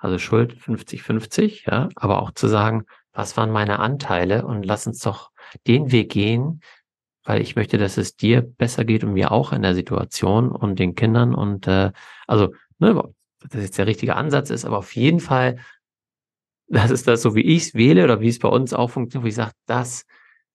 also 0.05 0.19
Schuld 0.19 0.53
50-50, 0.53 1.69
ja, 1.69 1.89
aber 1.95 2.21
auch 2.21 2.31
zu 2.31 2.47
sagen, 2.47 2.85
was 3.11 3.35
waren 3.37 3.51
meine 3.51 3.79
Anteile 3.79 4.45
und 4.45 4.63
lass 4.63 4.87
uns 4.87 4.99
doch 4.99 5.31
den 5.67 5.91
Weg 5.91 6.11
gehen, 6.11 6.61
weil 7.23 7.41
ich 7.41 7.55
möchte, 7.55 7.77
dass 7.77 7.97
es 7.97 8.15
dir 8.15 8.41
besser 8.41 8.85
geht 8.85 9.03
und 9.03 9.13
mir 9.13 9.31
auch 9.31 9.51
in 9.51 9.63
der 9.63 9.73
Situation 9.73 10.51
und 10.51 10.77
den 10.77 10.95
Kindern 10.95 11.33
und 11.33 11.67
äh, 11.67 11.91
also, 12.27 12.53
ne, 12.77 13.01
das 13.49 13.63
jetzt 13.63 13.77
der 13.77 13.87
richtige 13.87 14.15
Ansatz 14.15 14.49
ist, 14.51 14.63
aber 14.63 14.77
auf 14.77 14.95
jeden 14.95 15.19
Fall, 15.19 15.57
das 16.67 16.91
ist 16.91 17.07
das 17.07 17.21
so, 17.21 17.35
wie 17.35 17.41
ich 17.41 17.67
es 17.67 17.73
wähle 17.73 18.03
oder 18.03 18.21
wie 18.21 18.27
es 18.27 18.39
bei 18.39 18.49
uns 18.49 18.73
auch 18.73 18.91
funktioniert, 18.91 19.25
wo 19.25 19.27
ich 19.27 19.35
sage, 19.35 19.53
das, 19.65 20.05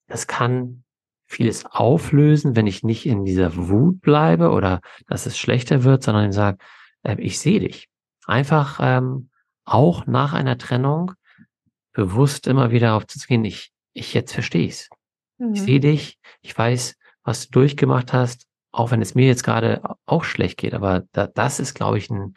das 0.06 0.26
kann 0.26 0.84
vieles 1.26 1.64
auflösen, 1.66 2.56
wenn 2.56 2.66
ich 2.66 2.82
nicht 2.82 3.06
in 3.06 3.24
dieser 3.24 3.56
Wut 3.56 4.00
bleibe 4.00 4.50
oder 4.50 4.80
dass 5.06 5.26
es 5.26 5.38
schlechter 5.38 5.84
wird, 5.84 6.02
sondern 6.02 6.32
sage, 6.32 6.58
äh, 7.02 7.16
ich 7.20 7.38
sehe 7.38 7.60
dich. 7.60 7.88
Einfach 8.26 8.78
ähm, 8.82 9.29
auch 9.64 10.06
nach 10.06 10.32
einer 10.32 10.58
Trennung 10.58 11.12
bewusst 11.92 12.46
immer 12.46 12.70
wieder 12.70 12.94
aufzugehen, 12.94 13.44
ich, 13.44 13.72
ich 13.92 14.14
jetzt 14.14 14.32
verstehe 14.32 14.68
es. 14.68 14.88
Mhm. 15.38 15.54
Ich 15.54 15.62
sehe 15.62 15.80
dich, 15.80 16.18
ich 16.40 16.56
weiß, 16.56 16.96
was 17.24 17.48
du 17.48 17.60
durchgemacht 17.60 18.12
hast, 18.12 18.46
auch 18.72 18.90
wenn 18.90 19.02
es 19.02 19.14
mir 19.14 19.26
jetzt 19.26 19.44
gerade 19.44 19.82
auch 20.06 20.24
schlecht 20.24 20.58
geht. 20.58 20.74
Aber 20.74 21.04
da, 21.12 21.26
das 21.26 21.60
ist, 21.60 21.74
glaube 21.74 21.98
ich, 21.98 22.10
ein 22.10 22.34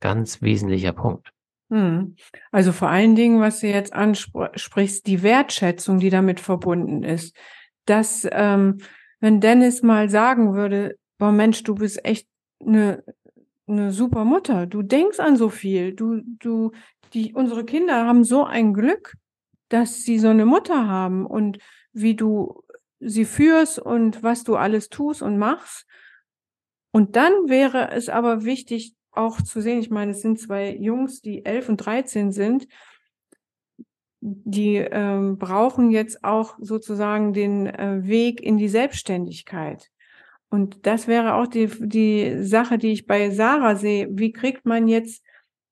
ganz 0.00 0.42
wesentlicher 0.42 0.92
Punkt. 0.92 1.32
Mhm. 1.68 2.16
Also 2.50 2.72
vor 2.72 2.88
allen 2.88 3.14
Dingen, 3.14 3.40
was 3.40 3.60
du 3.60 3.68
jetzt 3.68 3.92
ansprichst, 3.92 5.06
die 5.06 5.22
Wertschätzung, 5.22 6.00
die 6.00 6.10
damit 6.10 6.40
verbunden 6.40 7.02
ist. 7.02 7.34
Dass, 7.86 8.26
ähm, 8.30 8.78
wenn 9.20 9.40
Dennis 9.40 9.82
mal 9.82 10.08
sagen 10.08 10.54
würde, 10.54 10.96
boah 11.18 11.32
Mensch, 11.32 11.62
du 11.62 11.74
bist 11.74 12.04
echt 12.04 12.26
eine, 12.64 13.02
eine 13.70 13.92
super 13.92 14.24
Mutter, 14.24 14.66
du 14.66 14.82
denkst 14.82 15.20
an 15.20 15.36
so 15.36 15.48
viel, 15.48 15.94
du, 15.94 16.20
du 16.24 16.72
die, 17.12 17.34
unsere 17.34 17.64
Kinder 17.64 18.06
haben 18.06 18.24
so 18.24 18.44
ein 18.44 18.72
Glück, 18.72 19.16
dass 19.68 20.02
sie 20.02 20.18
so 20.18 20.28
eine 20.28 20.46
Mutter 20.46 20.86
haben 20.86 21.26
und 21.26 21.58
wie 21.92 22.14
du 22.14 22.62
sie 23.00 23.24
führst 23.24 23.78
und 23.78 24.22
was 24.22 24.44
du 24.44 24.56
alles 24.56 24.88
tust 24.88 25.22
und 25.22 25.38
machst. 25.38 25.86
Und 26.92 27.16
dann 27.16 27.32
wäre 27.48 27.90
es 27.92 28.08
aber 28.08 28.44
wichtig, 28.44 28.94
auch 29.12 29.40
zu 29.42 29.60
sehen, 29.60 29.80
ich 29.80 29.90
meine, 29.90 30.12
es 30.12 30.20
sind 30.20 30.38
zwei 30.38 30.76
Jungs, 30.76 31.20
die 31.20 31.44
elf 31.44 31.68
und 31.68 31.78
dreizehn 31.78 32.32
sind, 32.32 32.66
die 34.20 34.76
ähm, 34.76 35.38
brauchen 35.38 35.90
jetzt 35.90 36.22
auch 36.24 36.56
sozusagen 36.60 37.32
den 37.32 37.66
äh, 37.66 38.06
Weg 38.06 38.42
in 38.42 38.58
die 38.58 38.68
Selbstständigkeit. 38.68 39.90
Und 40.50 40.86
das 40.86 41.06
wäre 41.06 41.34
auch 41.34 41.46
die, 41.46 41.68
die 41.78 42.42
Sache, 42.42 42.76
die 42.76 42.92
ich 42.92 43.06
bei 43.06 43.30
Sarah 43.30 43.76
sehe. 43.76 44.08
Wie 44.10 44.32
kriegt 44.32 44.66
man 44.66 44.88
jetzt 44.88 45.24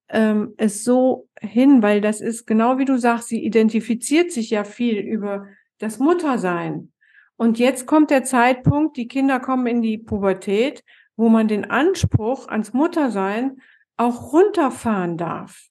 ähm, 0.09 0.55
es 0.57 0.85
so 0.85 1.29
hin, 1.41 1.83
weil 1.83 2.01
das 2.01 2.21
ist 2.21 2.47
genau 2.47 2.79
wie 2.79 2.85
du 2.85 2.97
sagst, 2.97 3.29
sie 3.29 3.45
identifiziert 3.45 4.33
sich 4.33 4.51
ja 4.51 4.65
viel 4.65 4.99
über 4.99 5.47
das 5.79 5.99
Muttersein. 5.99 6.93
Und 7.37 7.59
jetzt 7.59 7.87
kommt 7.87 8.11
der 8.11 8.25
Zeitpunkt, 8.25 8.97
die 8.97 9.09
Kinder 9.09 9.39
kommen 9.39 9.67
in 9.67 9.83
die 9.83 9.99
Pubertät, 9.99 10.83
wo 11.17 11.29
man 11.29 11.49
den 11.49 11.71
Anspruch 11.71 12.49
ans 12.49 12.73
Muttersein 12.73 13.61
auch 13.97 14.33
runterfahren 14.33 15.17
darf. 15.17 15.69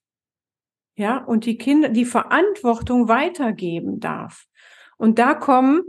Ja, 0.96 1.18
und 1.18 1.46
die 1.46 1.58
Kinder 1.58 1.90
die 1.90 2.06
Verantwortung 2.06 3.08
weitergeben 3.08 4.00
darf. 4.00 4.46
Und 4.98 5.20
da 5.20 5.34
kommen 5.34 5.84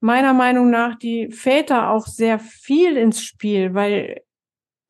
meiner 0.00 0.32
Meinung 0.32 0.70
nach 0.70 0.96
die 0.96 1.30
Väter 1.30 1.90
auch 1.90 2.06
sehr 2.06 2.38
viel 2.38 2.96
ins 2.96 3.22
Spiel, 3.22 3.74
weil 3.74 4.22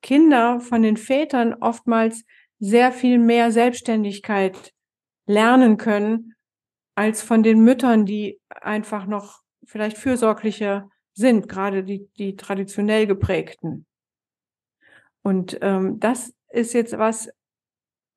Kinder 0.02 0.60
von 0.60 0.82
den 0.82 0.96
Vätern 0.96 1.54
oftmals 1.54 2.24
sehr 2.58 2.92
viel 2.92 3.18
mehr 3.18 3.52
Selbstständigkeit 3.52 4.72
lernen 5.26 5.76
können 5.76 6.34
als 6.94 7.22
von 7.22 7.42
den 7.42 7.62
Müttern, 7.62 8.06
die 8.06 8.40
einfach 8.48 9.06
noch 9.06 9.42
vielleicht 9.64 9.98
fürsorglicher 9.98 10.88
sind, 11.12 11.48
gerade 11.48 11.84
die, 11.84 12.08
die 12.18 12.36
traditionell 12.36 13.06
geprägten. 13.06 13.86
Und 15.22 15.58
ähm, 15.60 15.98
das 15.98 16.32
ist 16.50 16.72
jetzt 16.72 16.96
was, 16.98 17.28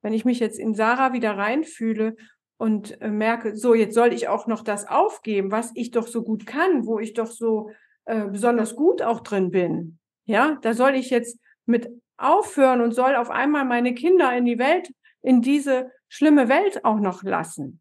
wenn 0.02 0.14
ich 0.14 0.26
mich 0.26 0.40
jetzt 0.40 0.60
in 0.60 0.76
Sarah 0.76 1.12
wieder 1.14 1.38
reinfühle 1.38 2.16
und 2.60 3.01
äh, 3.01 3.10
merke, 3.10 3.55
so, 3.55 3.74
jetzt 3.74 3.95
soll 3.95 4.12
ich 4.12 4.28
auch 4.28 4.45
noch 4.45 4.64
das 4.64 4.86
aufgeben, 4.86 5.49
was 5.49 5.72
ich 5.76 5.91
doch 5.91 6.07
so 6.07 6.24
gut 6.24 6.45
kann, 6.45 6.86
wo 6.86 6.99
ich 6.99 7.14
doch 7.14 7.32
so 7.32 7.72
äh, 8.03 8.26
besonders 8.26 8.76
gut 8.76 9.01
auch 9.01 9.22
drin 9.22 9.49
bin. 9.49 9.97
Ja, 10.26 10.57
da 10.62 10.74
soll 10.74 10.95
ich 10.95 11.10
jetzt 11.10 11.39
mit 11.66 11.89
aufhören 12.18 12.82
und 12.82 12.91
soll 12.91 13.16
auf 13.16 13.30
einmal 13.30 13.64
meine 13.64 13.93
Kinder 13.95 14.36
in 14.36 14.43
die 14.43 14.60
Welt, 14.60 14.93
in 15.22 15.41
diese 15.41 15.91
schlimme 16.10 16.49
Welt 16.49 16.84
auch 16.84 16.99
noch 16.99 17.24
lassen. 17.24 17.80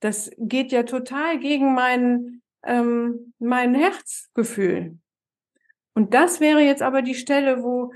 Das 0.00 0.32
geht 0.38 0.72
ja 0.72 0.82
total 0.82 1.38
gegen 1.38 1.72
mein, 1.72 2.42
ähm, 2.64 3.32
mein 3.38 3.76
Herzgefühl. 3.76 4.98
Und 5.94 6.14
das 6.14 6.40
wäre 6.40 6.62
jetzt 6.62 6.82
aber 6.82 7.00
die 7.00 7.14
Stelle, 7.14 7.62
wo, 7.62 7.92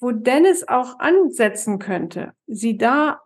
wo 0.00 0.12
Dennis 0.12 0.66
auch 0.66 0.98
ansetzen 0.98 1.78
könnte, 1.78 2.32
sie 2.46 2.78
da 2.78 3.21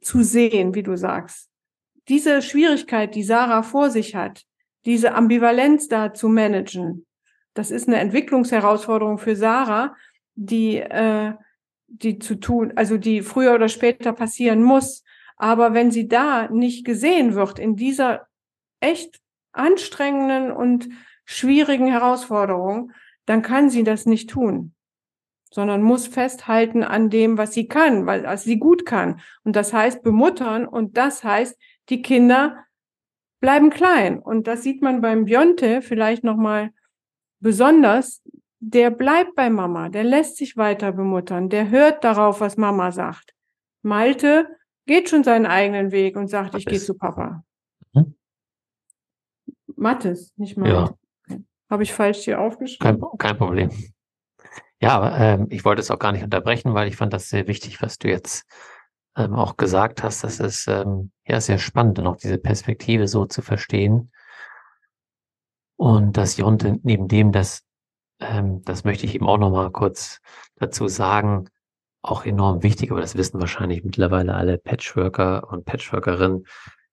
zu 0.00 0.22
sehen, 0.22 0.74
wie 0.74 0.82
du 0.82 0.96
sagst. 0.96 1.50
Diese 2.08 2.42
Schwierigkeit, 2.42 3.14
die 3.14 3.22
Sarah 3.22 3.62
vor 3.62 3.90
sich 3.90 4.14
hat, 4.14 4.44
diese 4.84 5.14
Ambivalenz 5.14 5.88
da 5.88 6.12
zu 6.12 6.28
managen, 6.28 7.06
das 7.54 7.70
ist 7.70 7.88
eine 7.88 7.98
Entwicklungsherausforderung 7.98 9.18
für 9.18 9.36
Sarah, 9.36 9.94
die, 10.34 10.78
äh, 10.78 11.34
die 11.86 12.18
zu 12.18 12.34
tun, 12.34 12.72
also 12.76 12.98
die 12.98 13.22
früher 13.22 13.54
oder 13.54 13.68
später 13.68 14.12
passieren 14.12 14.62
muss. 14.62 15.04
Aber 15.36 15.72
wenn 15.72 15.90
sie 15.90 16.08
da 16.08 16.48
nicht 16.48 16.84
gesehen 16.84 17.34
wird, 17.34 17.58
in 17.58 17.76
dieser 17.76 18.26
echt 18.80 19.20
anstrengenden 19.52 20.50
und 20.50 20.88
schwierigen 21.24 21.86
Herausforderung, 21.86 22.92
dann 23.24 23.42
kann 23.42 23.70
sie 23.70 23.84
das 23.84 24.04
nicht 24.04 24.30
tun, 24.30 24.73
sondern 25.54 25.82
muss 25.82 26.08
festhalten 26.08 26.82
an 26.82 27.10
dem, 27.10 27.38
was 27.38 27.54
sie 27.54 27.68
kann, 27.68 28.06
weil 28.06 28.24
was 28.24 28.42
sie 28.42 28.58
gut 28.58 28.84
kann. 28.84 29.20
Und 29.44 29.54
das 29.54 29.72
heißt 29.72 30.02
bemuttern 30.02 30.66
und 30.66 30.96
das 30.96 31.22
heißt, 31.22 31.56
die 31.90 32.02
Kinder 32.02 32.64
bleiben 33.38 33.70
klein. 33.70 34.18
Und 34.18 34.48
das 34.48 34.64
sieht 34.64 34.82
man 34.82 35.00
beim 35.00 35.26
Bionte 35.26 35.80
vielleicht 35.80 36.24
nochmal 36.24 36.70
besonders, 37.38 38.20
der 38.58 38.90
bleibt 38.90 39.36
bei 39.36 39.48
Mama, 39.48 39.90
der 39.90 40.02
lässt 40.02 40.38
sich 40.38 40.56
weiter 40.56 40.90
bemuttern, 40.90 41.50
der 41.50 41.70
hört 41.70 42.02
darauf, 42.02 42.40
was 42.40 42.56
Mama 42.56 42.90
sagt. 42.90 43.32
Malte 43.82 44.48
geht 44.86 45.08
schon 45.08 45.22
seinen 45.22 45.46
eigenen 45.46 45.92
Weg 45.92 46.16
und 46.16 46.26
sagt, 46.26 46.54
Mattes. 46.54 46.60
ich 46.60 46.66
gehe 46.66 46.80
zu 46.80 46.94
Papa. 46.94 47.44
Hm? 47.94 48.16
Mattes, 49.76 50.32
nicht 50.36 50.56
Malte. 50.56 50.96
Ja. 51.28 51.36
Habe 51.70 51.84
ich 51.84 51.92
falsch 51.92 52.24
hier 52.24 52.40
aufgeschrieben? 52.40 53.00
Kein, 53.00 53.18
kein 53.18 53.38
Problem. 53.38 53.70
Ja, 54.84 55.16
ähm, 55.16 55.46
ich 55.48 55.64
wollte 55.64 55.80
es 55.80 55.90
auch 55.90 55.98
gar 55.98 56.12
nicht 56.12 56.24
unterbrechen, 56.24 56.74
weil 56.74 56.88
ich 56.88 56.96
fand 56.96 57.14
das 57.14 57.30
sehr 57.30 57.46
wichtig, 57.46 57.80
was 57.80 57.96
du 57.96 58.08
jetzt 58.08 58.44
ähm, 59.16 59.34
auch 59.34 59.56
gesagt 59.56 60.02
hast. 60.02 60.24
Das 60.24 60.40
ist 60.40 60.68
ähm, 60.68 61.10
ja 61.26 61.40
sehr 61.40 61.56
spannend 61.56 61.98
auch 62.00 62.16
diese 62.16 62.36
Perspektive 62.36 63.08
so 63.08 63.24
zu 63.24 63.40
verstehen. 63.40 64.12
Und 65.76 66.18
dass 66.18 66.36
Jonte 66.36 66.80
neben 66.82 67.08
dem, 67.08 67.32
das, 67.32 67.62
ähm, 68.20 68.60
das 68.64 68.84
möchte 68.84 69.06
ich 69.06 69.14
eben 69.14 69.26
auch 69.26 69.38
nochmal 69.38 69.70
kurz 69.70 70.20
dazu 70.56 70.86
sagen, 70.86 71.48
auch 72.02 72.26
enorm 72.26 72.62
wichtig, 72.62 72.90
aber 72.90 73.00
das 73.00 73.16
wissen 73.16 73.40
wahrscheinlich 73.40 73.84
mittlerweile 73.84 74.34
alle 74.34 74.58
Patchworker 74.58 75.50
und 75.50 75.64
Patchworkerinnen, 75.64 76.44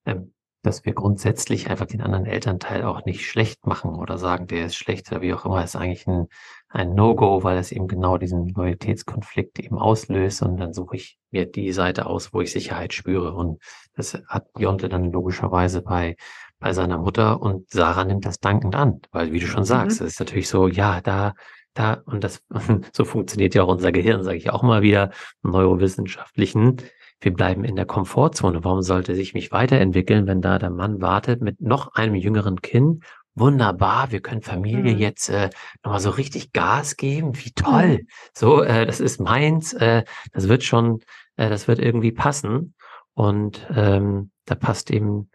ähm, 0.06 0.34
dass 0.62 0.86
wir 0.86 0.94
grundsätzlich 0.94 1.70
einfach 1.70 1.88
den 1.88 2.02
anderen 2.02 2.26
Elternteil 2.26 2.84
auch 2.84 3.04
nicht 3.04 3.28
schlecht 3.28 3.68
machen 3.68 3.96
oder 3.96 4.18
sagen, 4.18 4.48
der 4.48 4.68
ist 4.68 4.76
schlecht 4.76 5.12
oder 5.12 5.22
wie 5.22 5.34
auch 5.34 5.44
immer, 5.44 5.62
ist 5.62 5.76
eigentlich 5.76 6.08
ein, 6.08 6.28
ein 6.72 6.93
No-Go, 6.95 7.43
weil 7.43 7.57
es 7.57 7.72
eben 7.72 7.88
genau 7.88 8.17
diesen 8.17 8.47
Loyalitätskonflikt 8.49 9.59
eben 9.59 9.78
auslöst 9.78 10.41
und 10.41 10.57
dann 10.57 10.74
suche 10.74 10.95
ich 10.95 11.19
mir 11.32 11.45
die 11.45 11.72
Seite 11.74 12.05
aus, 12.05 12.34
wo 12.34 12.41
ich 12.41 12.51
Sicherheit 12.51 12.93
spüre 12.93 13.34
und 13.34 13.61
das 13.95 14.22
hat 14.28 14.47
Jonte 14.57 14.89
dann 14.89 15.11
logischerweise 15.11 15.82
bei 15.82 16.15
bei 16.59 16.74
seiner 16.74 16.99
Mutter 16.99 17.41
und 17.41 17.69
Sarah 17.72 18.05
nimmt 18.05 18.26
das 18.26 18.39
dankend 18.39 18.76
an, 18.76 19.01
weil 19.11 19.32
wie 19.32 19.39
du 19.39 19.47
schon 19.47 19.65
sagst, 19.65 19.99
mhm. 19.99 20.07
es 20.07 20.13
ist 20.13 20.19
natürlich 20.19 20.47
so, 20.47 20.67
ja, 20.67 21.01
da 21.01 21.34
da 21.74 22.01
und 22.05 22.24
das 22.24 22.43
so 22.93 23.03
funktioniert 23.03 23.55
ja 23.55 23.63
auch 23.63 23.69
unser 23.69 23.91
Gehirn, 23.91 24.24
sage 24.24 24.38
ich 24.38 24.51
auch 24.51 24.63
mal 24.63 24.82
wieder, 24.82 25.11
neurowissenschaftlichen 25.41 26.78
wir 27.22 27.34
bleiben 27.34 27.63
in 27.63 27.76
der 27.76 27.86
Komfortzone. 27.86 28.63
Warum 28.63 28.82
sollte 28.82 29.15
sich 29.15 29.34
mich 29.36 29.51
weiterentwickeln, 29.51 30.26
wenn 30.26 30.41
da 30.41 30.57
der 30.57 30.72
Mann 30.72 31.01
wartet 31.01 31.41
mit 31.41 31.61
noch 31.61 31.93
einem 31.93 32.15
jüngeren 32.15 32.61
Kind? 32.61 33.03
Wunderbar, 33.34 34.11
wir 34.11 34.21
können 34.21 34.41
Familie 34.41 34.93
mhm. 34.93 34.99
jetzt 34.99 35.29
äh, 35.29 35.49
nochmal 35.84 36.01
so 36.01 36.09
richtig 36.09 36.51
Gas 36.51 36.97
geben. 36.97 37.38
Wie 37.38 37.51
toll. 37.51 37.99
Mhm. 37.99 38.07
So, 38.34 38.61
äh, 38.61 38.86
das 38.86 38.99
ist 38.99 39.19
meins. 39.21 39.73
Äh, 39.73 40.03
das 40.34 40.47
wird 40.47 40.63
schon, 40.63 40.99
äh, 41.38 41.49
das 41.49 41.67
wird 41.67 41.79
irgendwie 41.79 42.11
passen. 42.11 42.73
Und 43.13 43.67
ähm, 43.73 44.32
da 44.45 44.55
passt 44.55 44.91
eben 44.91 45.29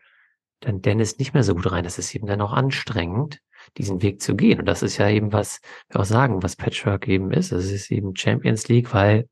dann 0.61 0.83
Dennis 0.83 1.19
nicht 1.19 1.35
mehr 1.35 1.43
so 1.43 1.55
gut 1.55 1.71
rein. 1.71 1.85
Das 1.85 1.99
ist 1.99 2.15
eben 2.15 2.27
dann 2.27 2.41
auch 2.41 2.53
anstrengend, 2.53 3.41
diesen 3.77 4.03
Weg 4.03 4.21
zu 4.21 4.37
gehen. 4.37 4.59
Und 4.59 4.67
das 4.67 4.83
ist 4.83 4.99
ja 4.99 5.09
eben, 5.09 5.33
was 5.33 5.61
wir 5.89 6.01
auch 6.01 6.05
sagen, 6.05 6.43
was 6.43 6.57
Patchwork 6.57 7.09
eben 7.09 7.33
ist. 7.33 7.53
Es 7.53 7.71
ist 7.71 7.91
eben 7.91 8.17
Champions 8.17 8.69
League, 8.69 8.93
weil 8.93 9.29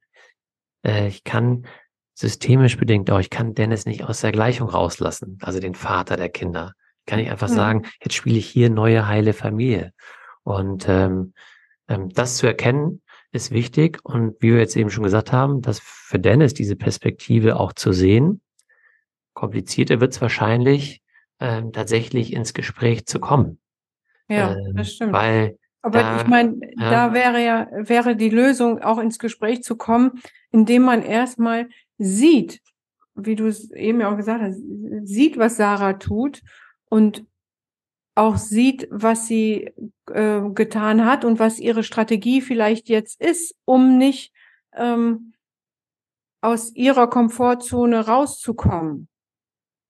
äh, 0.85 1.09
ich 1.09 1.25
kann 1.25 1.67
systemisch 2.15 2.77
bedingt 2.77 3.11
auch. 3.11 3.19
Ich 3.19 3.31
kann 3.31 3.55
Dennis 3.55 3.87
nicht 3.87 4.05
aus 4.05 4.21
der 4.21 4.33
Gleichung 4.33 4.69
rauslassen, 4.69 5.39
also 5.43 5.61
den 5.61 5.75
Vater 5.75 6.17
der 6.17 6.29
Kinder. 6.29 6.73
Ich 7.05 7.11
kann 7.11 7.19
nicht 7.19 7.31
einfach 7.31 7.51
mhm. 7.51 7.55
sagen, 7.55 7.83
jetzt 8.03 8.15
spiele 8.15 8.39
ich 8.39 8.47
hier 8.47 8.71
neue 8.71 9.07
heile 9.07 9.35
Familie. 9.35 9.93
Und 10.43 10.89
ähm, 10.89 11.35
ähm, 11.87 12.09
das 12.09 12.39
zu 12.39 12.47
erkennen 12.47 13.03
ist 13.31 13.51
wichtig. 13.51 13.99
Und 14.05 14.37
wie 14.41 14.53
wir 14.53 14.59
jetzt 14.61 14.77
eben 14.77 14.91
schon 14.91 15.05
gesagt 15.05 15.31
haben, 15.31 15.61
dass 15.61 15.81
für 15.81 16.19
Dennis 16.19 16.55
diese 16.55 16.77
Perspektive 16.77 17.61
auch 17.61 17.75
zu 17.75 17.93
sehen, 17.93 18.41
komplizierter 19.35 20.01
wird 20.01 20.15
es 20.15 20.23
wahrscheinlich, 20.23 21.03
ähm, 21.41 21.73
tatsächlich 21.73 22.33
ins 22.33 22.55
Gespräch 22.55 23.05
zu 23.05 23.21
kommen. 23.21 23.59
Ja, 24.29 24.55
ähm, 24.55 24.77
das 24.77 24.93
stimmt. 24.93 25.13
Weil 25.13 25.59
aber 25.83 25.99
da, 25.99 26.17
ich 26.23 26.27
meine, 26.27 26.59
ja. 26.79 26.91
da 26.91 27.13
wäre 27.13 27.45
ja, 27.45 27.69
wäre 27.75 28.17
die 28.17 28.31
Lösung, 28.31 28.81
auch 28.81 28.99
ins 28.99 29.19
Gespräch 29.19 29.63
zu 29.63 29.77
kommen, 29.77 30.23
indem 30.51 30.81
man 30.81 31.03
erstmal 31.03 31.69
sieht, 31.99 32.63
wie 33.15 33.37
du 33.37 33.47
es 33.47 33.71
eben 33.73 34.01
ja 34.01 34.11
auch 34.11 34.17
gesagt 34.17 34.41
hast, 34.41 34.63
sieht, 35.03 35.37
was 35.37 35.59
Sarah 35.59 35.93
tut 35.93 36.41
und 36.95 37.27
auch 38.15 38.37
sieht, 38.37 38.87
was 38.89 39.27
sie 39.27 39.73
äh, 40.13 40.41
getan 40.55 41.05
hat 41.05 41.25
und 41.25 41.41
was 41.41 41.59
ihre 41.59 41.83
Strategie 41.83 42.41
vielleicht 42.41 42.89
jetzt 42.89 43.21
ist, 43.21 43.57
um 43.65 43.99
nicht 43.99 44.33
ähm, 44.75 45.33
aus 46.41 46.73
ihrer 46.77 47.09
Komfortzone 47.11 48.07
rauszukommen. 48.07 49.09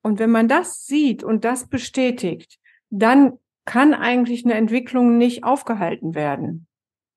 Und 0.03 0.19
wenn 0.19 0.31
man 0.31 0.49
das 0.49 0.87
sieht 0.87 1.23
und 1.23 1.45
das 1.45 1.69
bestätigt, 1.69 2.59
dann 2.89 3.39
kann 3.67 3.93
eigentlich 3.93 4.47
eine 4.47 4.55
Entwicklung 4.55 5.19
nicht 5.19 5.45
aufgehalten 5.45 6.15
werden. 6.15 6.67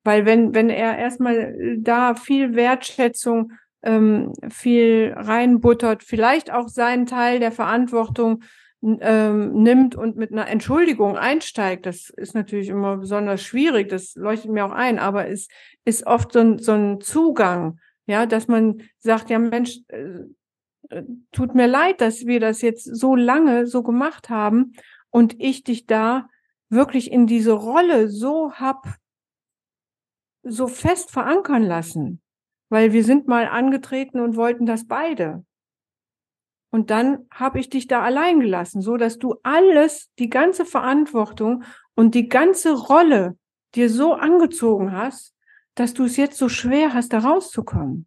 Weil 0.03 0.25
wenn, 0.25 0.53
wenn 0.53 0.69
er 0.69 0.97
erstmal 0.97 1.77
da 1.77 2.13
viel 2.13 2.55
Wertschätzung 2.55 3.53
ähm, 3.83 4.33
viel 4.49 5.13
reinbuttert, 5.15 6.03
vielleicht 6.03 6.51
auch 6.51 6.67
seinen 6.67 7.05
Teil 7.05 7.39
der 7.39 7.53
Verantwortung 7.53 8.43
ähm, 8.82 9.63
nimmt 9.63 9.95
und 9.95 10.15
mit 10.17 10.32
einer 10.32 10.47
Entschuldigung 10.47 11.17
einsteigt. 11.17 11.86
Das 11.86 12.09
ist 12.09 12.36
natürlich 12.36 12.69
immer 12.69 12.97
besonders 12.97 13.41
schwierig, 13.41 13.89
das 13.89 14.15
leuchtet 14.15 14.51
mir 14.51 14.65
auch 14.65 14.71
ein, 14.71 14.99
aber 14.99 15.28
es 15.28 15.47
ist 15.86 16.05
oft 16.05 16.34
so 16.34 16.39
ein, 16.39 16.59
so 16.59 16.73
ein 16.73 17.01
Zugang, 17.01 17.80
ja, 18.05 18.25
dass 18.25 18.47
man 18.47 18.82
sagt, 18.99 19.30
ja 19.30 19.39
Mensch, 19.39 19.80
äh, 19.88 20.19
äh, 20.89 21.03
tut 21.32 21.55
mir 21.55 21.67
leid, 21.67 22.01
dass 22.01 22.25
wir 22.25 22.39
das 22.39 22.61
jetzt 22.61 22.84
so 22.84 23.15
lange 23.15 23.67
so 23.67 23.84
gemacht 23.84 24.30
haben 24.30 24.73
und 25.09 25.36
ich 25.39 25.63
dich 25.63 25.86
da 25.86 26.30
wirklich 26.69 27.11
in 27.11 27.28
diese 27.28 27.53
Rolle 27.53 28.09
so 28.09 28.53
hab 28.53 28.86
so 30.43 30.67
fest 30.67 31.11
verankern 31.11 31.63
lassen 31.63 32.21
weil 32.69 32.93
wir 32.93 33.03
sind 33.03 33.28
mal 33.28 33.47
angetreten 33.47 34.19
und 34.19 34.36
wollten 34.36 34.65
das 34.65 34.88
beide. 34.88 35.45
Und 36.78 36.91
dann 36.91 37.25
habe 37.32 37.59
ich 37.59 37.71
dich 37.71 37.88
da 37.88 38.03
allein 38.03 38.39
gelassen, 38.39 38.84
so 38.84 38.97
dass 38.97 39.17
du 39.17 39.34
alles, 39.41 40.11
die 40.19 40.30
ganze 40.30 40.63
Verantwortung 40.63 41.63
und 41.95 42.13
die 42.13 42.30
ganze 42.30 42.71
Rolle 42.71 43.36
dir 43.73 43.89
so 43.89 44.13
angezogen 44.13 44.91
hast, 44.91 45.34
dass 45.73 45.95
du 45.95 46.03
es 46.03 46.17
jetzt 46.17 46.38
so 46.38 46.49
schwer 46.49 46.93
hast, 46.93 47.13
da 47.13 47.17
rauszukommen. 47.17 48.05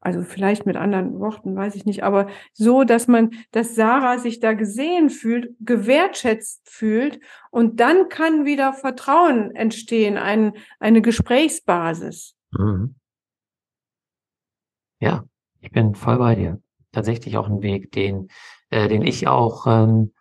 Also 0.00 0.20
vielleicht 0.24 0.66
mit 0.66 0.76
anderen 0.76 1.18
Worten, 1.20 1.56
weiß 1.56 1.74
ich 1.74 1.86
nicht, 1.86 2.04
aber 2.04 2.28
so, 2.52 2.84
dass 2.84 3.08
man, 3.08 3.30
dass 3.50 3.74
Sarah 3.74 4.18
sich 4.18 4.38
da 4.38 4.52
gesehen 4.52 5.08
fühlt, 5.08 5.54
gewertschätzt 5.60 6.68
fühlt 6.68 7.18
und 7.50 7.80
dann 7.80 8.10
kann 8.10 8.44
wieder 8.44 8.74
Vertrauen 8.74 9.56
entstehen, 9.56 10.18
ein, 10.18 10.52
eine 10.80 11.00
Gesprächsbasis. 11.00 12.36
Mhm. 12.50 12.94
Ja, 15.00 15.24
ich 15.60 15.70
bin 15.70 15.94
voll 15.94 16.18
bei 16.18 16.34
dir. 16.34 16.60
Tatsächlich 16.92 17.36
auch 17.36 17.48
ein 17.48 17.62
Weg, 17.62 17.92
den, 17.92 18.28
äh, 18.70 18.88
den 18.88 19.02
ich 19.02 19.28
auch 19.28 19.66
ähm, 19.66 20.12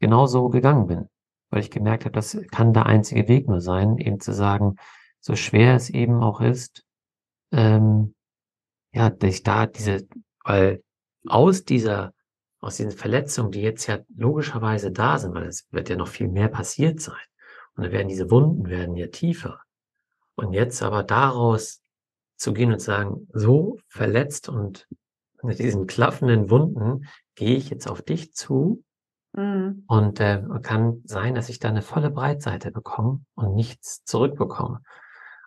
genauso 0.00 0.48
gegangen 0.48 0.86
bin, 0.86 1.08
weil 1.50 1.60
ich 1.60 1.70
gemerkt 1.70 2.04
habe, 2.04 2.14
das 2.14 2.38
kann 2.50 2.72
der 2.72 2.86
einzige 2.86 3.28
Weg 3.28 3.48
nur 3.48 3.60
sein, 3.60 3.98
eben 3.98 4.20
zu 4.20 4.32
sagen, 4.32 4.76
so 5.20 5.36
schwer 5.36 5.76
es 5.76 5.90
eben 5.90 6.22
auch 6.22 6.40
ist, 6.40 6.84
ähm, 7.52 8.14
ja, 8.92 9.10
dass 9.10 9.30
ich 9.30 9.42
da 9.42 9.66
diese, 9.66 10.06
weil 10.44 10.82
aus 11.26 11.64
dieser, 11.64 12.12
aus 12.60 12.76
diesen 12.76 12.92
Verletzungen, 12.92 13.52
die 13.52 13.62
jetzt 13.62 13.86
ja 13.86 13.98
logischerweise 14.14 14.92
da 14.92 15.18
sind, 15.18 15.34
weil 15.34 15.46
es 15.46 15.66
wird 15.70 15.88
ja 15.88 15.96
noch 15.96 16.08
viel 16.08 16.28
mehr 16.28 16.48
passiert 16.48 17.00
sein, 17.00 17.16
und 17.74 17.84
dann 17.84 17.92
werden 17.92 18.08
diese 18.08 18.30
Wunden 18.30 18.68
werden 18.68 18.96
ja 18.96 19.06
tiefer. 19.06 19.60
Und 20.34 20.52
jetzt 20.52 20.82
aber 20.82 21.02
daraus 21.02 21.81
zu 22.42 22.52
gehen 22.52 22.72
und 22.72 22.80
sagen, 22.80 23.28
so 23.32 23.78
verletzt 23.88 24.48
und 24.48 24.88
mit 25.42 25.58
diesen 25.58 25.86
klaffenden 25.86 26.50
Wunden 26.50 27.06
gehe 27.34 27.56
ich 27.56 27.70
jetzt 27.70 27.88
auf 27.88 28.02
dich 28.02 28.34
zu 28.34 28.84
mhm. 29.32 29.84
und 29.86 30.20
äh, 30.20 30.42
kann 30.62 31.02
sein, 31.04 31.34
dass 31.34 31.48
ich 31.48 31.58
da 31.58 31.68
eine 31.68 31.82
volle 31.82 32.10
Breitseite 32.10 32.70
bekomme 32.70 33.20
und 33.34 33.54
nichts 33.54 34.04
zurückbekomme. 34.04 34.80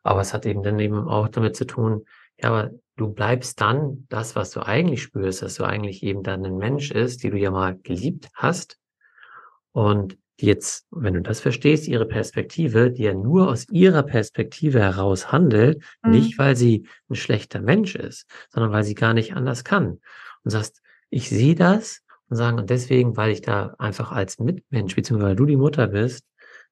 Aber 0.04 0.22
es 0.22 0.34
hat 0.34 0.46
eben 0.46 0.64
dann 0.64 0.80
eben 0.80 1.08
auch 1.08 1.30
damit 1.30 1.56
zu 1.56 1.66
tun, 1.66 2.06
ja, 2.38 2.50
aber 2.50 2.72
du 2.98 3.14
bleibst 3.14 3.62
dann 3.62 4.06
das, 4.10 4.36
was 4.36 4.52
du 4.52 4.66
eigentlich 4.66 5.02
spürst, 5.02 5.42
dass 5.42 5.56
du 5.56 5.64
eigentlich 5.64 6.04
eben 6.04 6.24
dann 6.24 6.46
ein 6.46 6.58
Mensch 6.58 6.92
ist, 6.92 7.24
die 7.24 7.30
du 7.30 7.38
ja 7.38 7.52
mal 7.52 7.78
geliebt 7.78 8.30
hast. 8.34 8.78
Und 9.72 10.18
die 10.40 10.48
jetzt, 10.48 10.86
wenn 10.92 11.14
du 11.14 11.22
das 11.22 11.40
verstehst, 11.40 11.88
ihre 11.88 12.06
Perspektive, 12.06 12.92
die 12.92 13.04
ja 13.04 13.14
nur 13.14 13.50
aus 13.50 13.68
ihrer 13.70 14.04
Perspektive 14.04 14.80
heraus 14.80 15.32
handelt, 15.32 15.82
mhm. 16.04 16.12
nicht 16.12 16.38
weil 16.38 16.56
sie 16.56 16.88
ein 17.10 17.16
schlechter 17.16 17.62
Mensch 17.62 17.96
ist, 17.96 18.30
sondern 18.50 18.72
weil 18.72 18.84
sie 18.84 18.96
gar 18.96 19.14
nicht 19.14 19.34
anders 19.34 19.64
kann. 19.64 20.00
Und 20.44 20.52
sagst, 20.52 20.82
ich 21.10 21.30
sehe 21.30 21.56
das 21.56 22.02
und 22.30 22.38
sagen, 22.38 22.60
und 22.60 22.70
deswegen, 22.70 23.16
weil 23.16 23.32
ich 23.32 23.42
da 23.42 23.76
einfach 23.78 24.12
als 24.12 24.40
Mitmensch, 24.40 24.96
beziehungsweise 24.96 25.30
weil 25.30 25.36
du 25.36 25.46
die 25.46 25.56
Mutter 25.56 25.88
bist, 25.88 26.26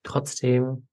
trotzdem 0.03 0.87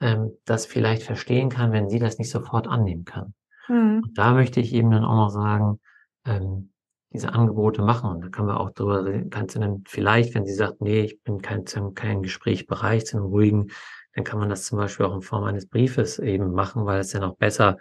ähm, 0.00 0.32
das 0.44 0.66
vielleicht 0.66 1.04
verstehen 1.04 1.48
kann, 1.48 1.72
wenn 1.72 1.88
sie 1.88 2.00
das 2.00 2.18
nicht 2.18 2.30
sofort 2.30 2.66
annehmen 2.66 3.04
kann. 3.04 3.34
Mhm. 3.68 4.02
Und 4.04 4.18
da 4.18 4.34
möchte 4.34 4.60
ich 4.60 4.72
eben 4.72 4.90
dann 4.90 5.04
auch 5.04 5.16
noch 5.16 5.30
sagen, 5.30 5.80
ähm, 6.26 6.71
diese 7.12 7.32
Angebote 7.34 7.82
machen. 7.82 8.10
Und 8.10 8.24
da 8.24 8.28
kann 8.28 8.46
man 8.46 8.56
auch 8.56 8.70
drüber 8.70 9.04
reden, 9.04 9.30
kannst 9.30 9.56
du 9.56 9.60
dann 9.60 9.84
vielleicht, 9.86 10.34
wenn 10.34 10.46
sie 10.46 10.54
sagt, 10.54 10.80
nee, 10.80 11.02
ich 11.02 11.22
bin 11.22 11.42
kein, 11.42 11.64
kein 11.94 12.22
Gespräch 12.22 12.66
bereit, 12.66 13.06
zu 13.06 13.16
einem 13.16 13.26
ruhigen, 13.26 13.68
dann 14.14 14.24
kann 14.24 14.38
man 14.38 14.48
das 14.48 14.64
zum 14.64 14.78
Beispiel 14.78 15.06
auch 15.06 15.14
in 15.14 15.22
Form 15.22 15.44
eines 15.44 15.68
Briefes 15.68 16.18
eben 16.18 16.52
machen, 16.52 16.84
weil 16.84 17.00
es 17.00 17.10
dann 17.10 17.24
auch 17.24 17.36
besser 17.36 17.78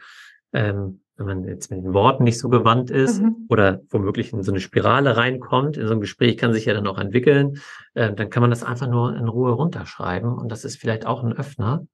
ähm, 0.54 1.02
wenn 1.18 1.26
man 1.26 1.48
jetzt 1.48 1.72
mit 1.72 1.84
den 1.84 1.94
Worten 1.94 2.24
nicht 2.24 2.40
so 2.40 2.50
gewandt 2.50 2.90
ist 2.90 3.22
mhm. 3.22 3.46
oder 3.50 3.82
womöglich 3.90 4.34
in 4.34 4.44
so 4.44 4.52
eine 4.52 4.60
Spirale 4.60 5.18
reinkommt, 5.18 5.78
in 5.78 5.88
so 5.88 5.94
ein 5.94 6.02
Gespräch 6.02 6.38
kann 6.38 6.54
sich 6.54 6.66
ja 6.66 6.74
dann 6.74 6.88
auch 6.88 6.98
entwickeln, 6.98 7.60
äh, 7.94 8.14
dann 8.14 8.30
kann 8.30 8.42
man 8.42 8.50
das 8.50 8.64
einfach 8.64 8.88
nur 8.88 9.16
in 9.16 9.28
Ruhe 9.28 9.52
runterschreiben 9.52 10.34
und 10.34 10.52
das 10.52 10.66
ist 10.66 10.78
vielleicht 10.78 11.06
auch 11.06 11.24
ein 11.24 11.34
Öffner 11.34 11.86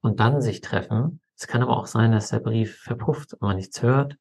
und 0.00 0.20
dann 0.20 0.40
sich 0.40 0.60
treffen. 0.60 1.20
Es 1.36 1.46
kann 1.46 1.62
aber 1.62 1.76
auch 1.76 1.86
sein, 1.86 2.12
dass 2.12 2.30
der 2.30 2.40
Brief 2.40 2.78
verpufft 2.78 3.34
und 3.34 3.42
man 3.42 3.56
nichts 3.56 3.82
hört 3.82 4.16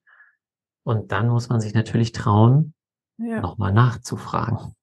und 0.87 1.11
dann 1.11 1.27
muss 1.27 1.49
man 1.49 1.59
sich 1.59 1.73
natürlich 1.73 2.13
trauen, 2.13 2.73
ja. 3.17 3.41
nochmal 3.41 3.73
nachzufragen. 3.73 4.73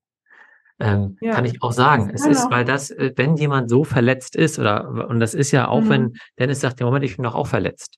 Ähm, 0.79 1.17
ja. 1.23 1.33
Kann 1.33 1.47
ich 1.47 1.63
auch 1.63 1.73
sagen. 1.73 2.11
Es 2.13 2.27
ist, 2.27 2.51
weil 2.51 2.67
das, 2.67 2.91
äh, 2.91 3.15
wenn 3.17 3.37
jemand 3.37 3.71
so 3.71 3.85
verletzt 3.85 4.37
ist, 4.37 4.59
oder 4.59 5.09
und 5.09 5.19
das 5.19 5.33
ist 5.33 5.51
ja 5.51 5.67
auch, 5.67 5.81
mhm. 5.81 5.89
wenn 5.89 6.13
Dennis 6.39 6.61
sagt, 6.61 6.81
ja 6.81 6.87
Moment, 6.87 7.07
ich 7.07 7.17
bin 7.17 7.23
doch 7.23 7.35
auch 7.35 7.47
verletzt. 7.47 7.97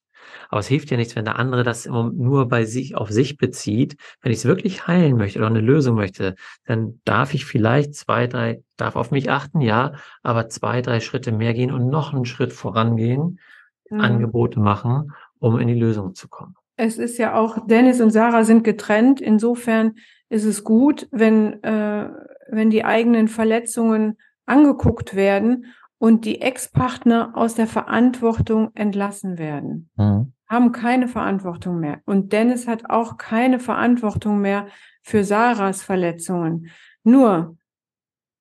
Aber 0.51 0.61
es 0.61 0.69
hilft 0.69 0.93
ja 0.93 0.97
nichts, 0.97 1.17
wenn 1.17 1.25
der 1.25 1.37
andere 1.37 1.65
das 1.65 1.87
nur 1.87 2.47
bei 2.47 2.65
sich 2.65 2.95
auf 2.95 3.11
sich 3.11 3.39
bezieht. 3.39 3.97
Wenn 4.21 4.31
ich 4.31 4.39
es 4.39 4.45
wirklich 4.45 4.87
heilen 4.87 5.17
möchte 5.17 5.41
oder 5.41 5.49
eine 5.49 5.61
Lösung 5.61 5.97
möchte, 5.97 6.37
dann 6.65 7.01
darf 7.05 7.35
ich 7.35 7.45
vielleicht 7.45 7.97
zwei, 7.97 8.29
drei, 8.29 8.63
darf 8.77 8.95
auf 8.95 9.11
mich 9.11 9.31
achten, 9.31 9.61
ja, 9.61 9.95
aber 10.23 10.49
zwei, 10.49 10.81
drei 10.81 11.01
Schritte 11.01 11.33
mehr 11.33 11.55
gehen 11.55 11.73
und 11.73 11.89
noch 11.89 12.15
einen 12.15 12.25
Schritt 12.25 12.53
vorangehen, 12.53 13.41
mhm. 13.91 14.01
Angebote 14.01 14.61
machen, 14.61 15.13
um 15.41 15.59
in 15.59 15.67
die 15.67 15.75
Lösung 15.75 16.15
zu 16.15 16.29
kommen. 16.29 16.55
Es 16.77 16.99
ist 16.99 17.19
ja 17.19 17.35
auch, 17.35 17.67
Dennis 17.67 18.01
und 18.01 18.11
Sarah 18.11 18.45
sind 18.45 18.65
getrennt. 18.65 19.21
Insofern 19.21 19.95
ist 20.29 20.45
es 20.45 20.65
gut, 20.65 21.09
wenn, 21.11 21.63
äh, 21.63 22.11
wenn 22.49 22.71
die 22.71 22.85
eigenen 22.85 23.29
Verletzungen 23.29 24.19
angeguckt 24.45 25.15
werden 25.15 25.67
und 25.99 26.25
die 26.25 26.41
Ex-Partner 26.41 27.33
aus 27.35 27.55
der 27.55 27.67
Verantwortung 27.67 28.71
entlassen 28.75 29.39
werden. 29.39 29.91
Mhm. 29.97 30.33
Haben 30.49 30.73
keine 30.73 31.09
Verantwortung 31.09 31.81
mehr. 31.81 32.01
Und 32.05 32.33
Dennis 32.33 32.69
hat 32.69 32.89
auch 32.89 33.17
keine 33.17 33.59
Verantwortung 33.59 34.41
mehr 34.41 34.69
für 35.03 35.25
Sarahs 35.25 35.83
Verletzungen. 35.83 36.71
Nur 37.03 37.57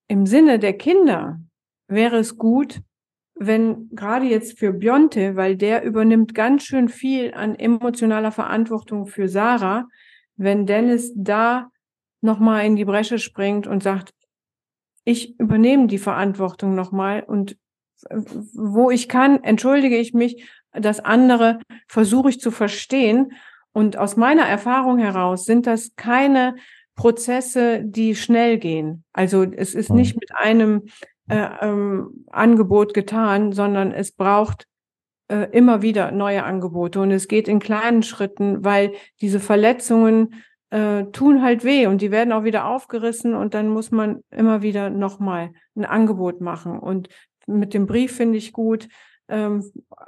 im 0.08 0.26
Sinne 0.26 0.60
der 0.60 0.78
Kinder 0.78 1.40
wäre 1.88 2.18
es 2.18 2.38
gut, 2.38 2.82
wenn 3.36 3.90
gerade 3.92 4.26
jetzt 4.26 4.58
für 4.58 4.72
Bionte, 4.72 5.36
weil 5.36 5.58
der 5.58 5.84
übernimmt 5.84 6.34
ganz 6.34 6.64
schön 6.64 6.88
viel 6.88 7.34
an 7.34 7.56
emotionaler 7.56 8.32
Verantwortung 8.32 9.08
für 9.08 9.28
Sarah, 9.28 9.88
wenn 10.38 10.66
Dennis 10.66 11.12
da 11.16 11.70
nochmal 12.22 12.66
in 12.66 12.76
die 12.76 12.86
Bresche 12.86 13.20
springt 13.20 13.68
und 13.68 13.84
sagt, 13.84 14.14
ich 15.04 15.40
übernehme 15.40 15.88
die 15.88 16.00
Verantwortung 16.00 16.76
nochmal 16.76 17.24
und 17.24 17.58
wo 18.54 18.90
ich 18.90 19.08
kann, 19.08 19.44
entschuldige 19.44 19.98
ich 19.98 20.14
mich. 20.14 20.50
Das 20.72 21.00
andere 21.00 21.60
versuche 21.88 22.30
ich 22.30 22.40
zu 22.40 22.52
verstehen. 22.52 23.34
Und 23.72 23.98
aus 23.98 24.18
meiner 24.18 24.44
Erfahrung 24.44 24.98
heraus 24.98 25.46
sind 25.46 25.68
das 25.68 25.96
keine 25.96 26.56
Prozesse, 26.96 27.82
die 27.84 28.16
schnell 28.16 28.58
gehen. 28.58 29.04
Also 29.14 29.44
es 29.44 29.76
ist 29.76 29.92
nicht 29.92 30.16
mhm. 30.16 30.20
mit 30.22 30.36
einem 30.36 30.82
äh, 31.30 31.48
ähm, 31.62 32.26
Angebot 32.30 32.94
getan, 32.94 33.52
sondern 33.52 33.92
es 33.92 34.12
braucht 34.12 34.68
äh, 35.28 35.50
immer 35.52 35.82
wieder 35.82 36.12
neue 36.12 36.44
Angebote. 36.44 37.00
Und 37.02 37.12
es 37.12 37.28
geht 37.28 37.48
in 37.48 37.60
kleinen 37.60 38.04
Schritten, 38.04 38.64
weil 38.64 38.94
diese 39.22 39.40
Verletzungen 39.40 40.44
äh, 40.70 41.06
tun 41.06 41.42
halt 41.42 41.64
weh 41.64 41.88
und 41.88 42.02
die 42.02 42.12
werden 42.12 42.34
auch 42.34 42.44
wieder 42.44 42.66
aufgerissen 42.66 43.34
und 43.34 43.54
dann 43.54 43.70
muss 43.70 43.92
man 43.92 44.22
immer 44.30 44.62
wieder 44.62 44.90
nochmal 44.90 45.52
ein 45.76 45.86
Angebot 45.86 46.42
machen. 46.42 46.80
Und 46.80 47.10
mit 47.48 47.74
dem 47.74 47.86
Brief 47.86 48.16
finde 48.16 48.38
ich 48.38 48.54
gut. 48.54 48.88
Ähm, 49.28 49.64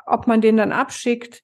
ob 0.05 0.28
man 0.28 0.41
den 0.41 0.57
dann 0.57 0.72
abschickt, 0.72 1.43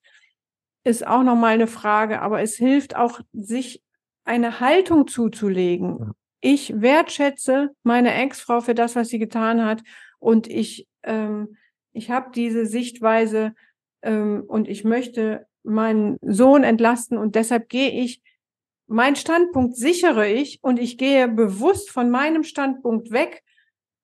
ist 0.84 1.08
auch 1.08 1.24
nochmal 1.24 1.54
eine 1.54 1.68
Frage, 1.68 2.22
aber 2.22 2.42
es 2.42 2.56
hilft 2.56 2.96
auch, 2.96 3.22
sich 3.32 3.82
eine 4.26 4.60
Haltung 4.60 5.08
zuzulegen. 5.08 6.12
Ich 6.46 6.82
wertschätze 6.82 7.70
meine 7.84 8.14
Ex-Frau 8.14 8.60
für 8.60 8.76
das, 8.76 8.98
was 8.98 9.08
sie 9.08 9.18
getan 9.18 9.64
hat 9.64 9.82
und 10.20 10.46
ich, 10.48 10.90
ähm, 11.04 11.56
ich 11.94 12.12
habe 12.12 12.32
diese 12.36 12.66
Sichtweise 12.66 13.56
ähm, 14.02 14.44
und 14.46 14.68
ich 14.68 14.84
möchte 14.84 15.48
meinen 15.64 16.18
Sohn 16.22 16.66
entlasten 16.66 17.18
und 17.18 17.36
deshalb 17.36 17.70
gehe 17.70 17.92
ich 17.92 18.22
mein 18.88 19.16
Standpunkt 19.16 19.78
sichere 19.78 20.28
ich 20.28 20.60
und 20.62 20.80
ich 20.80 20.98
gehe 20.98 21.30
bewusst 21.30 21.90
von 21.90 22.10
meinem 22.10 22.44
Standpunkt 22.44 23.12
weg, 23.12 23.42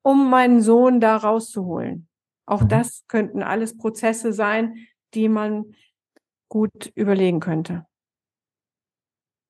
um 0.02 0.30
meinen 0.30 0.62
Sohn 0.62 1.02
da 1.02 1.18
rauszuholen. 1.18 2.08
Auch 2.46 2.62
mhm. 2.62 2.70
das 2.70 3.04
könnten 3.10 3.44
alles 3.44 3.76
Prozesse 3.76 4.32
sein, 4.32 4.88
die 5.14 5.28
man 5.28 5.76
gut 6.48 6.90
überlegen 6.96 7.42
könnte. 7.42 7.86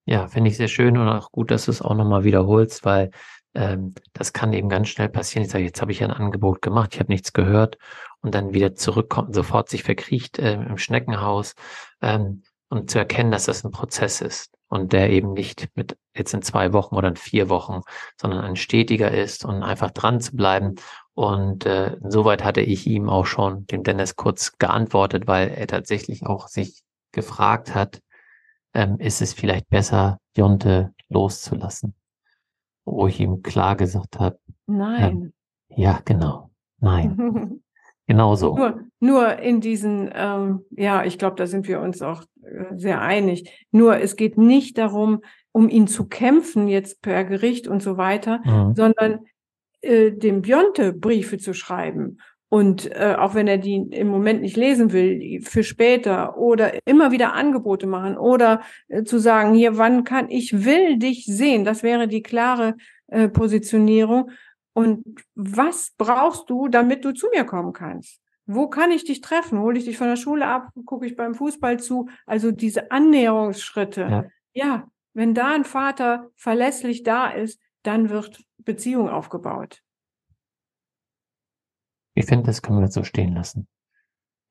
Ja, 0.09 0.27
finde 0.27 0.49
ich 0.49 0.57
sehr 0.57 0.67
schön 0.67 0.97
und 0.97 1.07
auch 1.07 1.31
gut, 1.31 1.51
dass 1.51 1.65
du 1.65 1.71
es 1.71 1.83
auch 1.83 1.93
nochmal 1.93 2.23
wiederholst, 2.23 2.83
weil 2.83 3.11
ähm, 3.53 3.93
das 4.13 4.33
kann 4.33 4.53
eben 4.53 4.67
ganz 4.67 4.87
schnell 4.89 5.07
passieren. 5.07 5.45
Ich 5.45 5.51
sage, 5.51 5.65
jetzt 5.65 5.81
habe 5.81 5.91
ich 5.91 6.03
ein 6.03 6.09
Angebot 6.09 6.63
gemacht, 6.63 6.95
ich 6.95 6.99
habe 6.99 7.11
nichts 7.11 7.31
gehört 7.31 7.77
und 8.21 8.33
dann 8.33 8.51
wieder 8.51 8.73
zurückkommt, 8.73 9.35
sofort 9.35 9.69
sich 9.69 9.83
verkriecht 9.83 10.39
äh, 10.39 10.53
im 10.53 10.79
Schneckenhaus 10.79 11.53
ähm, 12.01 12.41
und 12.69 12.89
zu 12.89 12.97
erkennen, 12.97 13.29
dass 13.29 13.45
das 13.45 13.63
ein 13.63 13.69
Prozess 13.69 14.21
ist 14.21 14.57
und 14.67 14.93
der 14.93 15.11
eben 15.11 15.33
nicht 15.33 15.69
mit 15.75 15.95
jetzt 16.15 16.33
in 16.33 16.41
zwei 16.41 16.73
Wochen 16.73 16.95
oder 16.95 17.09
in 17.09 17.15
vier 17.15 17.47
Wochen, 17.49 17.81
sondern 18.19 18.43
ein 18.43 18.55
stetiger 18.55 19.11
ist 19.11 19.45
und 19.45 19.61
einfach 19.61 19.91
dran 19.91 20.21
zu 20.21 20.35
bleiben. 20.35 20.73
Und 21.13 21.67
äh, 21.67 21.97
soweit 22.01 22.43
hatte 22.43 22.61
ich 22.61 22.87
ihm 22.87 23.09
auch 23.09 23.27
schon, 23.27 23.67
dem 23.67 23.83
Dennis 23.83 24.15
kurz 24.15 24.57
geantwortet, 24.57 25.27
weil 25.27 25.49
er 25.49 25.67
tatsächlich 25.67 26.25
auch 26.25 26.47
sich 26.47 26.81
gefragt 27.11 27.75
hat, 27.75 28.01
ähm, 28.73 28.97
ist 28.99 29.21
es 29.21 29.33
vielleicht 29.33 29.69
besser, 29.69 30.19
Jonte 30.35 30.93
loszulassen? 31.09 31.95
Wo 32.85 33.07
ich 33.07 33.19
ihm 33.19 33.41
klar 33.41 33.75
gesagt 33.75 34.19
habe, 34.19 34.39
nein. 34.65 35.11
Ähm, 35.21 35.33
ja, 35.69 36.01
genau, 36.03 36.49
nein. 36.79 37.61
Genau 38.09 38.33
so. 38.33 38.57
Nur, 38.57 38.79
nur 38.99 39.37
in 39.37 39.61
diesen, 39.61 40.09
ähm, 40.15 40.65
ja, 40.71 41.05
ich 41.05 41.19
glaube, 41.19 41.35
da 41.35 41.45
sind 41.45 41.67
wir 41.67 41.79
uns 41.79 42.01
auch 42.01 42.23
äh, 42.41 42.75
sehr 42.75 43.01
einig. 43.01 43.67
Nur 43.69 43.97
es 43.97 44.15
geht 44.15 44.35
nicht 44.35 44.79
darum, 44.79 45.21
um 45.51 45.69
ihn 45.69 45.85
zu 45.85 46.07
kämpfen, 46.07 46.67
jetzt 46.67 47.03
per 47.03 47.23
Gericht 47.23 47.67
und 47.67 47.83
so 47.83 47.97
weiter, 47.97 48.41
mhm. 48.43 48.73
sondern 48.73 49.19
äh, 49.81 50.11
dem 50.11 50.41
Bionte 50.41 50.91
Briefe 50.91 51.37
zu 51.37 51.53
schreiben. 51.53 52.17
Und 52.49 52.91
äh, 52.95 53.15
auch 53.17 53.35
wenn 53.35 53.47
er 53.47 53.59
die 53.59 53.75
im 53.75 54.07
Moment 54.07 54.41
nicht 54.41 54.57
lesen 54.57 54.91
will, 54.91 55.39
für 55.43 55.63
später 55.63 56.37
oder 56.37 56.85
immer 56.87 57.11
wieder 57.11 57.33
Angebote 57.33 57.85
machen 57.85 58.17
oder 58.17 58.61
äh, 58.87 59.03
zu 59.03 59.19
sagen, 59.19 59.53
hier, 59.53 59.77
wann 59.77 60.03
kann 60.03 60.29
ich 60.31 60.65
will 60.65 60.97
dich 60.97 61.25
sehen, 61.25 61.63
das 61.63 61.83
wäre 61.83 62.07
die 62.07 62.23
klare 62.23 62.75
äh, 63.07 63.29
Positionierung. 63.29 64.31
Und 64.73 65.03
was 65.35 65.93
brauchst 65.97 66.49
du, 66.49 66.67
damit 66.69 67.05
du 67.05 67.11
zu 67.11 67.27
mir 67.33 67.43
kommen 67.43 67.71
kannst? 67.73 68.19
Wo 68.47 68.67
kann 68.67 68.91
ich 68.91 69.03
dich 69.03 69.21
treffen? 69.21 69.59
Hole 69.59 69.77
ich 69.77 69.85
dich 69.85 69.97
von 69.97 70.07
der 70.07 70.15
Schule 70.15 70.47
ab? 70.47 70.69
Gucke 70.85 71.05
ich 71.05 71.15
beim 71.15 71.35
Fußball 71.35 71.79
zu? 71.79 72.09
Also 72.25 72.51
diese 72.51 72.89
Annäherungsschritte. 72.89 74.01
Ja. 74.01 74.25
ja, 74.53 74.87
wenn 75.13 75.35
da 75.35 75.53
ein 75.53 75.65
Vater 75.65 76.31
verlässlich 76.35 77.03
da 77.03 77.29
ist, 77.29 77.61
dann 77.83 78.09
wird 78.09 78.43
Beziehung 78.57 79.07
aufgebaut. 79.07 79.83
Ich 82.19 82.25
finde, 82.25 82.47
das 82.47 82.61
können 82.61 82.81
wir 82.81 82.89
so 82.89 83.05
stehen 83.05 83.33
lassen. 83.33 83.69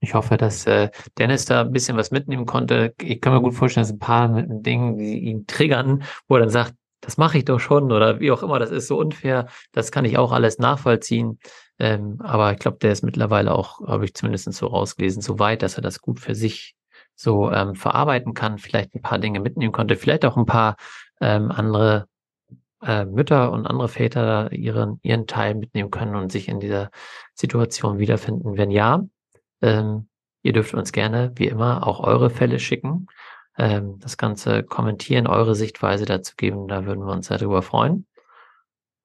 Ich 0.01 0.15
hoffe, 0.15 0.39
dass 0.39 0.67
äh, 0.67 0.89
Dennis 1.19 1.45
da 1.45 1.61
ein 1.61 1.71
bisschen 1.71 1.99
was 1.99 2.11
mitnehmen 2.11 2.47
konnte. 2.47 2.95
Ich 2.99 3.21
kann 3.21 3.35
mir 3.35 3.43
gut 3.43 3.53
vorstellen, 3.53 3.83
dass 3.83 3.93
ein 3.93 3.99
paar 3.99 4.43
Dinge, 4.43 4.97
die 4.97 5.19
ihn 5.19 5.47
triggern, 5.47 6.03
wo 6.29 6.37
er 6.37 6.41
dann 6.41 6.49
sagt, 6.49 6.73
das 7.03 7.19
mache 7.19 7.37
ich 7.37 7.45
doch 7.45 7.61
schon 7.61 7.93
oder 7.93 8.21
wie 8.21 8.31
auch 8.31 8.43
immer, 8.43 8.59
das 8.59 8.71
ist 8.71 8.87
so 8.87 8.99
unfair, 8.99 9.49
das 9.73 9.93
kann 9.93 10.07
ich 10.07 10.17
auch 10.17 10.33
alles 10.33 10.59
nachvollziehen. 10.59 11.41
Ähm, 11.79 12.17
aber 12.21 12.53
ich 12.53 12.59
glaube, 12.59 12.79
der 12.79 12.93
ist 12.93 13.05
mittlerweile 13.05 13.55
auch, 13.55 13.87
habe 13.87 14.07
ich 14.07 14.15
zumindest 14.15 14.51
so 14.51 14.67
rausgelesen, 14.67 15.21
so 15.21 15.39
weit, 15.39 15.61
dass 15.61 15.77
er 15.77 15.83
das 15.83 16.01
gut 16.01 16.21
für 16.21 16.35
sich 16.35 16.75
so 17.15 17.53
ähm, 17.53 17.75
verarbeiten 17.75 18.33
kann, 18.33 18.57
vielleicht 18.57 18.95
ein 18.95 19.03
paar 19.03 19.19
Dinge 19.19 19.41
mitnehmen 19.41 19.73
konnte, 19.73 19.97
vielleicht 19.97 20.25
auch 20.25 20.39
ein 20.39 20.47
paar 20.47 20.77
ähm, 21.21 21.51
andere 21.51 22.09
äh, 22.83 23.05
Mütter 23.05 23.53
und 23.53 23.67
andere 23.67 23.89
Väter 23.89 24.53
ihren, 24.53 25.01
ihren 25.03 25.27
Teil 25.27 25.55
mitnehmen 25.55 25.91
können 25.91 26.15
und 26.15 26.31
sich 26.31 26.49
in 26.49 26.61
dieser 26.61 26.91
Situation 27.35 27.99
wiederfinden. 27.99 28.57
Wenn 28.57 28.71
ja, 28.71 29.05
ähm, 29.63 30.09
ihr 30.43 30.53
dürft 30.53 30.75
uns 30.75 30.93
gerne, 30.93 31.33
wie 31.37 31.49
immer, 31.49 31.87
auch 31.87 32.01
eure 32.01 32.31
Fälle 32.31 32.59
schicken 32.59 33.07
ähm, 33.59 33.99
das 33.99 34.17
Ganze 34.17 34.63
kommentieren, 34.63 35.27
eure 35.27 35.55
Sichtweise 35.55 36.05
dazu 36.05 36.35
geben. 36.37 36.69
Da 36.69 36.87
würden 36.87 37.05
wir 37.05 37.13
uns 37.13 37.27
sehr 37.27 37.39
darüber 37.39 37.63
freuen. 37.63 38.07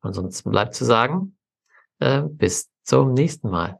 Ansonsten 0.01 0.51
bleibt 0.51 0.75
zu 0.75 0.85
sagen, 0.85 1.37
äh, 1.99 2.21
bis 2.21 2.69
zum 2.83 3.13
nächsten 3.13 3.49
Mal. 3.49 3.79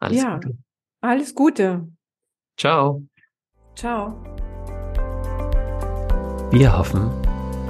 Alles 0.00 0.22
ja, 0.22 0.34
Gute. 0.36 0.58
Alles 1.00 1.34
Gute. 1.34 1.88
Ciao. 2.56 3.06
Ciao. 3.76 4.22
Wir 6.50 6.76
hoffen, 6.76 7.10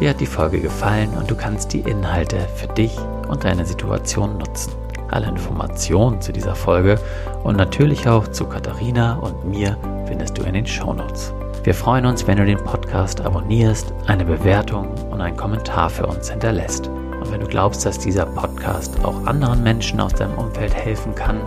dir 0.01 0.11
hat 0.11 0.21
die 0.21 0.27
Folge 0.27 0.61
gefallen 0.61 1.11
und 1.19 1.31
du 1.31 1.37
kannst 1.37 1.73
die 1.75 1.81
Inhalte 1.81 2.39
für 2.57 2.69
dich 2.69 2.97
und 3.29 3.45
deine 3.45 3.67
Situation 3.67 4.39
nutzen. 4.39 4.73
Alle 5.11 5.29
Informationen 5.29 6.21
zu 6.23 6.33
dieser 6.33 6.55
Folge 6.55 6.99
und 7.45 7.57
natürlich 7.57 8.09
auch 8.09 8.27
zu 8.29 8.47
Katharina 8.47 9.19
und 9.19 9.45
mir 9.45 9.77
findest 10.07 10.39
du 10.39 10.43
in 10.43 10.55
den 10.55 10.67
Show 10.67 10.95
Notes. 10.95 11.35
Wir 11.65 11.75
freuen 11.75 12.07
uns, 12.07 12.27
wenn 12.27 12.39
du 12.39 12.47
den 12.47 12.63
Podcast 12.65 13.21
abonnierst, 13.21 13.93
eine 14.07 14.25
Bewertung 14.25 14.89
und 15.11 15.21
einen 15.21 15.37
Kommentar 15.37 15.91
für 15.91 16.07
uns 16.07 16.31
hinterlässt. 16.31 16.89
Und 16.89 17.31
wenn 17.31 17.41
du 17.41 17.47
glaubst, 17.47 17.85
dass 17.85 17.99
dieser 17.99 18.25
Podcast 18.25 19.05
auch 19.05 19.27
anderen 19.27 19.63
Menschen 19.63 20.01
aus 20.01 20.15
deinem 20.15 20.39
Umfeld 20.39 20.75
helfen 20.75 21.15
kann, 21.15 21.39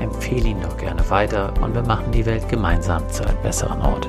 empfehle 0.00 0.48
ihn 0.48 0.60
doch 0.60 0.76
gerne 0.76 1.08
weiter 1.08 1.54
und 1.60 1.74
wir 1.74 1.82
machen 1.82 2.10
die 2.10 2.26
Welt 2.26 2.48
gemeinsam 2.48 3.08
zu 3.10 3.24
einem 3.24 3.40
besseren 3.42 3.80
Ort. 3.82 4.08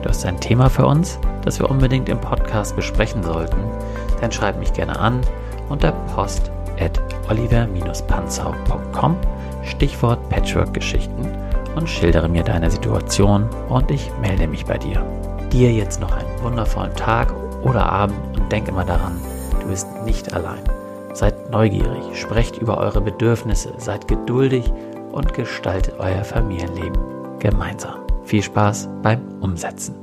Du 0.00 0.08
hast 0.08 0.24
ein 0.24 0.40
Thema 0.40 0.70
für 0.70 0.86
uns, 0.86 1.18
das 1.44 1.58
wir 1.58 1.70
unbedingt 1.70 2.08
im 2.08 2.20
Podcast 2.20 2.76
besprechen 2.76 3.22
sollten, 3.22 3.58
dann 4.20 4.32
schreib 4.32 4.58
mich 4.58 4.72
gerne 4.72 4.98
an 4.98 5.20
unter 5.68 5.92
post 6.14 6.50
at 6.80 7.00
oliver-panzau.com 7.28 9.16
Stichwort 9.64 10.28
Patchwork-Geschichten 10.28 11.28
und 11.76 11.88
schildere 11.88 12.28
mir 12.28 12.42
deine 12.42 12.70
Situation 12.70 13.48
und 13.68 13.90
ich 13.90 14.10
melde 14.20 14.46
mich 14.46 14.66
bei 14.66 14.78
dir. 14.78 15.04
Dir 15.52 15.72
jetzt 15.72 16.00
noch 16.00 16.12
einen 16.12 16.42
wundervollen 16.42 16.94
Tag 16.96 17.32
oder 17.62 17.90
Abend 17.90 18.16
und 18.36 18.50
denk 18.50 18.68
immer 18.68 18.84
daran, 18.84 19.20
du 19.60 19.68
bist 19.68 19.86
nicht 20.04 20.32
allein. 20.34 20.62
Seid 21.14 21.50
neugierig, 21.50 22.02
sprecht 22.14 22.58
über 22.58 22.78
eure 22.78 23.00
Bedürfnisse, 23.00 23.72
seid 23.76 24.08
geduldig 24.08 24.72
und 25.12 25.34
gestaltet 25.34 25.94
euer 25.98 26.24
Familienleben 26.24 26.98
gemeinsam. 27.38 28.00
Viel 28.24 28.42
Spaß 28.42 28.88
beim 29.02 29.20
Umsetzen. 29.40 30.01